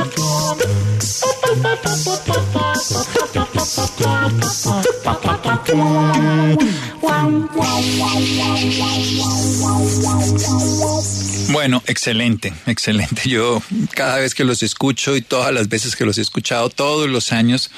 Bueno, 11.50 11.82
excelente, 11.86 12.52
excelente. 12.66 13.28
Yo 13.28 13.62
cada 13.94 14.18
vez 14.18 14.34
que 14.34 14.44
los 14.44 14.62
escucho 14.62 15.16
y 15.16 15.22
todas 15.22 15.52
las 15.52 15.68
veces 15.68 15.96
que 15.96 16.04
los 16.04 16.18
he 16.18 16.22
escuchado, 16.22 16.70
todos 16.70 17.08
los 17.08 17.32
años, 17.32 17.70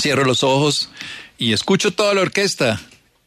cierro 0.00 0.24
los 0.24 0.42
ojos 0.42 0.90
y 1.38 1.52
escucho 1.52 1.92
toda 1.92 2.14
la 2.14 2.22
orquesta 2.22 2.80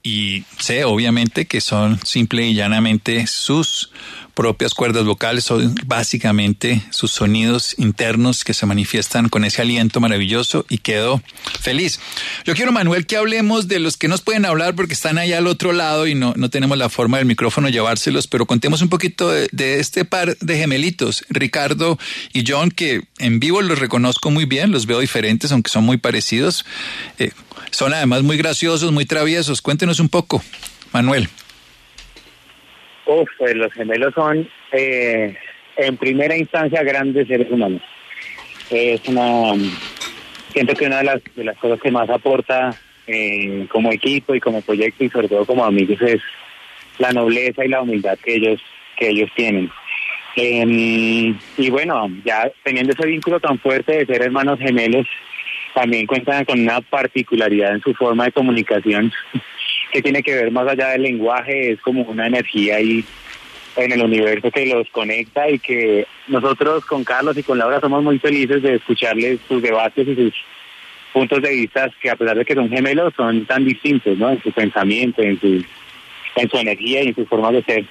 y 0.04 0.43
sé 0.60 0.86
obviamente 0.86 1.46
que 1.46 1.62
son 1.62 2.00
simple 2.06 2.48
y 2.48 2.54
llanamente 2.54 3.28
sus 3.28 3.91
propias 4.36 4.74
cuerdas 4.74 5.06
vocales 5.06 5.46
son 5.46 5.74
básicamente 5.86 6.82
sus 6.92 7.12
sonidos 7.12 7.76
internos 7.78 8.44
que 8.44 8.54
se 8.54 8.66
manifiestan 8.66 9.30
con 9.30 9.46
ese 9.46 9.62
aliento 9.62 10.00
maravilloso 10.00 10.66
y 10.70 10.80
quedo 10.80 11.22
feliz. 11.62 12.00
Yo 12.44 12.54
quiero, 12.54 12.72
Manuel, 12.72 13.08
que 13.08 13.18
hablemos 13.18 13.68
de 13.68 13.80
los 13.80 13.98
que 13.98 14.08
nos 14.08 14.22
pueden 14.22 14.46
hablar 14.46 14.76
porque 14.76 14.94
están 14.94 15.18
allá 15.18 15.40
al 15.40 15.48
otro 15.48 15.72
lado 15.72 16.06
y 16.06 16.16
no, 16.16 16.34
no 16.36 16.50
tenemos 16.50 16.78
la 16.78 16.90
forma 16.90 17.18
del 17.18 17.26
micrófono 17.26 17.70
llevárselos, 17.70 18.28
pero 18.28 18.46
contemos 18.46 18.82
un 18.82 18.90
poquito 18.90 19.30
de, 19.30 19.80
este 19.80 20.06
par 20.06 20.38
de 20.38 20.58
gemelitos, 20.58 21.26
Ricardo 21.30 21.98
y 22.34 22.44
John, 22.46 22.70
que 22.72 23.04
en 23.18 23.40
vivo 23.40 23.62
los 23.62 23.80
reconozco 23.80 24.32
muy 24.32 24.46
bien, 24.46 24.72
los 24.72 24.86
veo 24.86 25.00
diferentes, 25.00 25.52
aunque 25.52 25.72
son 25.72 25.86
muy 25.86 25.98
parecidos. 25.98 26.66
Eh, 27.18 27.32
son 27.72 27.94
además 27.94 28.24
muy 28.24 28.38
graciosos, 28.38 28.92
muy 28.92 29.06
traviesos. 29.06 29.62
Cuéntenos 29.62 30.00
un 30.00 30.10
poco, 30.10 30.44
Manuel. 30.92 31.30
Uf, 33.06 33.30
pues 33.38 33.56
los 33.56 33.72
gemelos 33.74 34.14
son 34.14 34.47
eh, 34.72 35.36
en 35.78 35.97
primera 35.97 36.36
instancia 36.36 36.84
grandes 36.84 37.28
seres 37.28 37.49
humanos. 37.51 37.82
Es 38.70 39.08
una, 39.08 39.53
siento 40.51 40.74
que 40.74 40.88
una 40.88 40.97
de 40.97 41.22
las, 41.43 41.58
cosas 41.58 41.80
que 41.80 41.91
más 41.91 42.10
aporta 42.10 42.76
eh, 43.06 43.68
como 43.70 43.91
equipo 43.91 44.34
y 44.34 44.39
como 44.39 44.62
proyecto 44.62 45.03
y 45.03 45.10
sobre 45.10 45.28
todo 45.28 45.45
como 45.45 45.64
amigos 45.64 46.01
es 46.01 46.22
la 46.97 47.12
nobleza 47.12 47.64
y 47.64 47.70
la 47.70 47.82
humildad 47.82 48.18
que 48.24 48.36
ellos, 48.36 48.62
que 48.97 49.10
ellos 49.10 49.30
tienen. 49.36 49.70
Eh, 50.38 51.36
y 51.58 51.70
bueno, 51.70 52.10
ya 52.26 52.51
teniendo 52.64 52.93
ese 52.93 53.06
vínculo 53.06 53.39
tan 53.39 53.60
fuerte 53.60 53.97
de 53.97 54.06
ser 54.06 54.24
hermanos 54.24 54.60
gemelos, 54.60 55.08
también 55.74 56.08
cuentan 56.08 56.45
con 56.45 56.60
una 56.60 56.82
particularidad 56.82 57.76
en 57.76 57.82
su 57.82 57.93
forma 57.93 58.26
de 58.26 58.32
comunicación 58.32 59.12
que 59.96 60.02
tiene 60.02 60.24
que 60.24 60.36
ver 60.36 60.52
más 60.52 60.68
allá 60.68 60.89
del 60.89 61.04
lenguaje, 61.04 61.72
es 61.72 61.80
como 61.80 62.02
una 62.02 62.28
energía 62.28 62.76
ahí 62.76 63.06
en 63.78 63.93
el 63.93 64.04
universo 64.04 64.52
que 64.52 64.66
los 64.66 64.89
conecta 64.89 65.50
y 65.50 65.58
que 65.58 66.06
nosotros 66.28 66.86
con 66.86 67.06
Carlos 67.06 67.38
y 67.38 67.43
con 67.43 67.58
Laura 67.58 67.80
somos 67.80 68.04
muy 68.04 68.20
felices 68.20 68.62
de 68.62 68.76
escucharles 68.76 69.39
sus 69.48 69.62
debates 69.62 70.06
y 70.06 70.16
sus 70.16 70.34
puntos 71.14 71.41
de 71.41 71.50
vista 71.50 71.89
que 72.02 72.10
a 72.10 72.18
pesar 72.18 72.38
de 72.38 72.43
que 72.43 72.56
son 72.56 72.70
gemelos 72.70 73.14
son 73.16 73.46
tan 73.46 73.64
distintos, 73.64 74.18
¿no? 74.18 74.32
En 74.32 74.43
su 74.43 74.52
pensamiento, 74.52 75.22
en 75.22 75.39
su, 75.39 75.64
en 76.36 76.50
su 76.50 76.58
energía 76.58 77.02
y 77.02 77.08
en 77.08 77.16
su 77.16 77.26
forma 77.26 77.54
de 77.54 77.64
ser. 77.64 77.86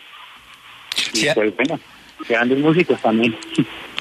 Y 1.14 1.16
Sí, 1.16 1.28
pues 1.34 1.56
bueno, 1.56 1.80
grandes 2.28 2.58
músicos 2.58 3.00
también. 3.00 3.36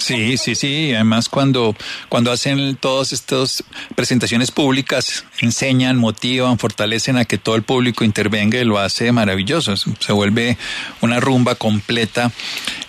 Sí, 0.03 0.37
sí, 0.37 0.55
sí. 0.55 0.93
Además, 0.93 1.29
cuando, 1.29 1.75
cuando 2.09 2.31
hacen 2.31 2.75
todas 2.75 3.13
estas 3.13 3.63
presentaciones 3.95 4.51
públicas, 4.51 5.25
enseñan, 5.39 5.97
motivan, 5.97 6.59
fortalecen 6.59 7.15
a 7.15 7.25
que 7.25 7.37
todo 7.37 7.55
el 7.55 7.63
público 7.63 8.03
intervenga 8.03 8.59
y 8.59 8.65
lo 8.65 8.79
hace 8.79 9.11
maravilloso. 9.13 9.75
Se 9.77 10.11
vuelve 10.11 10.57
una 11.01 11.21
rumba 11.21 11.55
completa 11.55 12.31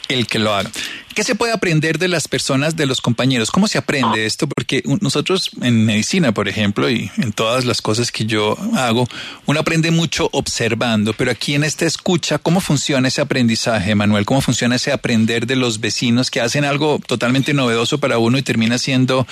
el 0.09 0.27
que 0.27 0.39
lo 0.39 0.55
haga. 0.55 0.71
¿Qué 1.15 1.23
se 1.23 1.37
puede 1.37 1.53
aprender 1.53 1.99
de 1.99 2.09
las 2.09 2.27
personas, 2.27 2.75
de 2.75 2.87
los 2.87 3.01
compañeros? 3.01 3.53
¿Cómo 3.53 3.69
se 3.69 3.79
aprende 3.79 4.27
esto? 4.27 4.49
Porque 4.49 4.83
nosotros 5.01 5.53
en 5.63 5.87
medicina, 5.87 6.33
por 6.33 6.49
ejemplo, 6.49 6.91
y 6.91 7.09
en 7.19 7.33
todas 7.33 7.65
las 7.65 7.81
cosas 7.81 8.11
que 8.11 8.27
yo 8.27 8.59
hago, 8.75 9.07
uno 9.47 9.61
aprende 9.61 9.93
mucho 9.93 10.29
observando, 10.33 11.13
pero 11.13 11.31
aquí 11.31 11.55
en 11.55 11.63
esta 11.63 11.87
escucha, 11.87 12.39
¿cómo 12.39 12.61
funciona 12.61 13.07
ese 13.07 13.21
aprendizaje, 13.21 13.95
Manuel? 13.95 14.27
¿Cómo 14.27 14.41
funciona 14.41 14.75
ese 14.75 14.91
aprender 14.91 15.47
de 15.47 15.55
los 15.55 15.79
vecinos 15.79 16.33
que 16.33 16.41
hacen 16.41 16.65
algo 16.65 17.01
totalmente 17.07 17.55
novedoso 17.55 17.99
para 17.99 18.19
uno 18.19 18.37
y 18.37 18.43
termina 18.43 18.77
siendo 18.79 19.25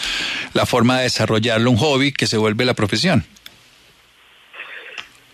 la 0.55 0.67
forma 0.67 0.99
de 0.99 1.05
desarrollarlo, 1.05 1.69
un 1.69 1.79
hobby 1.79 2.13
que 2.13 2.29
se 2.29 2.37
vuelve 2.37 2.65
la 2.65 2.75
profesión? 2.75 3.25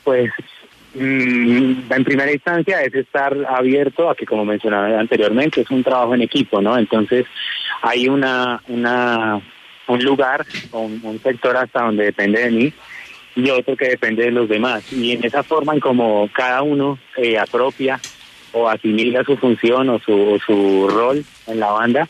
Pues 0.03 0.31
en 0.95 2.05
primera 2.05 2.33
instancia 2.33 2.83
es 2.83 2.95
estar 2.95 3.37
abierto 3.49 4.09
a 4.09 4.15
que, 4.15 4.27
como 4.27 4.45
mencionaba 4.45 4.99
anteriormente, 4.99 5.61
es 5.61 5.71
un 5.71 5.85
trabajo 5.85 6.15
en 6.15 6.23
equipo, 6.23 6.61
¿no? 6.61 6.79
Entonces 6.79 7.27
hay 7.83 8.09
una, 8.09 8.61
una 8.69 9.41
un 9.89 10.05
lugar 10.05 10.45
un, 10.73 11.21
sector 11.23 11.57
hasta 11.57 11.83
donde 11.83 12.05
depende 12.05 12.41
de 12.43 12.51
mí 12.51 12.73
y 13.37 13.51
otro 13.51 13.77
que 13.77 13.89
depende 13.89 14.25
de 14.25 14.31
los 14.31 14.49
demás. 14.49 14.93
Y 14.93 15.13
en 15.13 15.25
esa 15.25 15.43
forma 15.43 15.75
en 15.75 15.81
como 15.81 16.29
cada 16.33 16.63
uno 16.63 16.99
eh, 17.17 17.39
apropia 17.39 18.01
o 18.53 18.69
asimila 18.69 19.25
su 19.25 19.37
función 19.37 19.89
o 19.89 19.99
su, 19.99 20.41
su 20.45 20.89
rol 20.89 21.25
en 21.47 21.61
la 21.61 21.71
banda, 21.71 22.07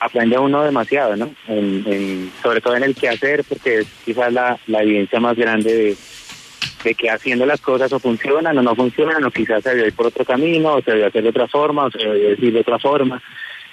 aprende 0.00 0.38
uno 0.38 0.62
demasiado, 0.62 1.16
¿no? 1.16 1.34
En, 1.48 2.30
sobre 2.42 2.60
todo 2.60 2.76
en 2.76 2.84
el 2.84 2.94
quehacer, 2.94 3.44
porque 3.48 3.80
es 3.80 3.86
quizás 4.04 4.32
la, 4.32 4.58
la 4.66 4.82
evidencia 4.82 5.20
más 5.20 5.36
grande 5.36 5.74
de 5.74 5.96
de 6.84 6.94
que 6.94 7.10
haciendo 7.10 7.46
las 7.46 7.60
cosas 7.60 7.92
o 7.92 7.98
funcionan 7.98 8.56
o 8.58 8.62
no 8.62 8.76
funcionan, 8.76 9.24
o 9.24 9.30
quizás 9.30 9.62
se 9.62 9.74
debe 9.74 9.88
ir 9.88 9.94
por 9.94 10.06
otro 10.06 10.24
camino, 10.24 10.74
o 10.74 10.82
se 10.82 10.92
debe 10.92 11.06
hacer 11.06 11.22
de 11.22 11.30
otra 11.30 11.48
forma, 11.48 11.86
o 11.86 11.90
se 11.90 11.98
debe 11.98 12.18
decir 12.18 12.52
de 12.52 12.60
otra 12.60 12.78
forma. 12.78 13.22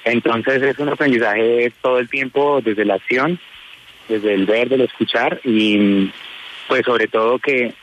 Entonces 0.03 0.61
es 0.63 0.79
un 0.79 0.89
aprendizaje 0.89 1.71
todo 1.81 1.99
el 1.99 2.09
tiempo 2.09 2.61
desde 2.63 2.85
la 2.85 2.95
acción, 2.95 3.39
desde 4.09 4.33
el 4.33 4.45
ver, 4.45 4.69
del 4.69 4.81
escuchar 4.81 5.39
y 5.43 6.09
pues 6.67 6.83
sobre 6.85 7.07
todo 7.07 7.37
que 7.37 7.73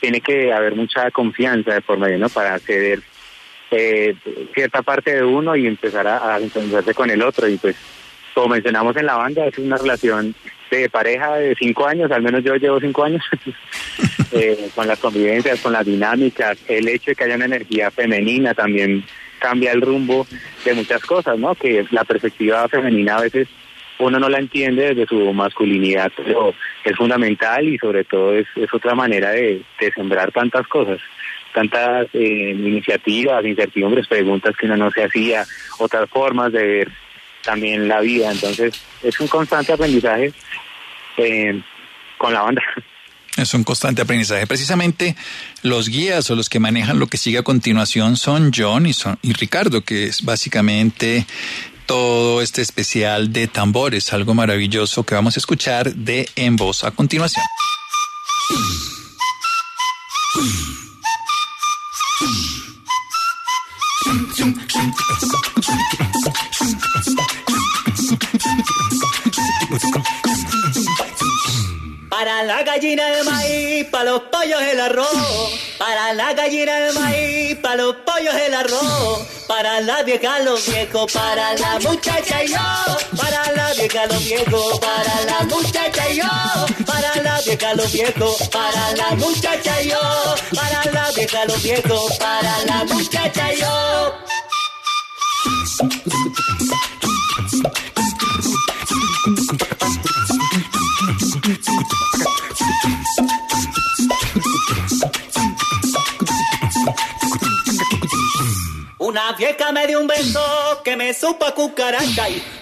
tiene 0.00 0.20
que 0.20 0.52
haber 0.52 0.74
mucha 0.74 1.10
confianza 1.10 1.74
de 1.74 1.80
por 1.80 1.98
medio, 1.98 2.18
¿no? 2.18 2.28
Para 2.28 2.58
ceder 2.58 3.00
eh, 3.70 4.14
cierta 4.54 4.82
parte 4.82 5.14
de 5.16 5.24
uno 5.24 5.56
y 5.56 5.66
empezar 5.66 6.06
a, 6.06 6.38
entenderse 6.38 6.94
con 6.94 7.10
el 7.10 7.22
otro 7.22 7.48
y 7.48 7.56
pues 7.56 7.76
como 8.34 8.48
mencionamos 8.48 8.96
en 8.96 9.06
la 9.06 9.16
banda, 9.16 9.46
es 9.46 9.58
una 9.58 9.78
relación 9.78 10.34
de 10.70 10.90
pareja 10.90 11.36
de 11.36 11.54
cinco 11.54 11.86
años, 11.86 12.10
al 12.10 12.22
menos 12.22 12.44
yo 12.44 12.54
llevo 12.56 12.78
cinco 12.78 13.04
años, 13.04 13.22
eh, 14.38 14.70
con 14.74 14.86
las 14.86 14.98
convivencias, 14.98 15.60
con 15.60 15.72
las 15.72 15.84
dinámicas, 15.84 16.58
el 16.68 16.88
hecho 16.88 17.10
de 17.10 17.14
que 17.14 17.24
haya 17.24 17.36
una 17.36 17.46
energía 17.46 17.90
femenina 17.90 18.54
también 18.54 19.04
cambia 19.38 19.72
el 19.72 19.80
rumbo 19.80 20.26
de 20.64 20.74
muchas 20.74 21.02
cosas, 21.02 21.38
¿no? 21.38 21.54
Que 21.54 21.84
la 21.90 22.04
perspectiva 22.04 22.68
femenina 22.68 23.16
a 23.16 23.22
veces 23.22 23.48
uno 23.98 24.18
no 24.18 24.28
la 24.28 24.38
entiende 24.38 24.94
desde 24.94 25.06
su 25.06 25.32
masculinidad, 25.32 26.12
pero 26.16 26.54
es 26.84 26.96
fundamental 26.96 27.66
y 27.66 27.78
sobre 27.78 28.04
todo 28.04 28.34
es, 28.34 28.46
otra 28.72 28.94
manera 28.94 29.30
de, 29.30 29.62
sembrar 29.94 30.32
tantas 30.32 30.66
cosas, 30.66 31.00
tantas 31.54 32.06
eh, 32.12 32.54
iniciativas, 32.56 33.44
incertidumbres, 33.44 34.06
preguntas 34.06 34.54
que 34.56 34.66
uno 34.66 34.76
no 34.76 34.90
se 34.90 35.04
hacía, 35.04 35.44
otras 35.78 36.08
formas 36.10 36.52
de 36.52 36.66
ver 36.66 36.88
también 37.42 37.88
la 37.88 38.00
vida. 38.00 38.30
Entonces, 38.30 38.84
es 39.02 39.18
un 39.20 39.28
constante 39.28 39.72
aprendizaje 39.72 40.32
eh, 41.16 41.60
con 42.18 42.34
la 42.34 42.42
banda. 42.42 42.62
Es 43.36 43.52
un 43.54 43.64
constante 43.64 44.02
aprendizaje. 44.02 44.46
Precisamente 44.46 45.16
los 45.62 45.88
guías 45.88 46.30
o 46.30 46.36
los 46.36 46.48
que 46.48 46.58
manejan 46.58 46.98
lo 46.98 47.06
que 47.06 47.18
sigue 47.18 47.38
a 47.38 47.42
continuación 47.42 48.16
son 48.16 48.50
John 48.54 48.86
y, 48.86 49.32
Ricardo, 49.32 49.82
que 49.82 50.06
es 50.06 50.22
básicamente 50.22 51.26
todo 51.84 52.40
este 52.42 52.62
especial 52.62 53.32
de 53.32 53.46
tambores, 53.46 54.12
algo 54.12 54.34
maravilloso 54.34 55.04
que 55.04 55.14
vamos 55.14 55.36
a 55.36 55.40
escuchar 55.40 55.94
de 55.94 56.28
En 56.34 56.56
Voz 56.56 56.82
a 56.84 56.90
continuación. 56.90 57.44
Para 72.18 72.42
la 72.44 72.62
gallina 72.62 73.10
de 73.10 73.24
maíz, 73.24 73.86
para 73.90 74.04
los 74.04 74.22
pollos 74.32 74.62
el 74.62 74.80
arroz. 74.80 75.50
Para 75.76 76.14
la 76.14 76.32
gallina 76.32 76.74
de 76.80 76.92
maíz, 76.94 77.56
para 77.56 77.76
los 77.76 77.96
pollos 77.96 78.34
el 78.34 78.54
arroz. 78.54 79.26
Para 79.46 79.82
la 79.82 80.02
vieja 80.02 80.38
los 80.38 80.66
viejos, 80.66 81.12
para 81.12 81.52
la 81.58 81.78
muchacha 81.78 82.42
yo. 82.42 82.56
Para 83.18 83.52
la 83.52 83.70
vieja 83.74 84.06
los 84.06 84.24
viejos, 84.24 84.80
para 84.80 85.24
la 85.26 85.42
muchacha 85.42 86.08
yo. 86.08 86.86
Para 86.86 87.22
la 87.22 87.38
vieja 87.42 87.74
los 87.74 87.92
viejos, 87.92 88.48
para 88.48 88.92
la 88.92 89.10
muchacha 89.10 89.82
yo. 89.82 90.00
Para 90.54 90.84
la 90.92 91.10
vieja 91.10 91.44
los 91.44 91.62
viejos, 91.62 92.16
para 92.16 92.64
la 92.64 92.84
muchacha 92.84 93.52
yo. 93.52 94.14
Una 109.06 109.30
vieja 109.34 109.70
me 109.70 109.86
dio 109.86 110.00
un 110.00 110.08
beso 110.08 110.42
que 110.82 110.96
me 110.96 111.14
supo 111.14 111.46
a 111.46 111.54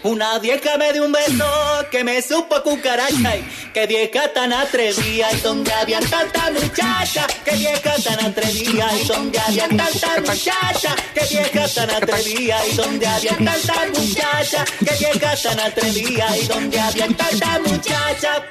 una 0.03 0.39
vieja 0.39 0.77
me 0.77 0.93
dio 0.93 1.07
un 1.07 1.11
beso 1.11 1.47
que 1.91 2.05
me 2.05 2.21
supo 2.21 2.57
a 2.57 2.63
cucaracha 2.63 3.37
y 3.39 3.71
qué 3.73 3.87
vieja 3.87 4.31
tan 4.31 4.53
atrevida 4.53 5.33
y 5.33 5.41
donde 5.41 5.73
había 5.73 6.01
tanta 6.01 6.51
muchacha, 6.51 7.27
qué 7.47 7.57
vieja 7.57 7.95
tan 7.97 8.27
atrevida 8.27 8.91
y 8.95 9.05
donde 9.07 9.39
había 9.39 9.69
tanta 9.69 10.21
muchacha, 10.21 10.95
qué 11.15 11.25
vieja 11.31 11.67
tan 11.67 11.91
atrevida 11.91 12.67
y 12.67 12.77
donde 12.77 13.07
había 13.07 13.37
tanta 13.39 13.87
muchacha, 13.99 14.65
qué 14.81 14.95
vieja 14.99 15.37
tan 15.43 15.61
atrevida 15.61 16.37
y 16.37 16.47
donde 16.47 16.79
había 16.79 17.09
tanta 17.09 17.59
muchacha. 17.61 18.45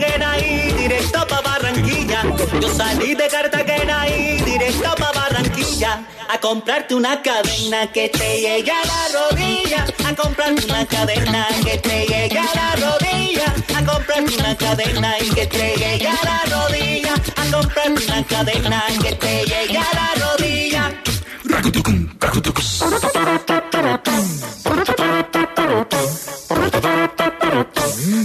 Cartagena 0.00 0.38
y 0.38 0.72
directo 0.72 1.26
pa' 1.26 1.40
Barranquilla. 1.42 2.22
Yo 2.60 2.74
salí 2.74 3.14
de 3.14 3.28
Cartagena 3.28 4.08
y 4.08 4.40
directo 4.42 4.94
pa' 4.96 5.12
Barranquilla. 5.12 6.06
A 6.28 6.38
comprarte 6.40 6.94
una 6.94 7.20
cadena 7.20 7.86
que 7.92 8.08
te 8.08 8.40
llegue 8.40 8.70
a 8.70 8.82
la 8.86 9.08
rodilla. 9.12 9.84
A 10.06 10.14
comprarte 10.14 10.64
una 10.64 10.86
cadena 10.86 11.46
que 11.62 11.76
te 11.78 12.06
llegue 12.06 12.38
a 12.38 12.54
la 12.54 12.76
rodilla. 12.76 13.54
A 13.76 13.84
comprarte 13.84 14.36
una 14.38 14.56
cadena 14.56 15.18
y 15.20 15.30
que 15.30 15.46
te 15.46 15.76
llegue 15.76 16.08
a 16.08 16.18
la 16.24 16.42
rodilla. 16.50 17.14
A 17.36 17.56
comprarte 17.56 18.04
una 18.06 18.24
cadena 18.24 18.82
que 19.02 19.12
te 19.16 19.44
llegue 19.44 19.78
a 19.78 19.94
la 19.94 20.14
rodilla. 20.24 20.90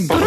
Con 0.07 0.24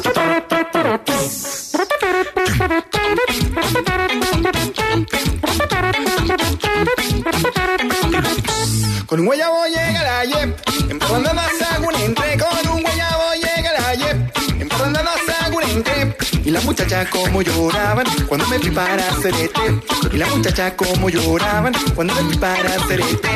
muchacha 16.88 17.10
como 17.10 17.42
lloraban 17.42 18.06
cuando 18.26 18.46
me 18.46 18.58
fui 18.58 18.70
para 18.70 19.08
hacer 19.08 19.34
este. 19.34 19.80
Y 20.10 20.16
la 20.16 20.26
muchacha 20.28 20.74
como 20.74 21.10
lloraban 21.10 21.74
cuando 21.94 22.14
me 22.14 22.22
fui 22.22 22.36
para 22.38 22.74
hacer 22.74 23.00
este. 23.00 23.28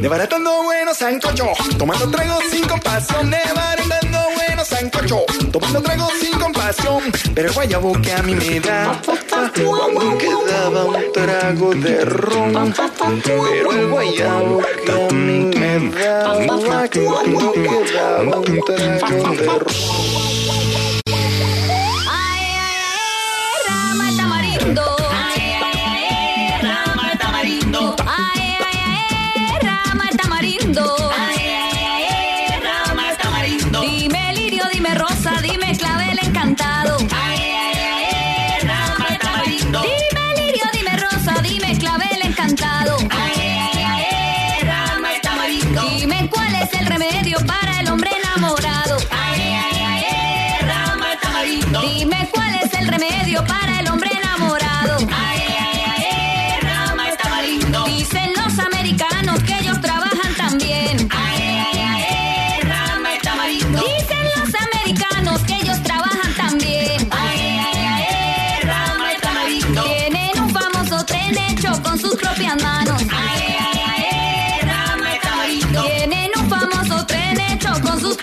Desbaratando 0.00 0.62
buenos 0.64 0.96
sancocho. 0.96 1.46
Tomando 1.78 2.10
trago 2.10 2.40
sin 2.50 2.66
compasión, 2.66 3.30
dando 3.30 3.46
bueno 3.54 4.05
Tomando 5.52 5.80
trago 5.80 6.08
sin 6.20 6.38
compasión, 6.38 7.02
pero 7.34 7.48
el 7.48 7.54
guayabo 7.54 7.92
que 8.02 8.12
a 8.12 8.22
mí 8.22 8.34
me 8.34 8.60
da. 8.60 9.00
Cuando 9.30 10.18
quedaba 10.18 10.84
un 10.84 11.12
trago 11.14 11.74
de 11.74 12.04
ron, 12.04 12.74
pero 13.24 13.72
el 13.72 13.88
guayabo 13.88 14.60
que 14.84 14.92
a 14.92 15.14
mí 15.14 15.50
me 15.56 15.90
da. 15.98 16.34
Cuando 16.46 17.52
quedaba 17.52 18.38
un 18.38 18.60
trago 18.66 19.30
de 19.30 19.46
ron. 19.46 20.15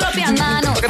Propias 0.04 0.34
manos. 0.34 0.82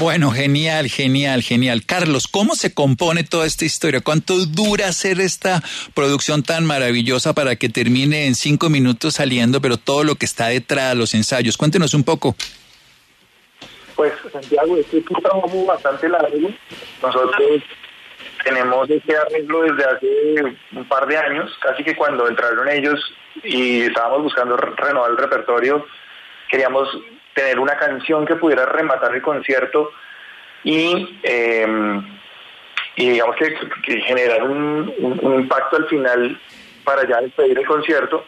Bueno, 0.00 0.30
genial, 0.30 0.88
genial, 0.88 1.42
genial. 1.42 1.82
Carlos, 1.84 2.26
¿cómo 2.26 2.54
se 2.54 2.72
compone 2.72 3.22
toda 3.22 3.44
esta 3.44 3.66
historia? 3.66 4.00
¿Cuánto 4.00 4.46
dura 4.46 4.88
hacer 4.88 5.20
esta 5.20 5.62
producción 5.94 6.42
tan 6.42 6.64
maravillosa 6.64 7.34
para 7.34 7.56
que 7.56 7.68
termine 7.68 8.26
en 8.26 8.34
cinco 8.34 8.70
minutos 8.70 9.16
saliendo, 9.16 9.60
pero 9.60 9.76
todo 9.76 10.02
lo 10.04 10.14
que 10.14 10.24
está 10.24 10.46
detrás, 10.46 10.96
los 10.96 11.12
ensayos? 11.12 11.58
Cuéntenos 11.58 11.92
un 11.92 12.02
poco. 12.04 12.34
Pues 13.94 14.14
Santiago, 14.32 14.74
este 14.78 15.00
es 15.00 15.04
un 15.10 15.22
trabajo 15.22 15.66
bastante 15.66 16.08
largo. 16.08 16.48
Nosotros 17.02 17.62
tenemos 18.42 18.88
este 18.88 19.14
arreglo 19.14 19.62
desde 19.64 19.84
hace 19.84 20.56
un 20.78 20.88
par 20.88 21.06
de 21.08 21.18
años, 21.18 21.50
casi 21.60 21.84
que 21.84 21.94
cuando 21.94 22.26
entraron 22.26 22.66
ellos 22.70 22.98
y 23.44 23.82
estábamos 23.82 24.22
buscando 24.22 24.56
re- 24.56 24.72
renovar 24.78 25.10
el 25.10 25.18
repertorio, 25.18 25.84
queríamos 26.50 26.88
tener 27.34 27.58
una 27.58 27.76
canción 27.76 28.26
que 28.26 28.36
pudiera 28.36 28.66
rematar 28.66 29.14
el 29.14 29.22
concierto 29.22 29.90
y, 30.64 31.18
y 32.96 33.10
digamos 33.10 33.36
que, 33.36 34.00
generar 34.02 34.42
un, 34.44 34.92
impacto 35.22 35.76
al 35.76 35.86
final 35.86 36.40
para 36.84 37.08
ya 37.08 37.20
despedir 37.20 37.58
el 37.58 37.66
concierto. 37.66 38.24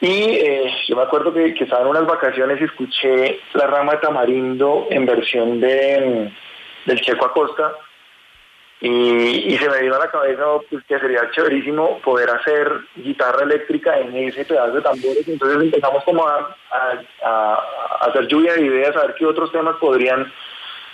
Y 0.00 0.10
eh, 0.10 0.74
yo 0.88 0.96
me 0.96 1.02
acuerdo 1.02 1.32
que, 1.32 1.54
que 1.54 1.64
estaba 1.64 1.82
en 1.82 1.88
unas 1.88 2.06
vacaciones 2.06 2.60
y 2.60 2.64
escuché 2.64 3.40
La 3.54 3.66
Rama 3.66 3.92
de 3.92 3.98
Tamarindo 3.98 4.88
en 4.90 5.06
versión 5.06 5.58
de 5.58 6.30
del 6.86 7.00
Checo 7.00 7.26
Acosta 7.26 7.74
y, 8.88 9.56
se 9.58 9.68
me 9.68 9.80
vino 9.80 9.96
a 9.96 10.00
la 10.00 10.10
cabeza 10.10 10.44
pues, 10.70 10.84
que 10.84 10.98
sería 10.98 11.30
chéverísimo 11.30 11.98
poder 12.00 12.30
hacer 12.30 12.70
guitarra 12.96 13.42
eléctrica 13.42 13.98
en 13.98 14.14
ese 14.16 14.44
pedazo 14.44 14.74
de 14.74 14.82
tambores. 14.82 15.26
Entonces 15.26 15.62
empezamos 15.62 16.04
como 16.04 16.26
a, 16.26 16.56
hacer 18.00 18.26
lluvia 18.28 18.54
de 18.54 18.66
ideas, 18.66 18.96
a 18.96 19.06
ver 19.06 19.14
qué 19.14 19.26
otros 19.26 19.50
temas 19.50 19.76
podrían 19.76 20.30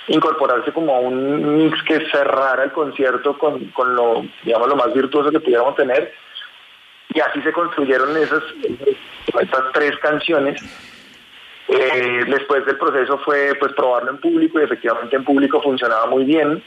incorporarse 0.08 0.72
como 0.72 0.94
a 0.94 1.00
un 1.00 1.56
mix 1.58 1.82
que 1.82 2.06
cerrara 2.10 2.64
el 2.64 2.72
concierto 2.72 3.36
con, 3.38 3.70
lo, 3.94 4.24
digamos, 4.42 4.68
lo 4.68 4.76
más 4.76 4.92
virtuoso 4.92 5.30
que 5.30 5.40
pudiéramos 5.40 5.76
tener. 5.76 6.12
Y 7.14 7.20
así 7.20 7.42
se 7.42 7.52
construyeron 7.52 8.16
esas, 8.16 8.42
esas 9.40 9.72
tres 9.72 9.96
canciones. 9.98 10.62
Eh, 11.68 12.24
después 12.26 12.66
del 12.66 12.76
proceso 12.76 13.18
fue 13.18 13.54
pues 13.58 13.72
probarlo 13.74 14.10
en 14.10 14.18
público 14.18 14.60
y 14.60 14.64
efectivamente 14.64 15.16
en 15.16 15.24
público 15.24 15.60
funcionaba 15.62 16.06
muy 16.06 16.24
bien. 16.24 16.62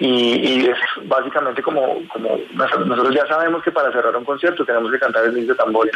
Y, 0.00 0.08
y 0.62 0.66
es 0.66 0.78
básicamente 1.04 1.62
como, 1.62 2.02
como 2.08 2.40
nos- 2.54 2.86
nosotros 2.86 3.14
ya 3.14 3.26
sabemos 3.26 3.62
que 3.62 3.70
para 3.70 3.92
cerrar 3.92 4.16
un 4.16 4.24
concierto 4.24 4.64
tenemos 4.64 4.90
que 4.90 4.98
cantar 4.98 5.26
el 5.26 5.46
de 5.46 5.54
tambores. 5.54 5.94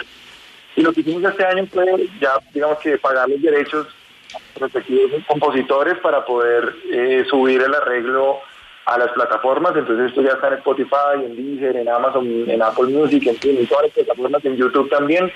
Y 0.76 0.82
lo 0.82 0.92
que 0.92 1.00
hicimos 1.00 1.24
este 1.30 1.44
año 1.46 1.66
fue 1.72 1.86
ya, 2.20 2.32
digamos 2.52 2.78
que 2.80 2.98
pagar 2.98 3.28
los 3.28 3.40
derechos 3.40 3.86
a 4.34 4.38
los 4.60 4.72
respectivos 4.72 5.22
compositores 5.26 5.98
para 6.00 6.24
poder 6.24 6.74
eh, 6.92 7.24
subir 7.30 7.62
el 7.62 7.72
arreglo 7.74 8.40
a 8.86 8.98
las 8.98 9.10
plataformas. 9.12 9.74
Entonces 9.76 10.08
esto 10.08 10.20
ya 10.20 10.32
está 10.32 10.48
en 10.48 10.54
Spotify, 10.54 11.14
en 11.24 11.36
Deezer, 11.36 11.76
en 11.76 11.88
Amazon, 11.88 12.26
en 12.50 12.60
Apple 12.60 12.86
Music, 12.88 13.22
en 13.26 13.56
en 13.56 13.66
todas 13.66 13.84
las 13.84 13.92
plataformas, 13.94 14.44
en 14.44 14.56
YouTube 14.56 14.90
también, 14.90 15.32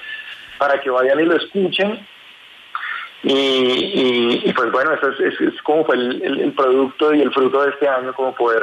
para 0.59 0.79
que 0.81 0.91
vayan 0.91 1.21
y 1.21 1.25
lo 1.25 1.37
escuchen. 1.37 2.07
Y, 3.23 3.33
y, 3.33 4.43
y, 4.45 4.53
pues 4.53 4.71
bueno, 4.71 4.93
eso 4.95 5.09
es, 5.09 5.21
es- 5.21 5.41
es 5.41 5.62
como 5.62 5.85
fue 5.85 5.97
el, 5.97 6.53
producto 6.57 7.12
y 7.14 7.21
el 7.23 7.33
fruto 7.33 7.62
de 7.62 7.71
este 7.71 7.89
año, 7.89 8.12
como 8.14 8.35
poder 8.35 8.62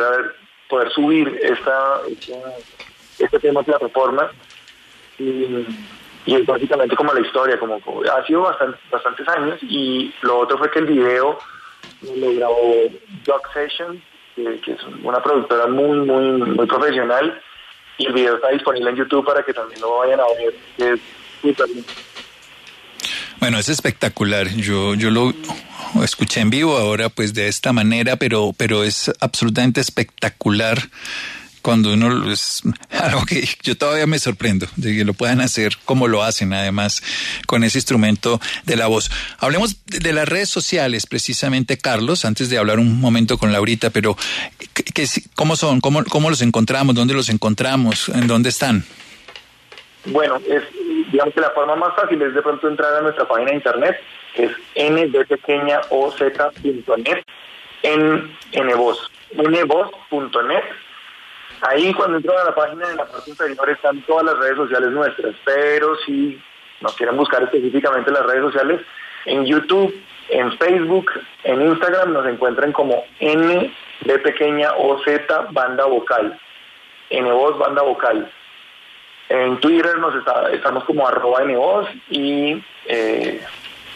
poder 0.69 0.89
subir 0.91 1.27
esta, 1.43 1.99
esta- 2.09 2.53
este 3.19 3.39
tema 3.39 3.59
a 3.61 3.63
plataformas. 3.63 4.31
Y, 5.19 5.65
y 6.25 6.35
es 6.35 6.45
básicamente 6.45 6.95
como 6.95 7.13
la 7.13 7.19
historia, 7.21 7.59
como, 7.59 7.75
ha 8.11 8.25
sido 8.25 8.41
bastante, 8.41 8.77
bastantes 8.91 9.27
años. 9.29 9.59
Y 9.61 10.13
lo 10.21 10.39
otro 10.39 10.57
fue 10.57 10.71
que 10.71 10.79
el 10.79 10.85
video 10.87 11.37
lo 12.01 12.33
grabó 12.35 12.85
Dog 13.25 13.41
Session, 13.53 14.01
que, 14.35 14.71
es 14.71 14.79
una 15.03 15.21
productora 15.21 15.67
muy, 15.67 15.97
muy, 15.99 16.31
muy 16.51 16.65
profesional. 16.65 17.41
Y 17.97 18.07
el 18.07 18.13
video 18.13 18.35
está 18.35 18.49
disponible 18.49 18.89
en 18.89 18.95
YouTube 18.97 19.25
para 19.25 19.43
que 19.43 19.53
también 19.53 19.79
lo 19.81 19.97
vayan 19.99 20.19
a 20.19 20.25
ver. 20.37 20.53
Es 20.93 20.99
súper. 21.41 21.67
Bueno, 23.45 23.59
es 23.59 23.69
espectacular. 23.69 24.49
Yo, 24.55 24.95
yo 24.95 25.11
lo 25.11 25.31
escuché 26.03 26.39
en 26.39 26.49
vivo 26.49 26.79
ahora, 26.79 27.09
pues 27.09 27.35
de 27.35 27.47
esta 27.47 27.73
manera, 27.73 28.15
pero, 28.15 28.55
pero 28.57 28.83
es 28.83 29.11
absolutamente 29.19 29.79
espectacular 29.81 30.89
cuando 31.61 31.93
uno 31.93 32.31
es 32.31 32.63
algo 32.89 33.23
que 33.23 33.47
yo 33.61 33.77
todavía 33.77 34.07
me 34.07 34.17
sorprendo 34.17 34.65
de 34.77 34.95
que 34.95 35.05
lo 35.05 35.13
puedan 35.13 35.41
hacer 35.41 35.77
como 35.85 36.07
lo 36.07 36.23
hacen 36.23 36.53
además 36.53 37.03
con 37.45 37.63
ese 37.63 37.77
instrumento 37.77 38.41
de 38.63 38.77
la 38.77 38.87
voz. 38.87 39.11
Hablemos 39.37 39.75
de 39.85 40.11
las 40.11 40.27
redes 40.27 40.49
sociales 40.49 41.05
precisamente, 41.05 41.77
Carlos, 41.77 42.25
antes 42.25 42.49
de 42.49 42.57
hablar 42.57 42.79
un 42.79 42.99
momento 42.99 43.37
con 43.37 43.53
Laurita, 43.53 43.91
pero 43.91 44.17
¿qué, 44.73 45.07
cómo 45.35 45.55
son? 45.55 45.81
¿Cómo, 45.81 46.03
¿Cómo 46.05 46.31
los 46.31 46.41
encontramos? 46.41 46.95
¿Dónde 46.95 47.13
los 47.13 47.29
encontramos? 47.29 48.09
¿En 48.09 48.25
dónde 48.25 48.49
están? 48.49 48.85
Bueno, 50.07 50.39
es, 50.47 50.63
digamos 51.11 51.33
que 51.33 51.41
la 51.41 51.49
forma 51.51 51.75
más 51.75 51.95
fácil 51.95 52.21
es 52.21 52.33
de 52.33 52.41
pronto 52.41 52.67
entrar 52.67 52.93
a 52.93 53.01
nuestra 53.01 53.27
página 53.27 53.51
de 53.51 53.57
internet, 53.57 53.99
que 54.33 54.45
es 54.45 54.51
ndpequeñaoz.net, 54.91 57.23
en 57.83 58.35
nvoz, 58.53 59.11
nvoz.net 59.33 60.63
Ahí 61.61 61.93
cuando 61.93 62.17
entran 62.17 62.37
a 62.37 62.45
la 62.45 62.55
página 62.55 62.87
de 62.87 62.95
la 62.95 63.05
parte 63.05 63.29
inferior 63.29 63.69
están 63.69 64.01
todas 64.01 64.25
las 64.25 64.37
redes 64.37 64.57
sociales 64.57 64.91
nuestras, 64.91 65.35
pero 65.43 65.95
si 66.05 66.41
nos 66.81 66.95
quieren 66.95 67.17
buscar 67.17 67.43
específicamente 67.43 68.11
las 68.11 68.25
redes 68.25 68.41
sociales, 68.41 68.81
en 69.25 69.45
YouTube, 69.45 69.93
en 70.29 70.55
Facebook, 70.57 71.11
en 71.43 71.61
Instagram 71.61 72.13
nos 72.13 72.27
encuentran 72.27 72.71
como 72.71 73.03
N 73.19 73.73
de 74.01 74.19
pequeña 74.19 74.73
o 74.77 75.01
Z 75.03 75.47
banda 75.51 75.85
vocal, 75.85 76.39
N 77.09 77.31
voz 77.31 77.57
banda 77.57 77.81
vocal. 77.81 78.31
En 79.29 79.59
Twitter 79.59 79.97
nos 79.97 80.13
estamos 80.53 80.83
como 80.83 81.07
arroba 81.07 81.43
N 81.43 81.55
voz 81.55 81.87
y 82.09 82.61
eh, 82.87 83.41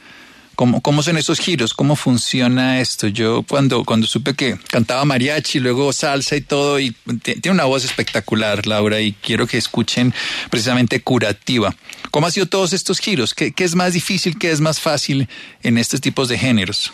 ¿Cómo, 0.57 0.81
¿Cómo 0.81 1.01
son 1.03 1.17
esos 1.17 1.39
giros? 1.39 1.73
¿Cómo 1.73 1.95
funciona 1.95 2.81
esto? 2.81 3.07
Yo 3.07 3.43
cuando, 3.47 3.85
cuando 3.85 4.05
supe 4.05 4.33
que 4.33 4.57
cantaba 4.69 5.05
mariachi, 5.05 5.61
luego 5.61 5.93
salsa 5.93 6.35
y 6.35 6.41
todo, 6.41 6.81
y 6.81 6.91
tiene 7.23 7.51
una 7.51 7.63
voz 7.63 7.85
espectacular, 7.85 8.67
Laura, 8.67 8.99
y 8.99 9.13
quiero 9.13 9.47
que 9.47 9.57
escuchen 9.57 10.13
precisamente 10.49 11.01
curativa. 11.01 11.73
¿Cómo 12.11 12.27
ha 12.27 12.31
sido 12.31 12.47
todos 12.47 12.73
estos 12.73 12.99
giros? 12.99 13.33
¿Qué, 13.33 13.53
qué 13.53 13.63
es 13.63 13.73
más 13.73 13.93
difícil, 13.93 14.37
qué 14.37 14.51
es 14.51 14.59
más 14.59 14.81
fácil 14.81 15.29
en 15.63 15.77
estos 15.77 16.01
tipos 16.01 16.27
de 16.27 16.37
géneros? 16.37 16.91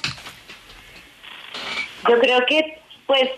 Yo 2.08 2.20
creo 2.20 2.46
que, 2.48 2.78
pues, 3.08 3.30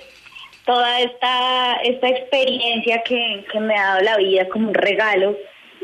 toda 0.66 1.00
esta, 1.00 1.76
esta 1.84 2.10
experiencia 2.10 3.02
que, 3.04 3.46
me 3.60 3.78
ha 3.78 3.86
dado 3.86 4.02
la 4.02 4.18
vida 4.18 4.50
como 4.50 4.70
un 4.70 4.74
regalo, 4.74 5.36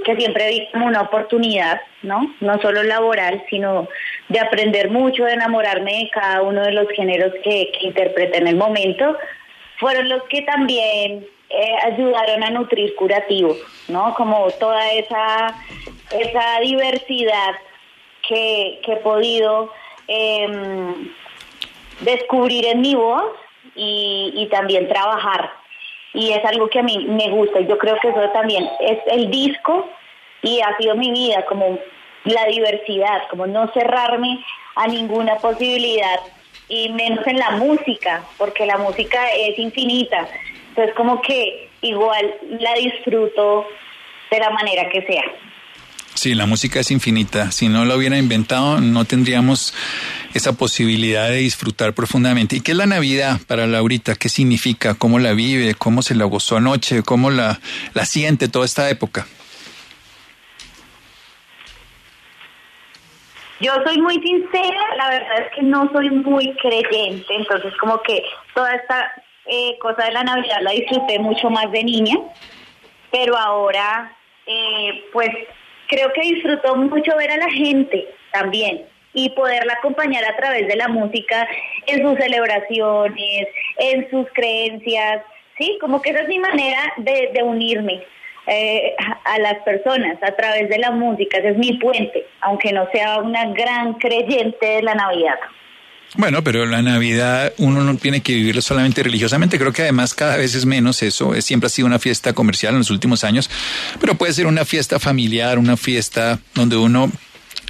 que 0.03 0.15
siempre 0.15 0.49
vi 0.49 0.67
como 0.71 0.87
una 0.87 1.01
oportunidad, 1.01 1.79
¿no? 2.01 2.33
No 2.39 2.59
solo 2.61 2.83
laboral, 2.83 3.43
sino 3.49 3.87
de 4.29 4.39
aprender 4.39 4.89
mucho, 4.89 5.25
de 5.25 5.33
enamorarme 5.33 5.91
de 5.91 6.09
cada 6.09 6.41
uno 6.41 6.63
de 6.63 6.71
los 6.71 6.89
géneros 6.89 7.31
que, 7.43 7.71
que 7.71 7.87
interpreté 7.87 8.39
en 8.39 8.47
el 8.47 8.55
momento, 8.55 9.15
fueron 9.79 10.09
los 10.09 10.23
que 10.23 10.41
también 10.41 11.27
eh, 11.49 11.75
ayudaron 11.83 12.43
a 12.43 12.49
nutrir 12.49 12.95
curativo, 12.95 13.55
¿no? 13.87 14.15
Como 14.15 14.49
toda 14.51 14.91
esa, 14.93 15.55
esa 16.11 16.59
diversidad 16.61 17.55
que, 18.27 18.79
que 18.83 18.93
he 18.93 18.97
podido 18.97 19.71
em, 20.07 21.11
descubrir 22.01 22.65
en 22.65 22.81
mi 22.81 22.95
voz 22.95 23.33
y, 23.75 24.33
y 24.35 24.45
también 24.47 24.87
trabajar 24.87 25.61
y 26.13 26.31
es 26.31 26.43
algo 26.45 26.69
que 26.69 26.79
a 26.79 26.83
mí 26.83 27.05
me 27.07 27.29
gusta. 27.29 27.61
Yo 27.61 27.77
creo 27.77 27.97
que 28.01 28.09
eso 28.09 28.29
también 28.33 28.67
es 28.79 28.99
el 29.07 29.29
disco 29.29 29.89
y 30.41 30.59
ha 30.61 30.75
sido 30.77 30.95
mi 30.95 31.11
vida, 31.11 31.45
como 31.45 31.79
la 32.25 32.45
diversidad, 32.45 33.23
como 33.29 33.47
no 33.47 33.71
cerrarme 33.73 34.43
a 34.75 34.87
ninguna 34.87 35.37
posibilidad 35.37 36.19
y 36.67 36.89
menos 36.89 37.25
en 37.27 37.37
la 37.37 37.51
música, 37.51 38.23
porque 38.37 38.65
la 38.65 38.77
música 38.77 39.19
es 39.31 39.57
infinita. 39.57 40.27
Entonces 40.69 40.93
como 40.95 41.21
que 41.21 41.69
igual 41.81 42.35
la 42.59 42.73
disfruto 42.75 43.67
de 44.29 44.39
la 44.39 44.49
manera 44.51 44.89
que 44.89 45.01
sea. 45.03 45.23
Sí, 46.13 46.35
la 46.35 46.45
música 46.45 46.79
es 46.79 46.91
infinita. 46.91 47.51
Si 47.51 47.67
no 47.67 47.85
la 47.85 47.95
hubiera 47.95 48.17
inventado, 48.17 48.79
no 48.79 49.05
tendríamos 49.05 49.73
esa 50.33 50.53
posibilidad 50.53 51.29
de 51.29 51.37
disfrutar 51.37 51.93
profundamente. 51.93 52.57
¿Y 52.57 52.61
qué 52.61 52.71
es 52.71 52.77
la 52.77 52.85
Navidad 52.85 53.39
para 53.47 53.65
Laurita? 53.65 54.15
¿Qué 54.15 54.29
significa? 54.29 54.93
¿Cómo 54.93 55.19
la 55.19 55.33
vive? 55.33 55.73
¿Cómo 55.73 56.01
se 56.01 56.15
la 56.15 56.25
gozó 56.25 56.57
anoche? 56.57 57.03
¿Cómo 57.03 57.31
la, 57.31 57.59
la 57.93 58.05
siente 58.05 58.49
toda 58.49 58.65
esta 58.65 58.89
época? 58.89 59.25
Yo 63.61 63.71
soy 63.85 64.01
muy 64.01 64.19
sincera, 64.21 64.95
la 64.97 65.09
verdad 65.09 65.41
es 65.45 65.55
que 65.55 65.61
no 65.61 65.87
soy 65.93 66.09
muy 66.09 66.51
creyente, 66.55 67.27
entonces 67.29 67.71
como 67.77 68.01
que 68.01 68.23
toda 68.55 68.73
esta 68.73 69.11
eh, 69.45 69.77
cosa 69.79 70.05
de 70.05 70.13
la 70.13 70.23
Navidad 70.23 70.57
la 70.63 70.71
disfruté 70.71 71.19
mucho 71.19 71.51
más 71.51 71.71
de 71.71 71.83
niña, 71.83 72.15
pero 73.11 73.37
ahora 73.37 74.17
eh, 74.47 75.03
pues 75.13 75.29
creo 75.91 76.11
que 76.13 76.21
disfruto 76.21 76.75
mucho 76.75 77.15
ver 77.17 77.29
a 77.31 77.37
la 77.37 77.51
gente 77.51 78.07
también 78.31 78.83
y 79.13 79.29
poderla 79.31 79.73
acompañar 79.73 80.23
a 80.23 80.37
través 80.37 80.67
de 80.67 80.77
la 80.77 80.87
música 80.87 81.47
en 81.85 82.01
sus 82.01 82.17
celebraciones, 82.17 83.47
en 83.77 84.09
sus 84.09 84.25
creencias, 84.33 85.21
sí, 85.57 85.77
como 85.81 86.01
que 86.01 86.11
esa 86.11 86.21
es 86.21 86.29
mi 86.29 86.39
manera 86.39 86.93
de, 86.97 87.43
unirme. 87.43 88.01
Eh, 88.47 88.95
a 89.25 89.37
las 89.37 89.59
personas 89.59 90.17
a 90.23 90.31
través 90.31 90.67
de 90.67 90.79
la 90.79 90.89
música, 90.89 91.37
ese 91.37 91.49
es 91.49 91.57
mi 91.57 91.73
puente, 91.73 92.25
aunque 92.41 92.73
no 92.73 92.89
sea 92.91 93.19
una 93.19 93.45
gran 93.53 93.93
creyente 93.93 94.65
de 94.65 94.81
la 94.81 94.95
Navidad. 94.95 95.37
Bueno, 96.17 96.43
pero 96.43 96.65
la 96.65 96.81
Navidad 96.81 97.53
uno 97.57 97.83
no 97.83 97.95
tiene 97.95 98.21
que 98.21 98.33
vivirlo 98.33 98.61
solamente 98.61 99.01
religiosamente. 99.01 99.57
Creo 99.57 99.71
que 99.71 99.83
además 99.83 100.13
cada 100.13 100.35
vez 100.35 100.55
es 100.55 100.65
menos 100.65 101.01
eso. 101.03 101.33
Siempre 101.41 101.67
ha 101.67 101.69
sido 101.69 101.85
una 101.85 101.99
fiesta 101.99 102.33
comercial 102.33 102.73
en 102.73 102.79
los 102.79 102.89
últimos 102.89 103.23
años, 103.23 103.49
pero 103.99 104.15
puede 104.15 104.33
ser 104.33 104.47
una 104.47 104.65
fiesta 104.65 104.99
familiar, 104.99 105.57
una 105.57 105.77
fiesta 105.77 106.39
donde 106.53 106.75
uno 106.75 107.11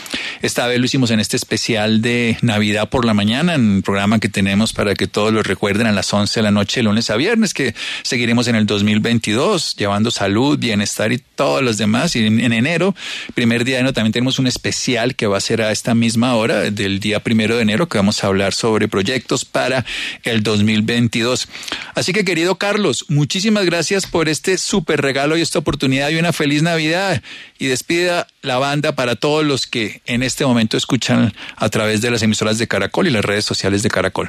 Esta 0.43 0.67
vez 0.67 0.79
lo 0.79 0.85
hicimos 0.85 1.11
en 1.11 1.21
este 1.21 1.37
especial 1.37 2.03
de 2.03 2.39
Navidad 2.43 2.89
por 2.89 3.05
la 3.05 3.15
mañana, 3.15 3.55
en 3.55 3.77
el 3.77 3.83
programa 3.83 4.19
que 4.19 4.29
tenemos 4.29 4.73
para 4.73 4.95
que 4.95 5.07
todos 5.07 5.33
lo 5.33 5.43
recuerden 5.43 5.87
a 5.87 5.93
las 5.93 6.13
11 6.13 6.41
de 6.41 6.43
la 6.43 6.51
noche, 6.51 6.83
lunes 6.83 7.11
a 7.11 7.17
viernes, 7.17 7.55
que 7.55 7.75
seguiremos 8.03 8.49
en 8.49 8.57
el 8.57 8.67
2022, 8.67 9.77
llevando 9.77 10.11
salud, 10.11 10.59
bienestar 10.59 11.13
y 11.13 11.19
todos 11.19 11.63
los 11.63 11.79
demás. 11.79 12.15
Y 12.17 12.27
en, 12.27 12.41
en 12.41 12.53
enero, 12.53 12.95
primer 13.35 13.65
día 13.65 13.77
de 13.77 13.81
enero, 13.81 13.93
también 13.93 14.13
tenemos 14.13 14.39
un 14.39 14.47
especial 14.47 15.15
que 15.17 15.27
va 15.27 15.39
a 15.39 15.41
ser 15.41 15.63
a 15.63 15.73
esta 15.73 15.96
misma 15.97 16.35
hora, 16.37 16.71
del 16.71 17.01
día 17.01 17.21
primero 17.21 17.57
de 17.57 17.63
enero, 17.63 17.89
que 17.89 17.99
vamos 17.99 18.23
a 18.23 18.29
hablar 18.29 18.53
sobre 18.53 18.89
proyectos 18.89 19.45
para 19.45 19.85
el 20.23 20.43
2022. 20.43 21.49
Así 21.95 22.13
que, 22.13 22.25
querido 22.25 22.57
Carlos, 22.57 23.07
muchísimas 23.09 23.67
gracias 23.67 24.07
por 24.07 24.29
este 24.29 24.59
súper 24.59 25.01
regalo 25.01 25.37
y 25.37 25.41
esta 25.41 25.59
oportunidad 25.59 26.11
y 26.11 26.19
una 26.19 26.33
feliz 26.33 26.63
Navidad. 26.63 27.23
Y 27.59 27.67
despida 27.67 28.27
la 28.43 28.59
banda 28.59 28.93
para 28.93 29.17
todos 29.17 29.45
los 29.45 29.67
que 29.67 30.03
en 30.07 30.23
este 30.23 30.47
momento 30.47 30.77
escuchan 30.77 31.33
a 31.57 31.69
través 31.69 32.01
de 32.03 32.11
las 32.11 32.23
emisoras 32.23 32.59
de 32.59 32.69
Caracol 32.69 33.07
y 33.07 33.11
las 33.11 33.25
redes 33.25 33.45
sociales 33.45 33.83
de 33.83 33.91
Caracol. 33.91 34.29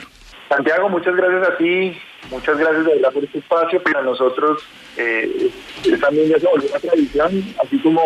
Santiago, 0.49 0.89
muchas 0.89 1.15
gracias 1.15 1.47
a 1.47 1.57
ti, 1.57 1.97
muchas 2.31 2.57
gracias 2.57 2.85
de 2.85 2.95
verdad 2.95 3.11
por 3.11 3.23
este 3.23 3.39
espacio. 3.39 3.83
Para 3.83 4.01
nosotros 4.01 4.63
eh, 4.95 5.51
también 5.99 6.29
ya 6.29 6.37
una 6.49 6.79
tradición, 6.79 7.43
así 7.63 7.77
como 7.79 8.01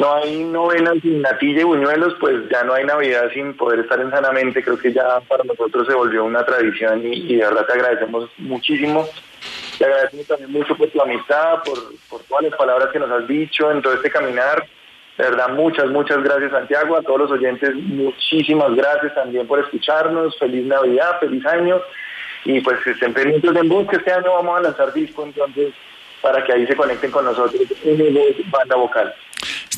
no 0.00 0.14
hay 0.14 0.44
novenas 0.44 0.94
sin 1.02 1.20
natilla 1.20 1.60
y 1.60 1.64
buñuelos, 1.64 2.14
pues 2.18 2.48
ya 2.50 2.64
no 2.64 2.72
hay 2.72 2.84
Navidad 2.84 3.30
sin 3.34 3.54
poder 3.54 3.80
estar 3.80 4.00
en 4.00 4.10
Sanamente. 4.10 4.64
Creo 4.64 4.78
que 4.78 4.94
ya 4.94 5.20
para 5.28 5.44
nosotros 5.44 5.86
se 5.86 5.92
volvió 5.92 6.24
una 6.24 6.42
tradición 6.42 7.02
y, 7.04 7.36
de 7.36 7.44
verdad 7.44 7.66
te 7.66 7.74
agradecemos 7.74 8.30
muchísimo. 8.38 9.06
Te 9.78 9.84
agradecemos 9.84 10.26
también 10.26 10.52
mucho 10.52 10.74
por 10.74 10.88
tu 10.88 11.02
amistad, 11.02 11.62
por, 11.64 12.22
todas 12.22 12.44
las 12.44 12.56
palabras 12.56 12.88
que 12.90 12.98
nos 12.98 13.10
has 13.10 13.28
dicho 13.28 13.70
en 13.70 13.82
todo 13.82 13.92
este 13.92 14.10
caminar. 14.10 14.66
De 15.18 15.24
verdad, 15.24 15.50
muchas, 15.50 15.90
muchas 15.90 16.22
gracias 16.22 16.50
Santiago, 16.50 16.96
a 16.96 17.02
todos 17.02 17.20
los 17.20 17.30
oyentes, 17.32 17.74
muchísimas 17.74 18.74
gracias 18.74 19.14
también 19.14 19.46
por 19.46 19.60
escucharnos, 19.60 20.38
feliz 20.38 20.64
Navidad, 20.64 21.20
feliz 21.20 21.44
año 21.44 21.78
y 22.46 22.62
pues 22.62 22.78
estén 22.86 23.12
pendientes 23.12 23.54
en 23.54 23.68
bus 23.68 23.86
que 23.86 23.96
este 23.96 24.12
año 24.12 24.32
vamos 24.32 24.58
a 24.58 24.62
lanzar 24.62 24.94
disco 24.94 25.24
entonces 25.24 25.74
para 26.22 26.42
que 26.42 26.54
ahí 26.54 26.66
se 26.66 26.74
conecten 26.74 27.10
con 27.10 27.26
nosotros 27.26 27.60
en 27.84 28.50
banda 28.50 28.76
vocal. 28.76 29.14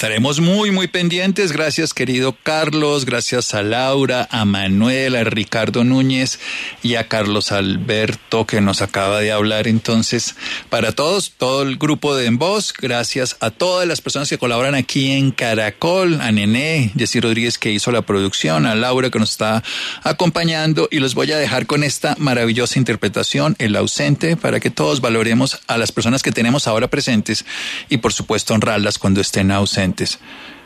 Estaremos 0.02 0.40
muy, 0.40 0.72
muy 0.72 0.88
pendientes. 0.88 1.52
Gracias, 1.52 1.94
querido 1.94 2.36
Carlos. 2.42 3.04
Gracias 3.04 3.54
a 3.54 3.62
Laura, 3.62 4.26
a 4.32 4.44
Manuel, 4.44 5.14
a 5.14 5.22
Ricardo 5.22 5.84
Núñez 5.84 6.40
y 6.82 6.96
a 6.96 7.06
Carlos 7.06 7.52
Alberto 7.52 8.44
que 8.44 8.60
nos 8.60 8.82
acaba 8.82 9.20
de 9.20 9.30
hablar. 9.30 9.68
Entonces, 9.68 10.34
para 10.70 10.90
todos, 10.90 11.34
todo 11.38 11.62
el 11.62 11.76
grupo 11.76 12.16
de 12.16 12.26
En 12.26 12.36
Voz, 12.36 12.72
gracias 12.76 13.36
a 13.38 13.52
todas 13.52 13.86
las 13.86 14.00
personas 14.00 14.28
que 14.28 14.38
colaboran 14.38 14.74
aquí 14.74 15.12
en 15.12 15.30
Caracol, 15.30 16.20
a 16.20 16.32
Nené, 16.32 16.90
Jessy 16.98 17.20
Rodríguez 17.20 17.56
que 17.56 17.70
hizo 17.70 17.92
la 17.92 18.02
producción, 18.02 18.66
a 18.66 18.74
Laura 18.74 19.08
que 19.08 19.20
nos 19.20 19.30
está 19.30 19.62
acompañando 20.02 20.88
y 20.90 20.98
los 20.98 21.14
voy 21.14 21.30
a 21.30 21.38
dejar 21.38 21.66
con 21.66 21.84
esta 21.84 22.16
maravillosa 22.18 22.80
interpretación, 22.80 23.54
El 23.60 23.76
ausente, 23.76 24.36
para 24.36 24.58
que 24.58 24.70
todos 24.70 25.00
valoremos 25.00 25.60
a 25.68 25.78
las 25.78 25.92
personas 25.92 26.24
que 26.24 26.32
tenemos 26.32 26.66
ahora 26.66 26.88
presentes 26.88 27.44
y 27.88 27.98
por 27.98 28.12
supuesto 28.12 28.52
honrarlas 28.52 28.98
cuando 28.98 29.20
estén 29.20 29.52
ausentes 29.52 29.91
siguientes. 29.92 30.18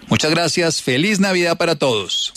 Muchas 0.08 0.30
gracias. 0.30 0.82
Feliz 0.82 1.20
Navidad 1.20 1.56
para 1.56 1.74
todos. 1.74 2.32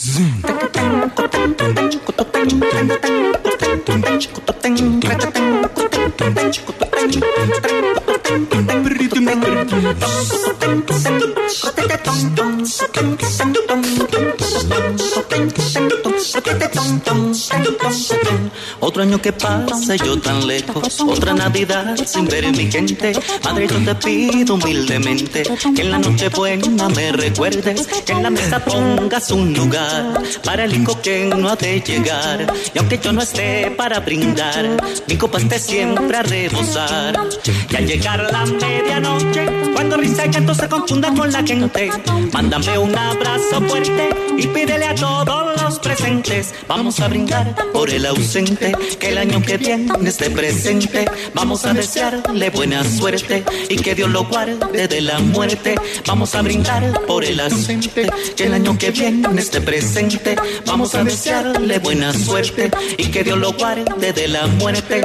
Otro 18.80 19.03
año 19.03 19.22
que 19.22 19.32
pasa 19.34 19.95
yo 19.95 20.20
tan 20.20 20.47
lejos, 20.47 20.99
otra 21.01 21.34
Navidad 21.34 21.95
sin 22.05 22.26
ver 22.28 22.45
a 22.45 22.51
mi 22.51 22.72
gente. 22.72 23.13
Madre, 23.43 23.67
yo 23.67 23.78
te 23.80 23.95
pido 23.95 24.55
humildemente 24.55 25.43
que 25.76 25.82
en 25.82 25.91
la 25.91 25.99
noche 25.99 26.30
buena 26.30 26.89
me 26.89 27.11
recuerdes, 27.11 27.59
que 27.62 28.12
en 28.14 28.24
la 28.24 28.30
mesa 28.30 28.60
pongas 28.64 29.32
un 29.32 29.53
lugar 29.53 30.22
para 30.43 30.64
el 30.64 30.74
hijo 30.74 30.99
que 31.01 31.26
no 31.26 31.49
ha 31.49 31.55
de 31.55 31.82
llegar. 31.82 32.47
Y 32.74 32.80
aunque 32.80 32.99
yo 32.99 33.12
no 33.12 33.22
esté 33.22 33.72
para 33.72 33.99
brindar, 33.99 34.78
mi 35.07 35.18
copa 35.18 35.39
esté 35.39 35.60
siempre 35.60 36.18
a 36.18 36.24
rebosar. 36.24 37.20
Y 37.70 37.76
al 37.76 37.86
llegar 37.86 38.32
la 38.32 38.45
medianoche, 38.45 39.45
cuando 39.74 39.97
risa 39.97 40.26
y 40.26 40.30
llanto 40.30 40.55
se 40.55 40.70
confunda 40.70 41.14
con 41.14 41.32
la 41.32 41.43
gente, 41.43 41.91
mándame 42.32 42.78
un 42.78 42.97
abrazo 42.97 43.62
fuerte 43.68 44.10
y 44.38 44.47
pídele 44.47 44.86
a 44.86 44.95
todos 44.95 45.49
Vamos 46.68 47.00
a 47.02 47.08
brindar 47.08 47.56
por 47.74 47.89
el 47.89 48.06
ausente, 48.06 48.72
que 49.00 49.10
el 49.10 49.18
año 49.18 49.41
que 49.41 49.58
viene 49.58 49.91
esté 50.08 50.30
presente. 50.30 51.06
Vamos 51.34 51.66
a 51.66 51.74
desearle 51.74 52.50
buena 52.52 52.84
suerte 52.84 53.43
y 53.70 53.76
que 53.76 53.95
Dios 53.95 54.10
lo 54.10 54.24
guarde 54.24 54.88
de 54.88 55.02
la 55.02 55.20
muerte. 55.20 55.76
Vamos 56.08 56.36
a 56.36 56.41
brindar 56.41 57.02
por 57.06 57.26
el 57.26 57.39
ausente, 57.39 58.10
que 58.36 58.43
el 58.45 58.54
año 58.54 58.78
que 58.78 58.91
viene 58.91 59.41
esté 59.41 59.60
presente. 59.62 60.36
Vamos 60.66 60.95
a 60.95 61.04
desearle 61.04 61.80
buena 61.80 62.14
suerte 62.14 62.72
y 62.97 63.08
que 63.08 63.24
Dios 63.24 63.38
lo 63.38 63.52
guarde 63.54 64.14
de 64.14 64.28
la 64.28 64.47
muerte. 64.47 65.02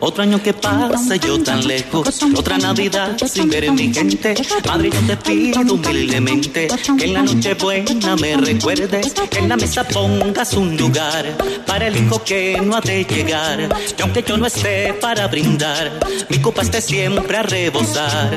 Otro 0.00 0.22
año 0.22 0.42
que 0.42 0.52
pasa 0.52 1.16
yo 1.16 1.42
tan 1.42 1.66
lejos, 1.66 2.22
otra 2.36 2.58
Navidad 2.58 3.16
sin 3.26 3.48
ver 3.48 3.68
a 3.68 3.72
mi 3.72 3.92
gente. 3.92 4.34
Madre, 4.66 4.90
yo 4.90 5.00
te 5.06 5.16
pido 5.16 5.60
humildemente 5.74 6.68
que 6.98 7.04
en 7.04 7.14
la 7.14 7.22
noche 7.22 7.54
buena 7.54 8.16
me 8.16 8.36
recuerdes, 8.36 9.14
que 9.30 9.38
en 9.38 9.48
la 9.48 9.56
mesa 9.56 9.84
pongas 9.84 10.52
un 10.54 10.76
lugar 10.76 11.36
para 11.66 11.86
el 11.86 11.96
hijo 11.96 12.22
que 12.22 12.60
no 12.62 12.76
ha 12.76 12.80
de 12.80 13.04
llegar. 13.04 13.68
Y 13.96 14.02
aunque 14.02 14.22
yo 14.22 14.36
no 14.36 14.46
esté 14.46 14.92
para 14.94 15.26
brindar, 15.28 15.98
mi 16.28 16.38
copa 16.38 16.62
esté 16.62 16.82
siempre 16.82 17.36
a 17.36 17.42
rebosar. 17.42 18.36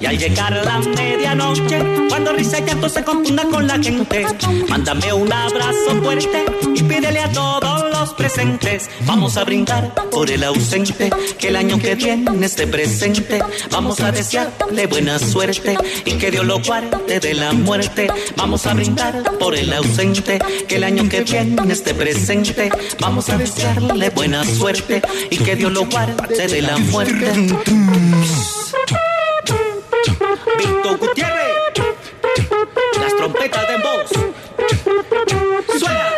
Y 0.00 0.06
al 0.06 0.18
llegar 0.18 0.52
la 0.64 0.78
medianoche, 0.78 1.82
cuando 2.08 2.32
risa 2.32 2.58
y 2.58 2.62
llanto 2.62 2.89
se 2.90 3.04
confunda 3.04 3.44
con 3.44 3.66
la 3.66 3.78
gente. 3.78 4.26
Mándame 4.68 5.12
un 5.12 5.32
abrazo 5.32 6.02
fuerte 6.02 6.44
y 6.74 6.82
pídele 6.82 7.20
a 7.20 7.30
todos 7.30 7.90
los 7.90 8.14
presentes. 8.14 8.90
Vamos 9.06 9.36
a 9.36 9.44
brindar 9.44 9.94
por 10.10 10.30
el 10.30 10.42
ausente, 10.44 11.10
que 11.38 11.48
el 11.48 11.56
año 11.56 11.78
que 11.78 11.94
viene 11.94 12.44
esté 12.44 12.66
presente. 12.66 13.42
Vamos 13.70 14.00
a 14.00 14.10
desearle 14.10 14.86
buena 14.86 15.18
suerte 15.18 15.76
y 16.04 16.12
que 16.12 16.30
Dios 16.30 16.44
lo 16.44 16.60
guarde 16.60 17.20
de 17.20 17.34
la 17.34 17.52
muerte. 17.52 18.08
Vamos 18.36 18.66
a 18.66 18.74
brindar 18.74 19.22
por 19.38 19.54
el 19.54 19.72
ausente, 19.72 20.38
que 20.66 20.76
el 20.76 20.84
año 20.84 21.08
que 21.08 21.22
viene 21.22 21.72
esté 21.72 21.94
presente. 21.94 22.70
Vamos 22.98 23.28
a 23.28 23.38
desearle 23.38 24.10
buena 24.10 24.44
suerte 24.44 25.02
y 25.30 25.36
que 25.38 25.56
Dios 25.56 25.72
lo 25.72 25.86
guarde 25.86 26.48
de 26.48 26.62
la 26.62 26.76
muerte. 26.78 27.32
Víctor 30.58 30.98
Gutiérrez, 30.98 31.54
las 33.20 33.32
trompetas 33.32 33.68
de 33.68 33.76
voz. 33.76 34.10
Suena. 35.78 36.10